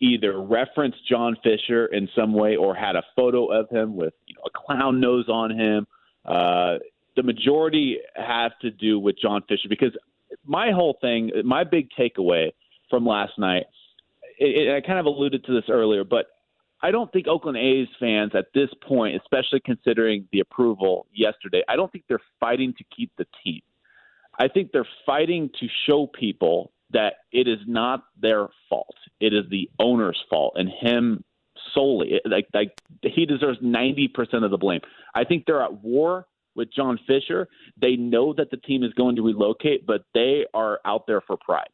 either 0.01 0.41
referenced 0.41 0.99
John 1.09 1.37
Fisher 1.43 1.87
in 1.87 2.09
some 2.15 2.33
way 2.33 2.57
or 2.57 2.75
had 2.75 2.97
a 2.97 3.03
photo 3.15 3.47
of 3.47 3.69
him 3.71 3.97
with 3.97 4.15
you 4.27 4.35
know, 4.35 4.43
a 4.47 4.51
clown 4.51 5.01
nose 5.01 5.29
on 5.29 5.51
him. 5.51 5.87
Uh, 6.25 6.79
the 7.17 7.23
majority 7.23 7.99
have 8.15 8.53
to 8.61 8.71
do 8.71 8.99
with 8.99 9.17
John 9.19 9.43
Fisher 9.49 9.69
because 9.69 9.97
my 10.45 10.71
whole 10.71 10.99
thing, 11.01 11.31
my 11.45 11.65
big 11.65 11.89
takeaway 11.99 12.53
from 12.91 13.07
last 13.07 13.33
night, 13.39 13.65
it, 14.39 14.69
it, 14.69 14.75
I 14.77 14.87
kind 14.87 14.99
of 14.99 15.07
alluded 15.07 15.45
to 15.45 15.55
this 15.55 15.65
earlier, 15.71 16.05
but 16.05 16.27
I 16.83 16.91
don't 16.91 17.11
think 17.11 17.27
Oakland 17.27 17.57
A's 17.57 17.89
fans 17.99 18.33
at 18.35 18.47
this 18.55 18.69
point, 18.87 19.21
especially 19.21 19.61
considering 19.61 20.29
the 20.31 20.41
approval 20.41 21.07
yesterday, 21.13 21.63
I 21.69 21.77
don't 21.77 21.91
think 21.91 22.05
they're 22.07 22.21
fighting 22.39 22.75
to 22.77 22.85
keep 22.95 23.11
the 23.17 23.27
team. 23.43 23.63
I 24.39 24.49
think 24.49 24.73
they're 24.73 24.89
fighting 25.07 25.49
to 25.59 25.67
show 25.87 26.07
people 26.07 26.73
that 26.91 27.15
it 27.33 27.49
is 27.49 27.59
not 27.67 28.05
their 28.21 28.49
fault. 28.69 28.97
It 29.21 29.33
is 29.33 29.45
the 29.51 29.71
owner's 29.79 30.23
fault 30.31 30.55
and 30.57 30.69
him 30.69 31.25
solely. 31.75 32.21
Like 32.25 32.47
like 32.55 32.73
he 33.03 33.27
deserves 33.27 33.59
ninety 33.61 34.09
percent 34.09 34.45
of 34.45 34.51
the 34.51 34.59
blame. 34.59 34.81
I 35.15 35.25
think 35.25 35.45
they're 35.47 35.63
at 35.63 35.83
war 35.83 36.27
with 36.55 36.73
John 36.73 36.99
Fisher. 37.07 37.49
They 37.81 37.97
know 37.97 38.33
that 38.35 38.51
the 38.51 38.57
team 38.57 38.83
is 38.83 38.93
going 38.95 39.17
to 39.17 39.23
relocate, 39.23 39.87
but 39.87 40.05
they 40.15 40.47
are 40.55 40.81
out 40.85 41.07
there 41.07 41.21
for 41.21 41.37
pride. 41.37 41.69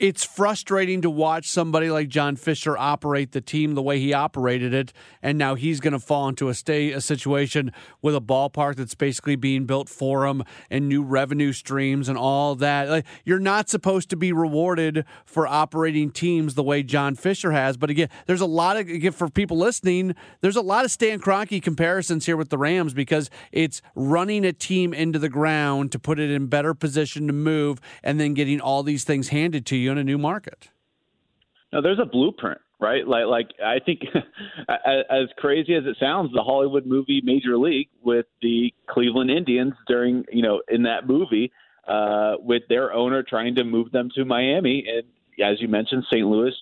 It's 0.00 0.24
frustrating 0.24 1.02
to 1.02 1.10
watch 1.10 1.46
somebody 1.46 1.90
like 1.90 2.08
John 2.08 2.34
Fisher 2.34 2.76
operate 2.76 3.32
the 3.32 3.42
team 3.42 3.74
the 3.74 3.82
way 3.82 4.00
he 4.00 4.14
operated 4.14 4.72
it, 4.72 4.94
and 5.22 5.36
now 5.36 5.54
he's 5.54 5.78
going 5.78 5.92
to 5.92 5.98
fall 5.98 6.26
into 6.26 6.48
a 6.48 6.54
stay 6.54 6.90
a 6.90 7.02
situation 7.02 7.70
with 8.00 8.16
a 8.16 8.20
ballpark 8.20 8.76
that's 8.76 8.94
basically 8.94 9.36
being 9.36 9.66
built 9.66 9.90
for 9.90 10.24
him 10.26 10.42
and 10.70 10.88
new 10.88 11.02
revenue 11.02 11.52
streams 11.52 12.08
and 12.08 12.16
all 12.16 12.54
that. 12.54 12.88
Like, 12.88 13.06
you're 13.26 13.38
not 13.38 13.68
supposed 13.68 14.08
to 14.08 14.16
be 14.16 14.32
rewarded 14.32 15.04
for 15.26 15.46
operating 15.46 16.10
teams 16.10 16.54
the 16.54 16.62
way 16.62 16.82
John 16.82 17.14
Fisher 17.14 17.52
has. 17.52 17.76
But 17.76 17.90
again, 17.90 18.08
there's 18.24 18.40
a 18.40 18.46
lot 18.46 18.78
of 18.78 18.88
again, 18.88 19.12
for 19.12 19.28
people 19.28 19.58
listening. 19.58 20.14
There's 20.40 20.56
a 20.56 20.62
lot 20.62 20.86
of 20.86 20.90
Stan 20.90 21.20
Kroenke 21.20 21.62
comparisons 21.62 22.24
here 22.24 22.38
with 22.38 22.48
the 22.48 22.56
Rams 22.56 22.94
because 22.94 23.28
it's 23.52 23.82
running 23.94 24.46
a 24.46 24.54
team 24.54 24.94
into 24.94 25.18
the 25.18 25.28
ground 25.28 25.92
to 25.92 25.98
put 25.98 26.18
it 26.18 26.30
in 26.30 26.46
better 26.46 26.72
position 26.72 27.26
to 27.26 27.34
move, 27.34 27.82
and 28.02 28.18
then 28.18 28.32
getting 28.32 28.62
all 28.62 28.82
these 28.82 29.04
things 29.04 29.28
handed 29.28 29.66
to 29.66 29.76
you 29.76 29.89
in 29.90 29.98
a 29.98 30.04
new 30.04 30.18
market. 30.18 30.70
Now, 31.72 31.80
there's 31.80 31.98
a 32.00 32.06
blueprint, 32.06 32.60
right? 32.80 33.06
Like, 33.06 33.26
like 33.26 33.48
I 33.64 33.78
think, 33.78 34.00
as 34.68 35.28
crazy 35.36 35.74
as 35.74 35.84
it 35.86 35.96
sounds, 36.00 36.32
the 36.32 36.42
Hollywood 36.42 36.86
movie 36.86 37.20
Major 37.24 37.56
League 37.56 37.88
with 38.02 38.26
the 38.42 38.72
Cleveland 38.88 39.30
Indians 39.30 39.74
during, 39.86 40.24
you 40.32 40.42
know, 40.42 40.62
in 40.68 40.82
that 40.82 41.06
movie, 41.06 41.52
uh, 41.86 42.34
with 42.40 42.62
their 42.68 42.92
owner 42.92 43.22
trying 43.22 43.54
to 43.56 43.64
move 43.64 43.90
them 43.92 44.10
to 44.14 44.24
Miami, 44.24 44.84
and 44.86 45.04
as 45.42 45.60
you 45.60 45.68
mentioned, 45.68 46.04
St. 46.10 46.26
Louis 46.26 46.52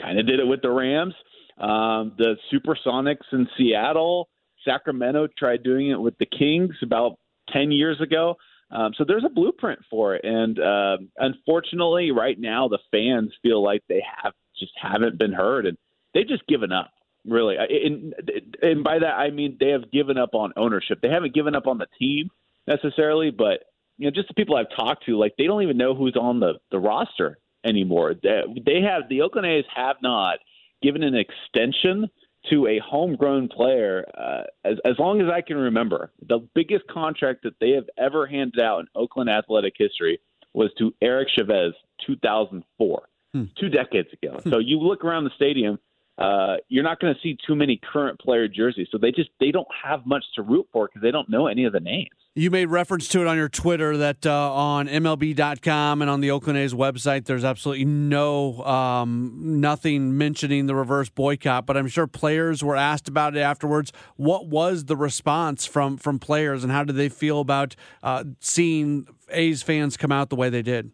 kind 0.00 0.18
of 0.18 0.26
did 0.26 0.40
it 0.40 0.46
with 0.46 0.62
the 0.62 0.70
Rams. 0.70 1.14
Um, 1.58 2.12
the 2.16 2.36
Supersonics 2.52 3.32
in 3.32 3.48
Seattle, 3.56 4.28
Sacramento 4.64 5.28
tried 5.36 5.62
doing 5.62 5.90
it 5.90 6.00
with 6.00 6.16
the 6.18 6.26
Kings 6.26 6.74
about 6.82 7.18
ten 7.52 7.70
years 7.70 8.00
ago. 8.00 8.36
Um, 8.72 8.92
so 8.96 9.04
there's 9.06 9.24
a 9.24 9.28
blueprint 9.28 9.80
for 9.90 10.14
it, 10.14 10.24
and 10.24 10.58
uh, 10.58 10.96
unfortunately, 11.18 12.10
right 12.10 12.38
now 12.38 12.68
the 12.68 12.78
fans 12.90 13.32
feel 13.42 13.62
like 13.62 13.82
they 13.88 14.02
have 14.22 14.32
just 14.58 14.72
haven't 14.80 15.18
been 15.18 15.32
heard, 15.32 15.66
and 15.66 15.76
they've 16.14 16.28
just 16.28 16.46
given 16.46 16.72
up. 16.72 16.90
Really, 17.24 17.56
and, 17.56 18.14
and 18.62 18.82
by 18.82 18.98
that 18.98 19.14
I 19.14 19.30
mean 19.30 19.56
they 19.60 19.68
have 19.68 19.92
given 19.92 20.18
up 20.18 20.34
on 20.34 20.52
ownership. 20.56 21.00
They 21.00 21.08
haven't 21.08 21.34
given 21.34 21.54
up 21.54 21.68
on 21.68 21.78
the 21.78 21.86
team 21.98 22.30
necessarily, 22.66 23.30
but 23.30 23.64
you 23.98 24.06
know, 24.06 24.10
just 24.10 24.28
the 24.28 24.34
people 24.34 24.56
I've 24.56 24.74
talked 24.74 25.06
to, 25.06 25.18
like 25.18 25.34
they 25.38 25.44
don't 25.44 25.62
even 25.62 25.76
know 25.76 25.94
who's 25.94 26.16
on 26.20 26.40
the 26.40 26.54
the 26.70 26.80
roster 26.80 27.38
anymore. 27.64 28.14
They, 28.20 28.42
they 28.64 28.80
have 28.80 29.08
the 29.08 29.20
Oakland 29.22 29.46
A's 29.46 29.64
have 29.74 29.96
not 30.02 30.38
given 30.82 31.02
an 31.02 31.14
extension 31.14 32.08
to 32.50 32.66
a 32.66 32.80
homegrown 32.84 33.48
player 33.48 34.04
uh, 34.18 34.42
as, 34.64 34.76
as 34.84 34.98
long 34.98 35.20
as 35.20 35.28
I 35.32 35.40
can 35.40 35.56
remember. 35.56 36.10
The 36.28 36.46
biggest 36.54 36.86
contract 36.88 37.44
that 37.44 37.54
they 37.60 37.70
have 37.70 37.88
ever 37.98 38.26
handed 38.26 38.60
out 38.60 38.80
in 38.80 38.86
Oakland 38.94 39.30
athletic 39.30 39.74
history 39.76 40.20
was 40.52 40.70
to 40.78 40.92
Eric 41.00 41.28
Chavez, 41.34 41.72
2004, 42.06 43.02
hmm. 43.32 43.44
two 43.58 43.68
decades 43.68 44.08
ago. 44.12 44.40
so 44.50 44.58
you 44.58 44.78
look 44.78 45.04
around 45.04 45.24
the 45.24 45.30
stadium, 45.36 45.78
uh, 46.18 46.56
you're 46.68 46.84
not 46.84 47.00
going 47.00 47.14
to 47.14 47.20
see 47.22 47.36
too 47.46 47.54
many 47.54 47.80
current 47.92 48.20
player 48.20 48.46
jerseys. 48.46 48.88
So 48.90 48.98
they 48.98 49.12
just 49.12 49.30
they 49.40 49.50
don't 49.50 49.68
have 49.82 50.04
much 50.04 50.24
to 50.36 50.42
root 50.42 50.68
for 50.72 50.86
because 50.86 51.02
they 51.02 51.10
don't 51.10 51.28
know 51.28 51.46
any 51.46 51.64
of 51.64 51.72
the 51.72 51.80
names. 51.80 52.10
You 52.34 52.50
made 52.50 52.66
reference 52.66 53.08
to 53.08 53.20
it 53.20 53.26
on 53.26 53.36
your 53.36 53.48
Twitter 53.48 53.96
that 53.98 54.24
uh, 54.24 54.52
on 54.54 54.88
MLB.com 54.88 56.00
and 56.00 56.10
on 56.10 56.20
the 56.20 56.30
Oakland 56.30 56.58
A's 56.58 56.74
website, 56.74 57.24
there's 57.24 57.44
absolutely 57.44 57.84
no 57.84 58.62
um, 58.64 59.60
nothing 59.60 60.16
mentioning 60.16 60.66
the 60.66 60.74
reverse 60.74 61.08
boycott. 61.08 61.66
But 61.66 61.76
I'm 61.76 61.88
sure 61.88 62.06
players 62.06 62.62
were 62.62 62.76
asked 62.76 63.08
about 63.08 63.36
it 63.36 63.40
afterwards. 63.40 63.92
What 64.16 64.48
was 64.48 64.84
the 64.84 64.96
response 64.96 65.64
from 65.64 65.96
from 65.96 66.18
players, 66.18 66.62
and 66.62 66.72
how 66.72 66.84
did 66.84 66.96
they 66.96 67.08
feel 67.08 67.40
about 67.40 67.74
uh, 68.02 68.24
seeing 68.40 69.06
A's 69.30 69.62
fans 69.62 69.96
come 69.96 70.12
out 70.12 70.28
the 70.28 70.36
way 70.36 70.50
they 70.50 70.62
did? 70.62 70.90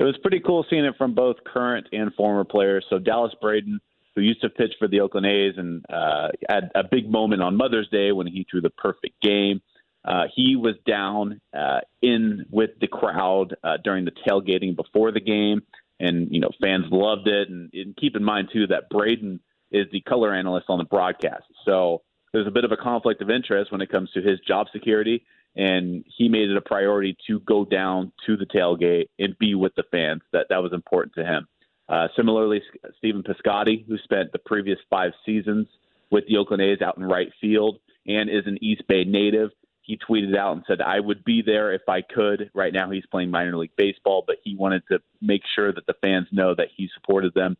It 0.00 0.04
was 0.04 0.16
pretty 0.22 0.40
cool 0.40 0.64
seeing 0.68 0.84
it 0.84 0.96
from 0.96 1.14
both 1.14 1.36
current 1.44 1.86
and 1.92 2.12
former 2.14 2.44
players. 2.44 2.84
So 2.90 2.98
Dallas 2.98 3.34
Braden 3.40 3.80
who 4.14 4.22
used 4.22 4.40
to 4.42 4.50
pitch 4.50 4.74
for 4.78 4.88
the 4.88 5.00
Oakland 5.00 5.26
A's 5.26 5.54
and 5.56 5.84
uh, 5.88 6.28
had 6.48 6.70
a 6.74 6.82
big 6.84 7.10
moment 7.10 7.42
on 7.42 7.56
Mother's 7.56 7.88
Day 7.88 8.12
when 8.12 8.26
he 8.26 8.46
threw 8.50 8.60
the 8.60 8.70
perfect 8.70 9.20
game. 9.22 9.60
Uh, 10.04 10.24
he 10.34 10.56
was 10.56 10.74
down 10.86 11.40
uh, 11.56 11.80
in 12.02 12.46
with 12.50 12.70
the 12.80 12.88
crowd 12.88 13.56
uh, 13.62 13.76
during 13.84 14.04
the 14.04 14.12
tailgating 14.26 14.74
before 14.74 15.12
the 15.12 15.20
game, 15.20 15.62
and 15.98 16.28
you 16.30 16.40
know 16.40 16.50
fans 16.60 16.86
loved 16.90 17.28
it. 17.28 17.50
And, 17.50 17.70
and 17.74 17.94
keep 17.96 18.16
in 18.16 18.24
mind 18.24 18.48
too 18.52 18.66
that 18.68 18.88
Braden 18.88 19.40
is 19.70 19.86
the 19.92 20.00
color 20.00 20.34
analyst 20.34 20.66
on 20.68 20.78
the 20.78 20.84
broadcast, 20.84 21.44
so 21.66 22.02
there's 22.32 22.46
a 22.46 22.50
bit 22.50 22.64
of 22.64 22.72
a 22.72 22.76
conflict 22.76 23.20
of 23.20 23.28
interest 23.28 23.70
when 23.70 23.82
it 23.82 23.90
comes 23.90 24.10
to 24.12 24.22
his 24.22 24.40
job 24.40 24.68
security. 24.72 25.24
And 25.56 26.04
he 26.16 26.28
made 26.28 26.48
it 26.48 26.56
a 26.56 26.60
priority 26.60 27.16
to 27.26 27.40
go 27.40 27.64
down 27.64 28.12
to 28.26 28.36
the 28.36 28.46
tailgate 28.46 29.08
and 29.18 29.36
be 29.38 29.54
with 29.54 29.74
the 29.74 29.82
fans. 29.90 30.22
That 30.32 30.46
that 30.50 30.62
was 30.62 30.72
important 30.72 31.14
to 31.14 31.24
him. 31.24 31.46
Uh, 31.88 32.06
similarly, 32.16 32.62
Stephen 32.98 33.24
Piscotty, 33.24 33.84
who 33.86 33.98
spent 33.98 34.30
the 34.32 34.38
previous 34.38 34.78
five 34.88 35.10
seasons 35.26 35.66
with 36.10 36.24
the 36.28 36.36
Oakland 36.36 36.62
A's 36.62 36.80
out 36.80 36.96
in 36.96 37.04
right 37.04 37.32
field 37.40 37.78
and 38.06 38.30
is 38.30 38.46
an 38.46 38.58
East 38.62 38.82
Bay 38.88 39.04
native, 39.04 39.50
he 39.82 39.98
tweeted 39.98 40.36
out 40.36 40.52
and 40.52 40.64
said, 40.68 40.80
I 40.80 41.00
would 41.00 41.24
be 41.24 41.42
there 41.44 41.72
if 41.72 41.82
I 41.88 42.02
could. 42.02 42.50
Right 42.54 42.72
now, 42.72 42.90
he's 42.90 43.06
playing 43.06 43.30
minor 43.30 43.56
league 43.56 43.74
baseball, 43.76 44.22
but 44.24 44.36
he 44.44 44.54
wanted 44.54 44.82
to 44.90 45.00
make 45.20 45.42
sure 45.56 45.72
that 45.72 45.86
the 45.86 45.94
fans 46.00 46.28
know 46.30 46.54
that 46.54 46.68
he 46.76 46.88
supported 46.94 47.34
them. 47.34 47.56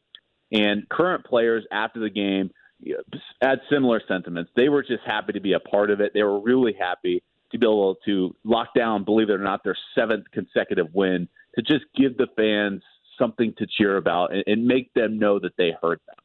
And 0.53 0.89
current 0.89 1.25
players 1.25 1.65
after 1.73 1.99
the 1.99 2.11
game 2.11 2.51
had 3.43 3.61
similar 3.69 4.01
sentiments. 4.07 4.51
They 4.55 4.69
were 4.69 4.83
just 4.83 5.03
happy 5.05 5.33
to 5.33 5.41
be 5.41 5.55
a 5.55 5.61
part 5.61 5.91
of 5.91 6.01
it. 6.01 6.13
They 6.15 6.23
were 6.23 6.41
really 6.41 6.75
happy 6.79 7.23
able 7.67 7.97
to 8.05 8.35
lock 8.45 8.75
down, 8.75 9.05
believe 9.05 9.31
it 9.31 9.35
or 9.35 9.39
not, 9.39 9.65
their 9.65 9.77
seventh 9.95 10.27
consecutive 10.33 10.89
win 10.95 11.29
to 11.57 11.63
just 11.63 11.85
give 11.97 12.17
the 12.17 12.29
fans 12.37 12.83
something 13.19 13.55
to 13.59 13.67
cheer 13.67 13.97
about 13.97 14.33
and, 14.33 14.45
and 14.47 14.67
make 14.67 14.93
them 14.95 15.19
know 15.19 15.39
that 15.39 15.57
they 15.57 15.75
heard 15.83 16.01
them. 16.07 16.17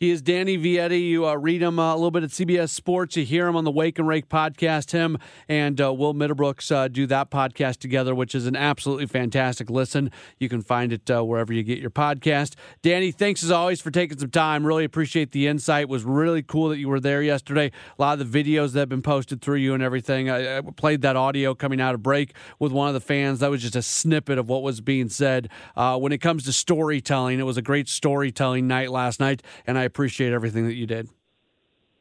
He 0.00 0.10
is 0.10 0.22
Danny 0.22 0.56
Vietti. 0.56 1.08
You 1.08 1.26
uh, 1.26 1.34
read 1.34 1.60
him 1.60 1.80
uh, 1.80 1.92
a 1.92 1.96
little 1.96 2.12
bit 2.12 2.22
at 2.22 2.30
CBS 2.30 2.68
Sports. 2.68 3.16
You 3.16 3.24
hear 3.24 3.48
him 3.48 3.56
on 3.56 3.64
the 3.64 3.70
Wake 3.72 3.98
and 3.98 4.06
Rake 4.06 4.28
podcast. 4.28 4.92
Him 4.92 5.18
and 5.48 5.80
uh, 5.80 5.92
Will 5.92 6.14
Middlebrooks 6.14 6.70
uh, 6.70 6.86
do 6.86 7.04
that 7.08 7.32
podcast 7.32 7.78
together, 7.78 8.14
which 8.14 8.32
is 8.32 8.46
an 8.46 8.54
absolutely 8.54 9.06
fantastic 9.06 9.68
listen. 9.68 10.12
You 10.38 10.48
can 10.48 10.62
find 10.62 10.92
it 10.92 11.10
uh, 11.10 11.24
wherever 11.24 11.52
you 11.52 11.64
get 11.64 11.80
your 11.80 11.90
podcast. 11.90 12.54
Danny, 12.80 13.10
thanks 13.10 13.42
as 13.42 13.50
always 13.50 13.80
for 13.80 13.90
taking 13.90 14.16
some 14.16 14.30
time. 14.30 14.64
Really 14.64 14.84
appreciate 14.84 15.32
the 15.32 15.48
insight. 15.48 15.82
It 15.82 15.88
was 15.88 16.04
really 16.04 16.44
cool 16.44 16.68
that 16.68 16.78
you 16.78 16.88
were 16.88 17.00
there 17.00 17.20
yesterday. 17.20 17.72
A 17.98 18.00
lot 18.00 18.20
of 18.20 18.30
the 18.30 18.44
videos 18.44 18.74
that 18.74 18.78
have 18.78 18.88
been 18.88 19.02
posted 19.02 19.42
through 19.42 19.56
you 19.56 19.74
and 19.74 19.82
everything. 19.82 20.30
I, 20.30 20.58
I 20.58 20.60
played 20.60 21.02
that 21.02 21.16
audio 21.16 21.56
coming 21.56 21.80
out 21.80 21.96
of 21.96 22.04
break 22.04 22.34
with 22.60 22.70
one 22.70 22.86
of 22.86 22.94
the 22.94 23.00
fans. 23.00 23.40
That 23.40 23.50
was 23.50 23.62
just 23.62 23.74
a 23.74 23.82
snippet 23.82 24.38
of 24.38 24.48
what 24.48 24.62
was 24.62 24.80
being 24.80 25.08
said. 25.08 25.48
Uh, 25.74 25.98
when 25.98 26.12
it 26.12 26.18
comes 26.18 26.44
to 26.44 26.52
storytelling, 26.52 27.40
it 27.40 27.46
was 27.46 27.56
a 27.56 27.62
great 27.62 27.88
storytelling 27.88 28.68
night 28.68 28.92
last 28.92 29.18
night, 29.18 29.42
and 29.66 29.76
I 29.76 29.87
appreciate 29.88 30.32
everything 30.32 30.66
that 30.66 30.74
you 30.74 30.86
did. 30.86 31.08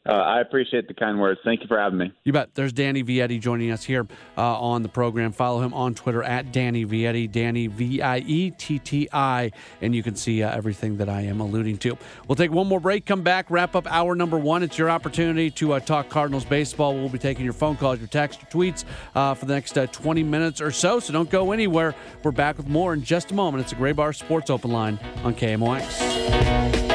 Uh, 0.07 0.13
I 0.13 0.39
appreciate 0.39 0.87
the 0.87 0.93
kind 0.93 1.19
words. 1.19 1.39
Thank 1.43 1.61
you 1.61 1.67
for 1.67 1.77
having 1.77 1.99
me. 1.99 2.13
You 2.23 2.31
bet. 2.31 2.55
There's 2.55 2.71
Danny 2.71 3.03
Vietti 3.03 3.41
joining 3.41 3.71
us 3.71 3.83
here 3.83 4.07
uh, 4.37 4.59
on 4.59 4.81
the 4.81 4.89
program. 4.89 5.33
Follow 5.33 5.61
him 5.61 5.73
on 5.73 5.95
Twitter 5.95 6.23
at 6.23 6.53
Danny 6.53 6.85
Vietti, 6.85 7.29
Danny 7.29 7.67
V 7.67 8.01
I 8.01 8.19
E 8.19 8.51
T 8.51 8.79
T 8.79 9.09
I, 9.11 9.51
and 9.81 9.93
you 9.93 10.03
can 10.03 10.15
see 10.15 10.43
uh, 10.43 10.55
everything 10.55 10.97
that 10.97 11.09
I 11.09 11.21
am 11.21 11.41
alluding 11.41 11.77
to. 11.79 11.97
We'll 12.27 12.37
take 12.37 12.51
one 12.51 12.67
more 12.67 12.79
break, 12.79 13.05
come 13.05 13.21
back, 13.21 13.51
wrap 13.51 13.75
up 13.75 13.85
hour 13.91 14.15
number 14.15 14.37
one. 14.37 14.63
It's 14.63 14.77
your 14.77 14.89
opportunity 14.89 15.51
to 15.51 15.73
uh, 15.73 15.81
talk 15.81 16.07
Cardinals 16.07 16.45
baseball. 16.45 16.93
We'll 16.93 17.09
be 17.09 17.19
taking 17.19 17.43
your 17.43 17.53
phone 17.53 17.75
calls, 17.75 17.99
your 17.99 18.07
text, 18.07 18.41
your 18.41 18.49
tweets 18.49 18.85
uh, 19.13 19.33
for 19.33 19.45
the 19.45 19.55
next 19.55 19.77
uh, 19.77 19.87
20 19.87 20.23
minutes 20.23 20.61
or 20.61 20.71
so, 20.71 21.01
so 21.01 21.11
don't 21.11 21.29
go 21.29 21.51
anywhere. 21.51 21.93
We're 22.23 22.31
back 22.31 22.55
with 22.55 22.69
more 22.69 22.93
in 22.93 23.03
just 23.03 23.31
a 23.31 23.33
moment. 23.33 23.63
It's 23.65 23.73
a 23.73 23.75
Graybar 23.75 24.15
Sports 24.15 24.49
Open 24.49 24.71
Line 24.71 24.97
on 25.25 25.35
KMOX. 25.35 26.86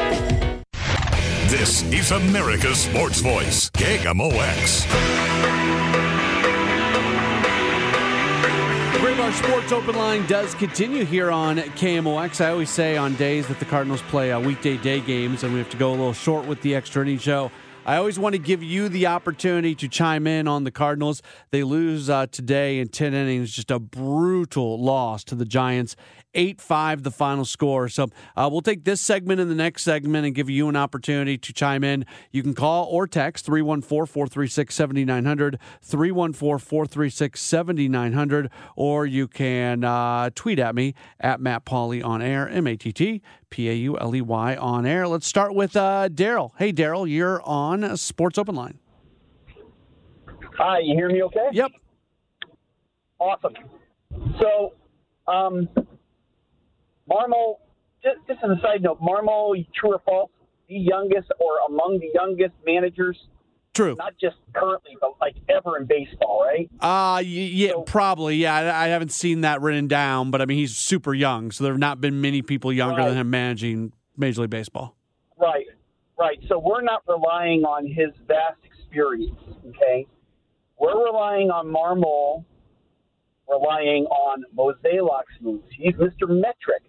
This 1.53 1.83
is 1.93 2.09
America's 2.09 2.79
Sports 2.79 3.21
Voice, 3.21 3.69
KMOX. 3.69 4.87
Graybar 8.93 9.31
Sports 9.33 9.71
Open 9.71 9.95
Line 9.95 10.25
does 10.25 10.55
continue 10.55 11.05
here 11.05 11.29
on 11.29 11.57
KMOX. 11.57 12.43
I 12.43 12.49
always 12.49 12.71
say 12.71 12.97
on 12.97 13.13
days 13.17 13.47
that 13.49 13.59
the 13.59 13.65
Cardinals 13.65 14.01
play 14.01 14.31
uh, 14.31 14.39
weekday 14.39 14.77
day 14.77 14.99
games 14.99 15.43
and 15.43 15.53
we 15.53 15.59
have 15.59 15.69
to 15.69 15.77
go 15.77 15.89
a 15.89 15.91
little 15.91 16.11
short 16.11 16.47
with 16.47 16.59
the 16.61 16.73
extra 16.73 17.03
inning 17.03 17.19
show. 17.19 17.51
I 17.85 17.97
always 17.97 18.17
want 18.17 18.33
to 18.33 18.39
give 18.39 18.63
you 18.63 18.89
the 18.89 19.05
opportunity 19.05 19.75
to 19.75 19.87
chime 19.87 20.25
in 20.25 20.47
on 20.47 20.63
the 20.63 20.71
Cardinals. 20.71 21.21
They 21.51 21.63
lose 21.63 22.09
uh, 22.09 22.25
today 22.31 22.79
in 22.79 22.87
10 22.87 23.13
innings, 23.13 23.51
just 23.51 23.69
a 23.69 23.77
brutal 23.77 24.81
loss 24.81 25.23
to 25.25 25.35
the 25.35 25.45
Giants. 25.45 25.95
8 26.33 26.61
5 26.61 27.03
the 27.03 27.11
final 27.11 27.45
score. 27.45 27.89
So 27.89 28.07
uh, 28.35 28.49
we'll 28.51 28.61
take 28.61 28.83
this 28.83 29.01
segment 29.01 29.39
and 29.39 29.49
the 29.49 29.55
next 29.55 29.83
segment 29.83 30.25
and 30.25 30.35
give 30.35 30.49
you 30.49 30.69
an 30.69 30.75
opportunity 30.75 31.37
to 31.37 31.53
chime 31.53 31.83
in. 31.83 32.05
You 32.31 32.43
can 32.43 32.53
call 32.53 32.85
or 32.85 33.07
text 33.07 33.45
314 33.45 34.05
436 34.05 34.73
7900, 34.73 35.59
314 35.81 36.33
436 36.33 37.41
7900, 37.41 38.51
or 38.75 39.05
you 39.05 39.27
can 39.27 39.83
uh, 39.83 40.29
tweet 40.35 40.59
at 40.59 40.75
me 40.75 40.93
at 41.19 41.39
Matt 41.39 41.65
Pauley 41.65 42.03
on 42.03 42.21
air, 42.21 42.47
M 42.49 42.67
A 42.67 42.75
T 42.75 42.91
T 42.91 43.21
P 43.49 43.69
A 43.69 43.73
U 43.73 43.97
L 43.99 44.15
E 44.15 44.21
Y 44.21 44.55
on 44.55 44.85
air. 44.85 45.07
Let's 45.07 45.27
start 45.27 45.53
with 45.53 45.75
uh, 45.75 46.09
Daryl. 46.09 46.51
Hey, 46.57 46.73
Daryl, 46.73 47.09
you're 47.09 47.41
on 47.43 47.97
Sports 47.97 48.37
Open 48.37 48.55
Line. 48.55 48.79
Hi, 50.57 50.79
you 50.79 50.95
hear 50.95 51.09
me 51.09 51.23
okay? 51.23 51.49
Yep. 51.51 51.71
Awesome. 53.19 53.53
So, 54.39 54.73
um, 55.27 55.67
Marmol, 57.13 57.55
just, 58.01 58.17
just 58.27 58.39
as 58.43 58.49
a 58.57 58.61
side 58.61 58.81
note, 58.81 59.01
Marmol, 59.01 59.65
true 59.75 59.93
or 59.93 60.01
false, 60.05 60.31
the 60.67 60.75
youngest 60.75 61.31
or 61.39 61.57
among 61.69 61.99
the 61.99 62.09
youngest 62.13 62.53
managers. 62.65 63.17
True. 63.73 63.95
Not 63.97 64.13
just 64.21 64.35
currently, 64.53 64.91
but 65.01 65.13
like 65.19 65.35
ever 65.49 65.77
in 65.77 65.85
baseball, 65.85 66.45
right? 66.45 66.69
Uh, 66.79 67.19
yeah, 67.21 67.71
so, 67.71 67.81
probably. 67.81 68.35
Yeah, 68.35 68.55
I, 68.55 68.85
I, 68.85 68.87
haven't 68.89 69.11
seen 69.11 69.41
that 69.41 69.61
written 69.61 69.87
down, 69.87 70.29
but 70.29 70.41
I 70.41 70.45
mean, 70.45 70.59
he's 70.59 70.77
super 70.77 71.13
young, 71.13 71.49
so 71.49 71.63
there 71.63 71.73
have 71.73 71.79
not 71.79 71.99
been 71.99 72.21
many 72.21 72.43
people 72.43 72.71
younger 72.71 72.97
right. 72.97 73.09
than 73.09 73.17
him 73.17 73.31
managing 73.31 73.91
Major 74.15 74.41
League 74.41 74.51
Baseball. 74.51 74.95
Right, 75.39 75.65
right. 76.19 76.37
So 76.47 76.59
we're 76.59 76.83
not 76.83 77.01
relying 77.07 77.63
on 77.63 77.87
his 77.87 78.09
vast 78.27 78.59
experience, 78.63 79.39
okay? 79.69 80.05
We're 80.79 81.05
relying 81.05 81.49
on 81.49 81.65
Marmol, 81.65 82.45
relying 83.49 84.05
on 84.05 84.43
Mozeliak's 84.55 85.41
moves. 85.41 85.65
He's 85.71 85.95
Mr. 85.95 86.29
Metric. 86.29 86.83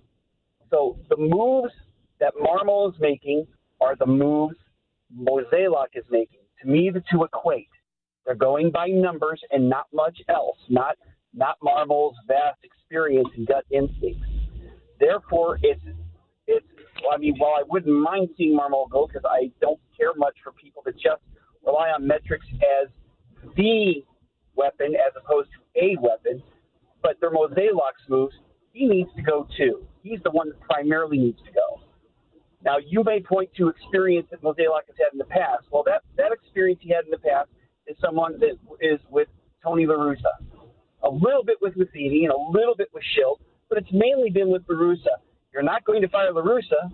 So 0.74 0.98
the 1.08 1.16
moves 1.16 1.72
that 2.18 2.32
Marmol 2.34 2.92
is 2.92 3.00
making 3.00 3.46
are 3.80 3.94
the 3.94 4.06
moves 4.06 4.56
Mozeliak 5.16 5.94
is 5.94 6.04
making. 6.10 6.40
To 6.62 6.68
me, 6.68 6.90
the 6.92 7.00
two 7.12 7.22
equate. 7.22 7.68
They're 8.26 8.34
going 8.34 8.72
by 8.72 8.88
numbers 8.88 9.40
and 9.52 9.68
not 9.68 9.86
much 9.92 10.18
else, 10.28 10.58
not 10.68 10.96
not 11.32 11.56
Marmol's 11.60 12.16
vast 12.26 12.58
experience 12.64 13.28
and 13.36 13.46
gut 13.46 13.64
instincts. 13.70 14.26
Therefore, 14.98 15.60
it's 15.62 15.80
it's. 16.48 16.66
I 17.12 17.18
mean, 17.18 17.36
while 17.38 17.54
I 17.54 17.62
wouldn't 17.68 17.94
mind 17.94 18.30
seeing 18.36 18.58
Marmol 18.58 18.90
go 18.90 19.06
because 19.06 19.24
I 19.24 19.52
don't 19.60 19.80
care 19.96 20.12
much 20.16 20.34
for 20.42 20.50
people 20.52 20.82
that 20.86 20.94
just 20.94 21.22
rely 21.64 21.90
on 21.90 22.04
metrics 22.04 22.46
as 22.82 22.88
the 23.56 24.02
weapon 24.56 24.94
as 24.94 25.12
opposed 25.22 25.50
to 25.52 25.80
a 25.80 25.96
weapon, 26.00 26.42
but 27.00 27.20
Mozeliak's 27.20 28.08
moves, 28.08 28.34
he 28.72 28.86
needs 28.86 29.10
to 29.16 29.22
go 29.22 29.46
too. 29.56 29.86
He's 30.04 30.20
the 30.22 30.30
one 30.30 30.50
that 30.50 30.60
primarily 30.60 31.16
needs 31.16 31.38
to 31.46 31.50
go. 31.50 31.80
Now, 32.62 32.76
you 32.76 33.02
may 33.02 33.20
point 33.20 33.48
to 33.56 33.68
experience 33.68 34.28
that 34.30 34.42
Mozeliak 34.42 34.84
has 34.86 34.96
had 35.00 35.12
in 35.12 35.18
the 35.18 35.24
past. 35.24 35.64
Well, 35.72 35.82
that, 35.84 36.02
that 36.18 36.30
experience 36.30 36.80
he 36.82 36.90
had 36.90 37.06
in 37.06 37.10
the 37.10 37.18
past 37.18 37.48
is 37.86 37.96
someone 38.04 38.38
that 38.40 38.56
is 38.82 39.00
with 39.10 39.28
Tony 39.62 39.86
La 39.86 39.94
Russa. 39.94 40.36
A 41.02 41.08
little 41.08 41.42
bit 41.42 41.56
with 41.62 41.74
Matheny 41.76 42.24
and 42.24 42.32
a 42.32 42.50
little 42.52 42.74
bit 42.76 42.88
with 42.92 43.02
Shildt, 43.16 43.40
but 43.70 43.78
it's 43.78 43.92
mainly 43.92 44.28
been 44.28 44.50
with 44.50 44.62
La 44.68 44.76
Russa. 44.76 45.16
You're 45.54 45.62
not 45.62 45.84
going 45.84 46.02
to 46.02 46.08
fire 46.08 46.32
La 46.32 46.42
Russa. 46.42 46.92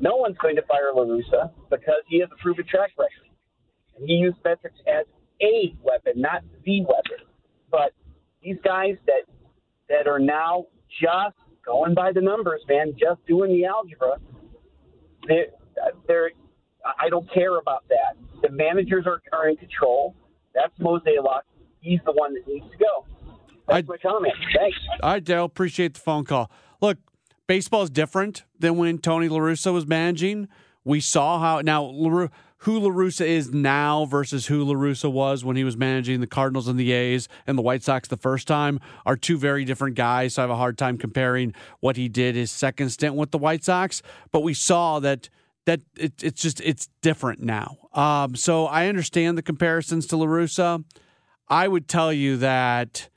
No 0.00 0.16
one's 0.16 0.38
going 0.38 0.56
to 0.56 0.62
fire 0.62 0.92
La 0.94 1.04
Russa 1.04 1.50
because 1.68 2.02
he 2.08 2.20
has 2.20 2.30
a 2.32 2.42
proven 2.42 2.64
track 2.66 2.92
record. 2.98 3.28
And 3.98 4.08
he 4.08 4.14
used 4.14 4.38
metrics 4.42 4.78
as 4.88 5.04
a 5.42 5.74
weapon, 5.82 6.14
not 6.16 6.42
the 6.64 6.80
weapon. 6.80 7.26
But 7.70 7.92
these 8.42 8.56
guys 8.64 8.96
that 9.06 9.28
that 9.90 10.06
are 10.06 10.18
now 10.18 10.66
just 11.02 11.36
going 11.64 11.94
by 11.94 12.12
the 12.12 12.20
numbers, 12.20 12.60
man, 12.68 12.94
just 12.98 13.24
doing 13.26 13.52
the 13.52 13.64
algebra, 13.66 14.16
they're, 15.26 15.46
they're 16.06 16.30
I 16.98 17.08
don't 17.08 17.30
care 17.32 17.58
about 17.58 17.84
that. 17.88 18.16
The 18.42 18.50
managers 18.50 19.06
are, 19.06 19.20
are 19.32 19.48
in 19.48 19.56
control. 19.56 20.14
That's 20.54 20.72
Mozeliak. 20.78 21.42
He's 21.80 22.00
the 22.04 22.12
one 22.12 22.34
that 22.34 22.46
needs 22.48 22.64
to 22.70 22.76
go. 22.78 23.06
That's 23.68 23.86
I, 23.88 23.92
my 23.92 23.96
comment. 23.98 24.34
Thanks. 24.56 24.78
All 25.02 25.12
right, 25.12 25.24
Dale. 25.24 25.44
Appreciate 25.44 25.94
the 25.94 26.00
phone 26.00 26.24
call. 26.24 26.50
Look, 26.80 26.98
baseball 27.46 27.82
is 27.82 27.90
different 27.90 28.44
than 28.58 28.76
when 28.76 28.98
Tony 28.98 29.28
La 29.28 29.38
Russa 29.38 29.72
was 29.72 29.86
managing. 29.86 30.48
We 30.84 31.00
saw 31.00 31.38
how 31.38 31.60
now 31.60 31.84
LaRu- 31.84 32.30
who 32.60 32.78
La 32.78 32.90
Russa 32.90 33.26
is 33.26 33.52
now 33.52 34.04
versus 34.04 34.46
who 34.46 34.64
La 34.64 34.74
Russa 34.74 35.10
was 35.10 35.44
when 35.44 35.56
he 35.56 35.64
was 35.64 35.76
managing 35.76 36.20
the 36.20 36.26
Cardinals 36.26 36.68
and 36.68 36.78
the 36.78 36.92
A's 36.92 37.26
and 37.46 37.56
the 37.56 37.62
White 37.62 37.82
Sox 37.82 38.08
the 38.08 38.18
first 38.18 38.46
time 38.46 38.80
are 39.06 39.16
two 39.16 39.38
very 39.38 39.64
different 39.64 39.96
guys. 39.96 40.34
So 40.34 40.42
I 40.42 40.44
have 40.44 40.50
a 40.50 40.56
hard 40.56 40.76
time 40.76 40.98
comparing 40.98 41.54
what 41.80 41.96
he 41.96 42.08
did 42.08 42.34
his 42.34 42.50
second 42.50 42.90
stint 42.90 43.14
with 43.14 43.30
the 43.30 43.38
White 43.38 43.64
Sox. 43.64 44.02
But 44.30 44.42
we 44.42 44.52
saw 44.52 45.00
that 45.00 45.30
that 45.64 45.80
it, 45.96 46.22
it's 46.22 46.42
just 46.42 46.60
it's 46.60 46.88
different 47.00 47.40
now. 47.40 47.78
Um, 47.94 48.34
so 48.36 48.66
I 48.66 48.88
understand 48.88 49.38
the 49.38 49.42
comparisons 49.42 50.06
to 50.08 50.16
La 50.18 50.26
Russa. 50.26 50.84
I 51.48 51.66
would 51.66 51.88
tell 51.88 52.12
you 52.12 52.36
that 52.38 53.08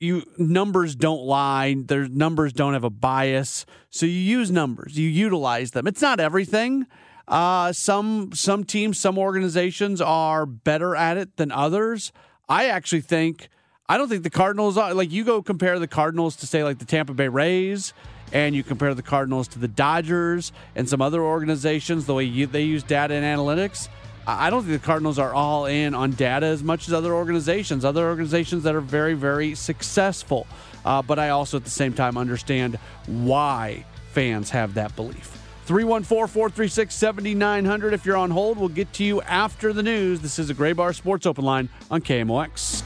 you 0.00 0.24
numbers 0.36 0.96
don't 0.96 1.22
lie 1.22 1.74
their 1.78 2.08
numbers 2.08 2.52
don't 2.52 2.74
have 2.74 2.84
a 2.84 2.90
bias 2.90 3.64
so 3.88 4.04
you 4.04 4.12
use 4.12 4.50
numbers 4.50 4.98
you 4.98 5.08
utilize 5.08 5.70
them 5.70 5.86
it's 5.86 6.02
not 6.02 6.20
everything 6.20 6.86
uh, 7.28 7.72
some 7.72 8.30
some 8.32 8.64
teams 8.64 8.98
some 8.98 9.18
organizations 9.18 10.00
are 10.00 10.46
better 10.46 10.94
at 10.94 11.16
it 11.16 11.36
than 11.36 11.50
others 11.50 12.12
i 12.48 12.66
actually 12.66 13.00
think 13.00 13.48
i 13.88 13.96
don't 13.96 14.08
think 14.08 14.22
the 14.22 14.30
cardinals 14.30 14.76
are 14.76 14.94
like 14.94 15.10
you 15.10 15.24
go 15.24 15.42
compare 15.42 15.78
the 15.78 15.88
cardinals 15.88 16.36
to 16.36 16.46
say 16.46 16.62
like 16.62 16.78
the 16.78 16.84
tampa 16.84 17.12
bay 17.12 17.28
rays 17.28 17.92
and 18.32 18.54
you 18.54 18.62
compare 18.62 18.94
the 18.94 19.02
cardinals 19.02 19.48
to 19.48 19.58
the 19.58 19.68
dodgers 19.68 20.52
and 20.74 20.88
some 20.88 21.00
other 21.00 21.22
organizations 21.22 22.06
the 22.06 22.14
way 22.14 22.24
you, 22.24 22.46
they 22.46 22.62
use 22.62 22.82
data 22.82 23.14
and 23.14 23.24
analytics 23.24 23.88
I 24.28 24.50
don't 24.50 24.64
think 24.64 24.80
the 24.80 24.84
Cardinals 24.84 25.20
are 25.20 25.32
all 25.32 25.66
in 25.66 25.94
on 25.94 26.10
data 26.10 26.46
as 26.46 26.60
much 26.60 26.88
as 26.88 26.92
other 26.92 27.14
organizations, 27.14 27.84
other 27.84 28.08
organizations 28.08 28.64
that 28.64 28.74
are 28.74 28.80
very, 28.80 29.14
very 29.14 29.54
successful. 29.54 30.48
Uh, 30.84 31.00
but 31.00 31.20
I 31.20 31.28
also, 31.28 31.58
at 31.58 31.64
the 31.64 31.70
same 31.70 31.92
time, 31.92 32.18
understand 32.18 32.76
why 33.06 33.84
fans 34.12 34.50
have 34.50 34.74
that 34.74 34.96
belief. 34.96 35.45
314 35.66 36.28
436 36.28 36.94
7900. 36.94 37.92
If 37.92 38.06
you're 38.06 38.16
on 38.16 38.30
hold, 38.30 38.58
we'll 38.58 38.68
get 38.68 38.92
to 38.94 39.04
you 39.04 39.20
after 39.22 39.72
the 39.72 39.82
news. 39.82 40.20
This 40.20 40.38
is 40.38 40.48
a 40.48 40.54
Graybar 40.54 40.94
Sports 40.94 41.26
Open 41.26 41.44
Line 41.44 41.68
on 41.90 42.00
KMOX. 42.00 42.82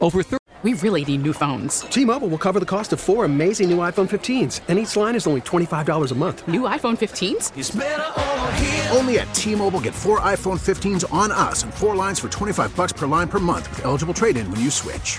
Over 0.00 0.22
30. 0.22 0.40
We 0.62 0.74
really 0.74 1.02
need 1.06 1.22
new 1.22 1.32
phones. 1.32 1.80
T 1.82 2.04
Mobile 2.04 2.28
will 2.28 2.36
cover 2.36 2.60
the 2.60 2.66
cost 2.66 2.92
of 2.92 3.00
four 3.00 3.24
amazing 3.24 3.70
new 3.70 3.78
iPhone 3.78 4.06
15s, 4.08 4.60
and 4.68 4.78
each 4.78 4.94
line 4.94 5.14
is 5.14 5.26
only 5.26 5.40
$25 5.40 6.12
a 6.12 6.14
month. 6.14 6.46
New 6.46 6.62
iPhone 6.62 6.98
15s? 6.98 8.94
Only 8.94 9.18
at 9.20 9.32
T 9.34 9.54
Mobile 9.54 9.80
get 9.80 9.94
four 9.94 10.20
iPhone 10.20 10.58
15s 10.60 11.10
on 11.10 11.32
us 11.32 11.62
and 11.62 11.72
four 11.72 11.96
lines 11.96 12.20
for 12.20 12.28
25 12.28 12.76
bucks 12.76 12.92
per 12.92 13.06
line 13.06 13.28
per 13.28 13.38
month 13.38 13.70
with 13.70 13.86
eligible 13.86 14.12
trade 14.12 14.36
in 14.36 14.50
when 14.50 14.60
you 14.60 14.70
switch. 14.70 15.18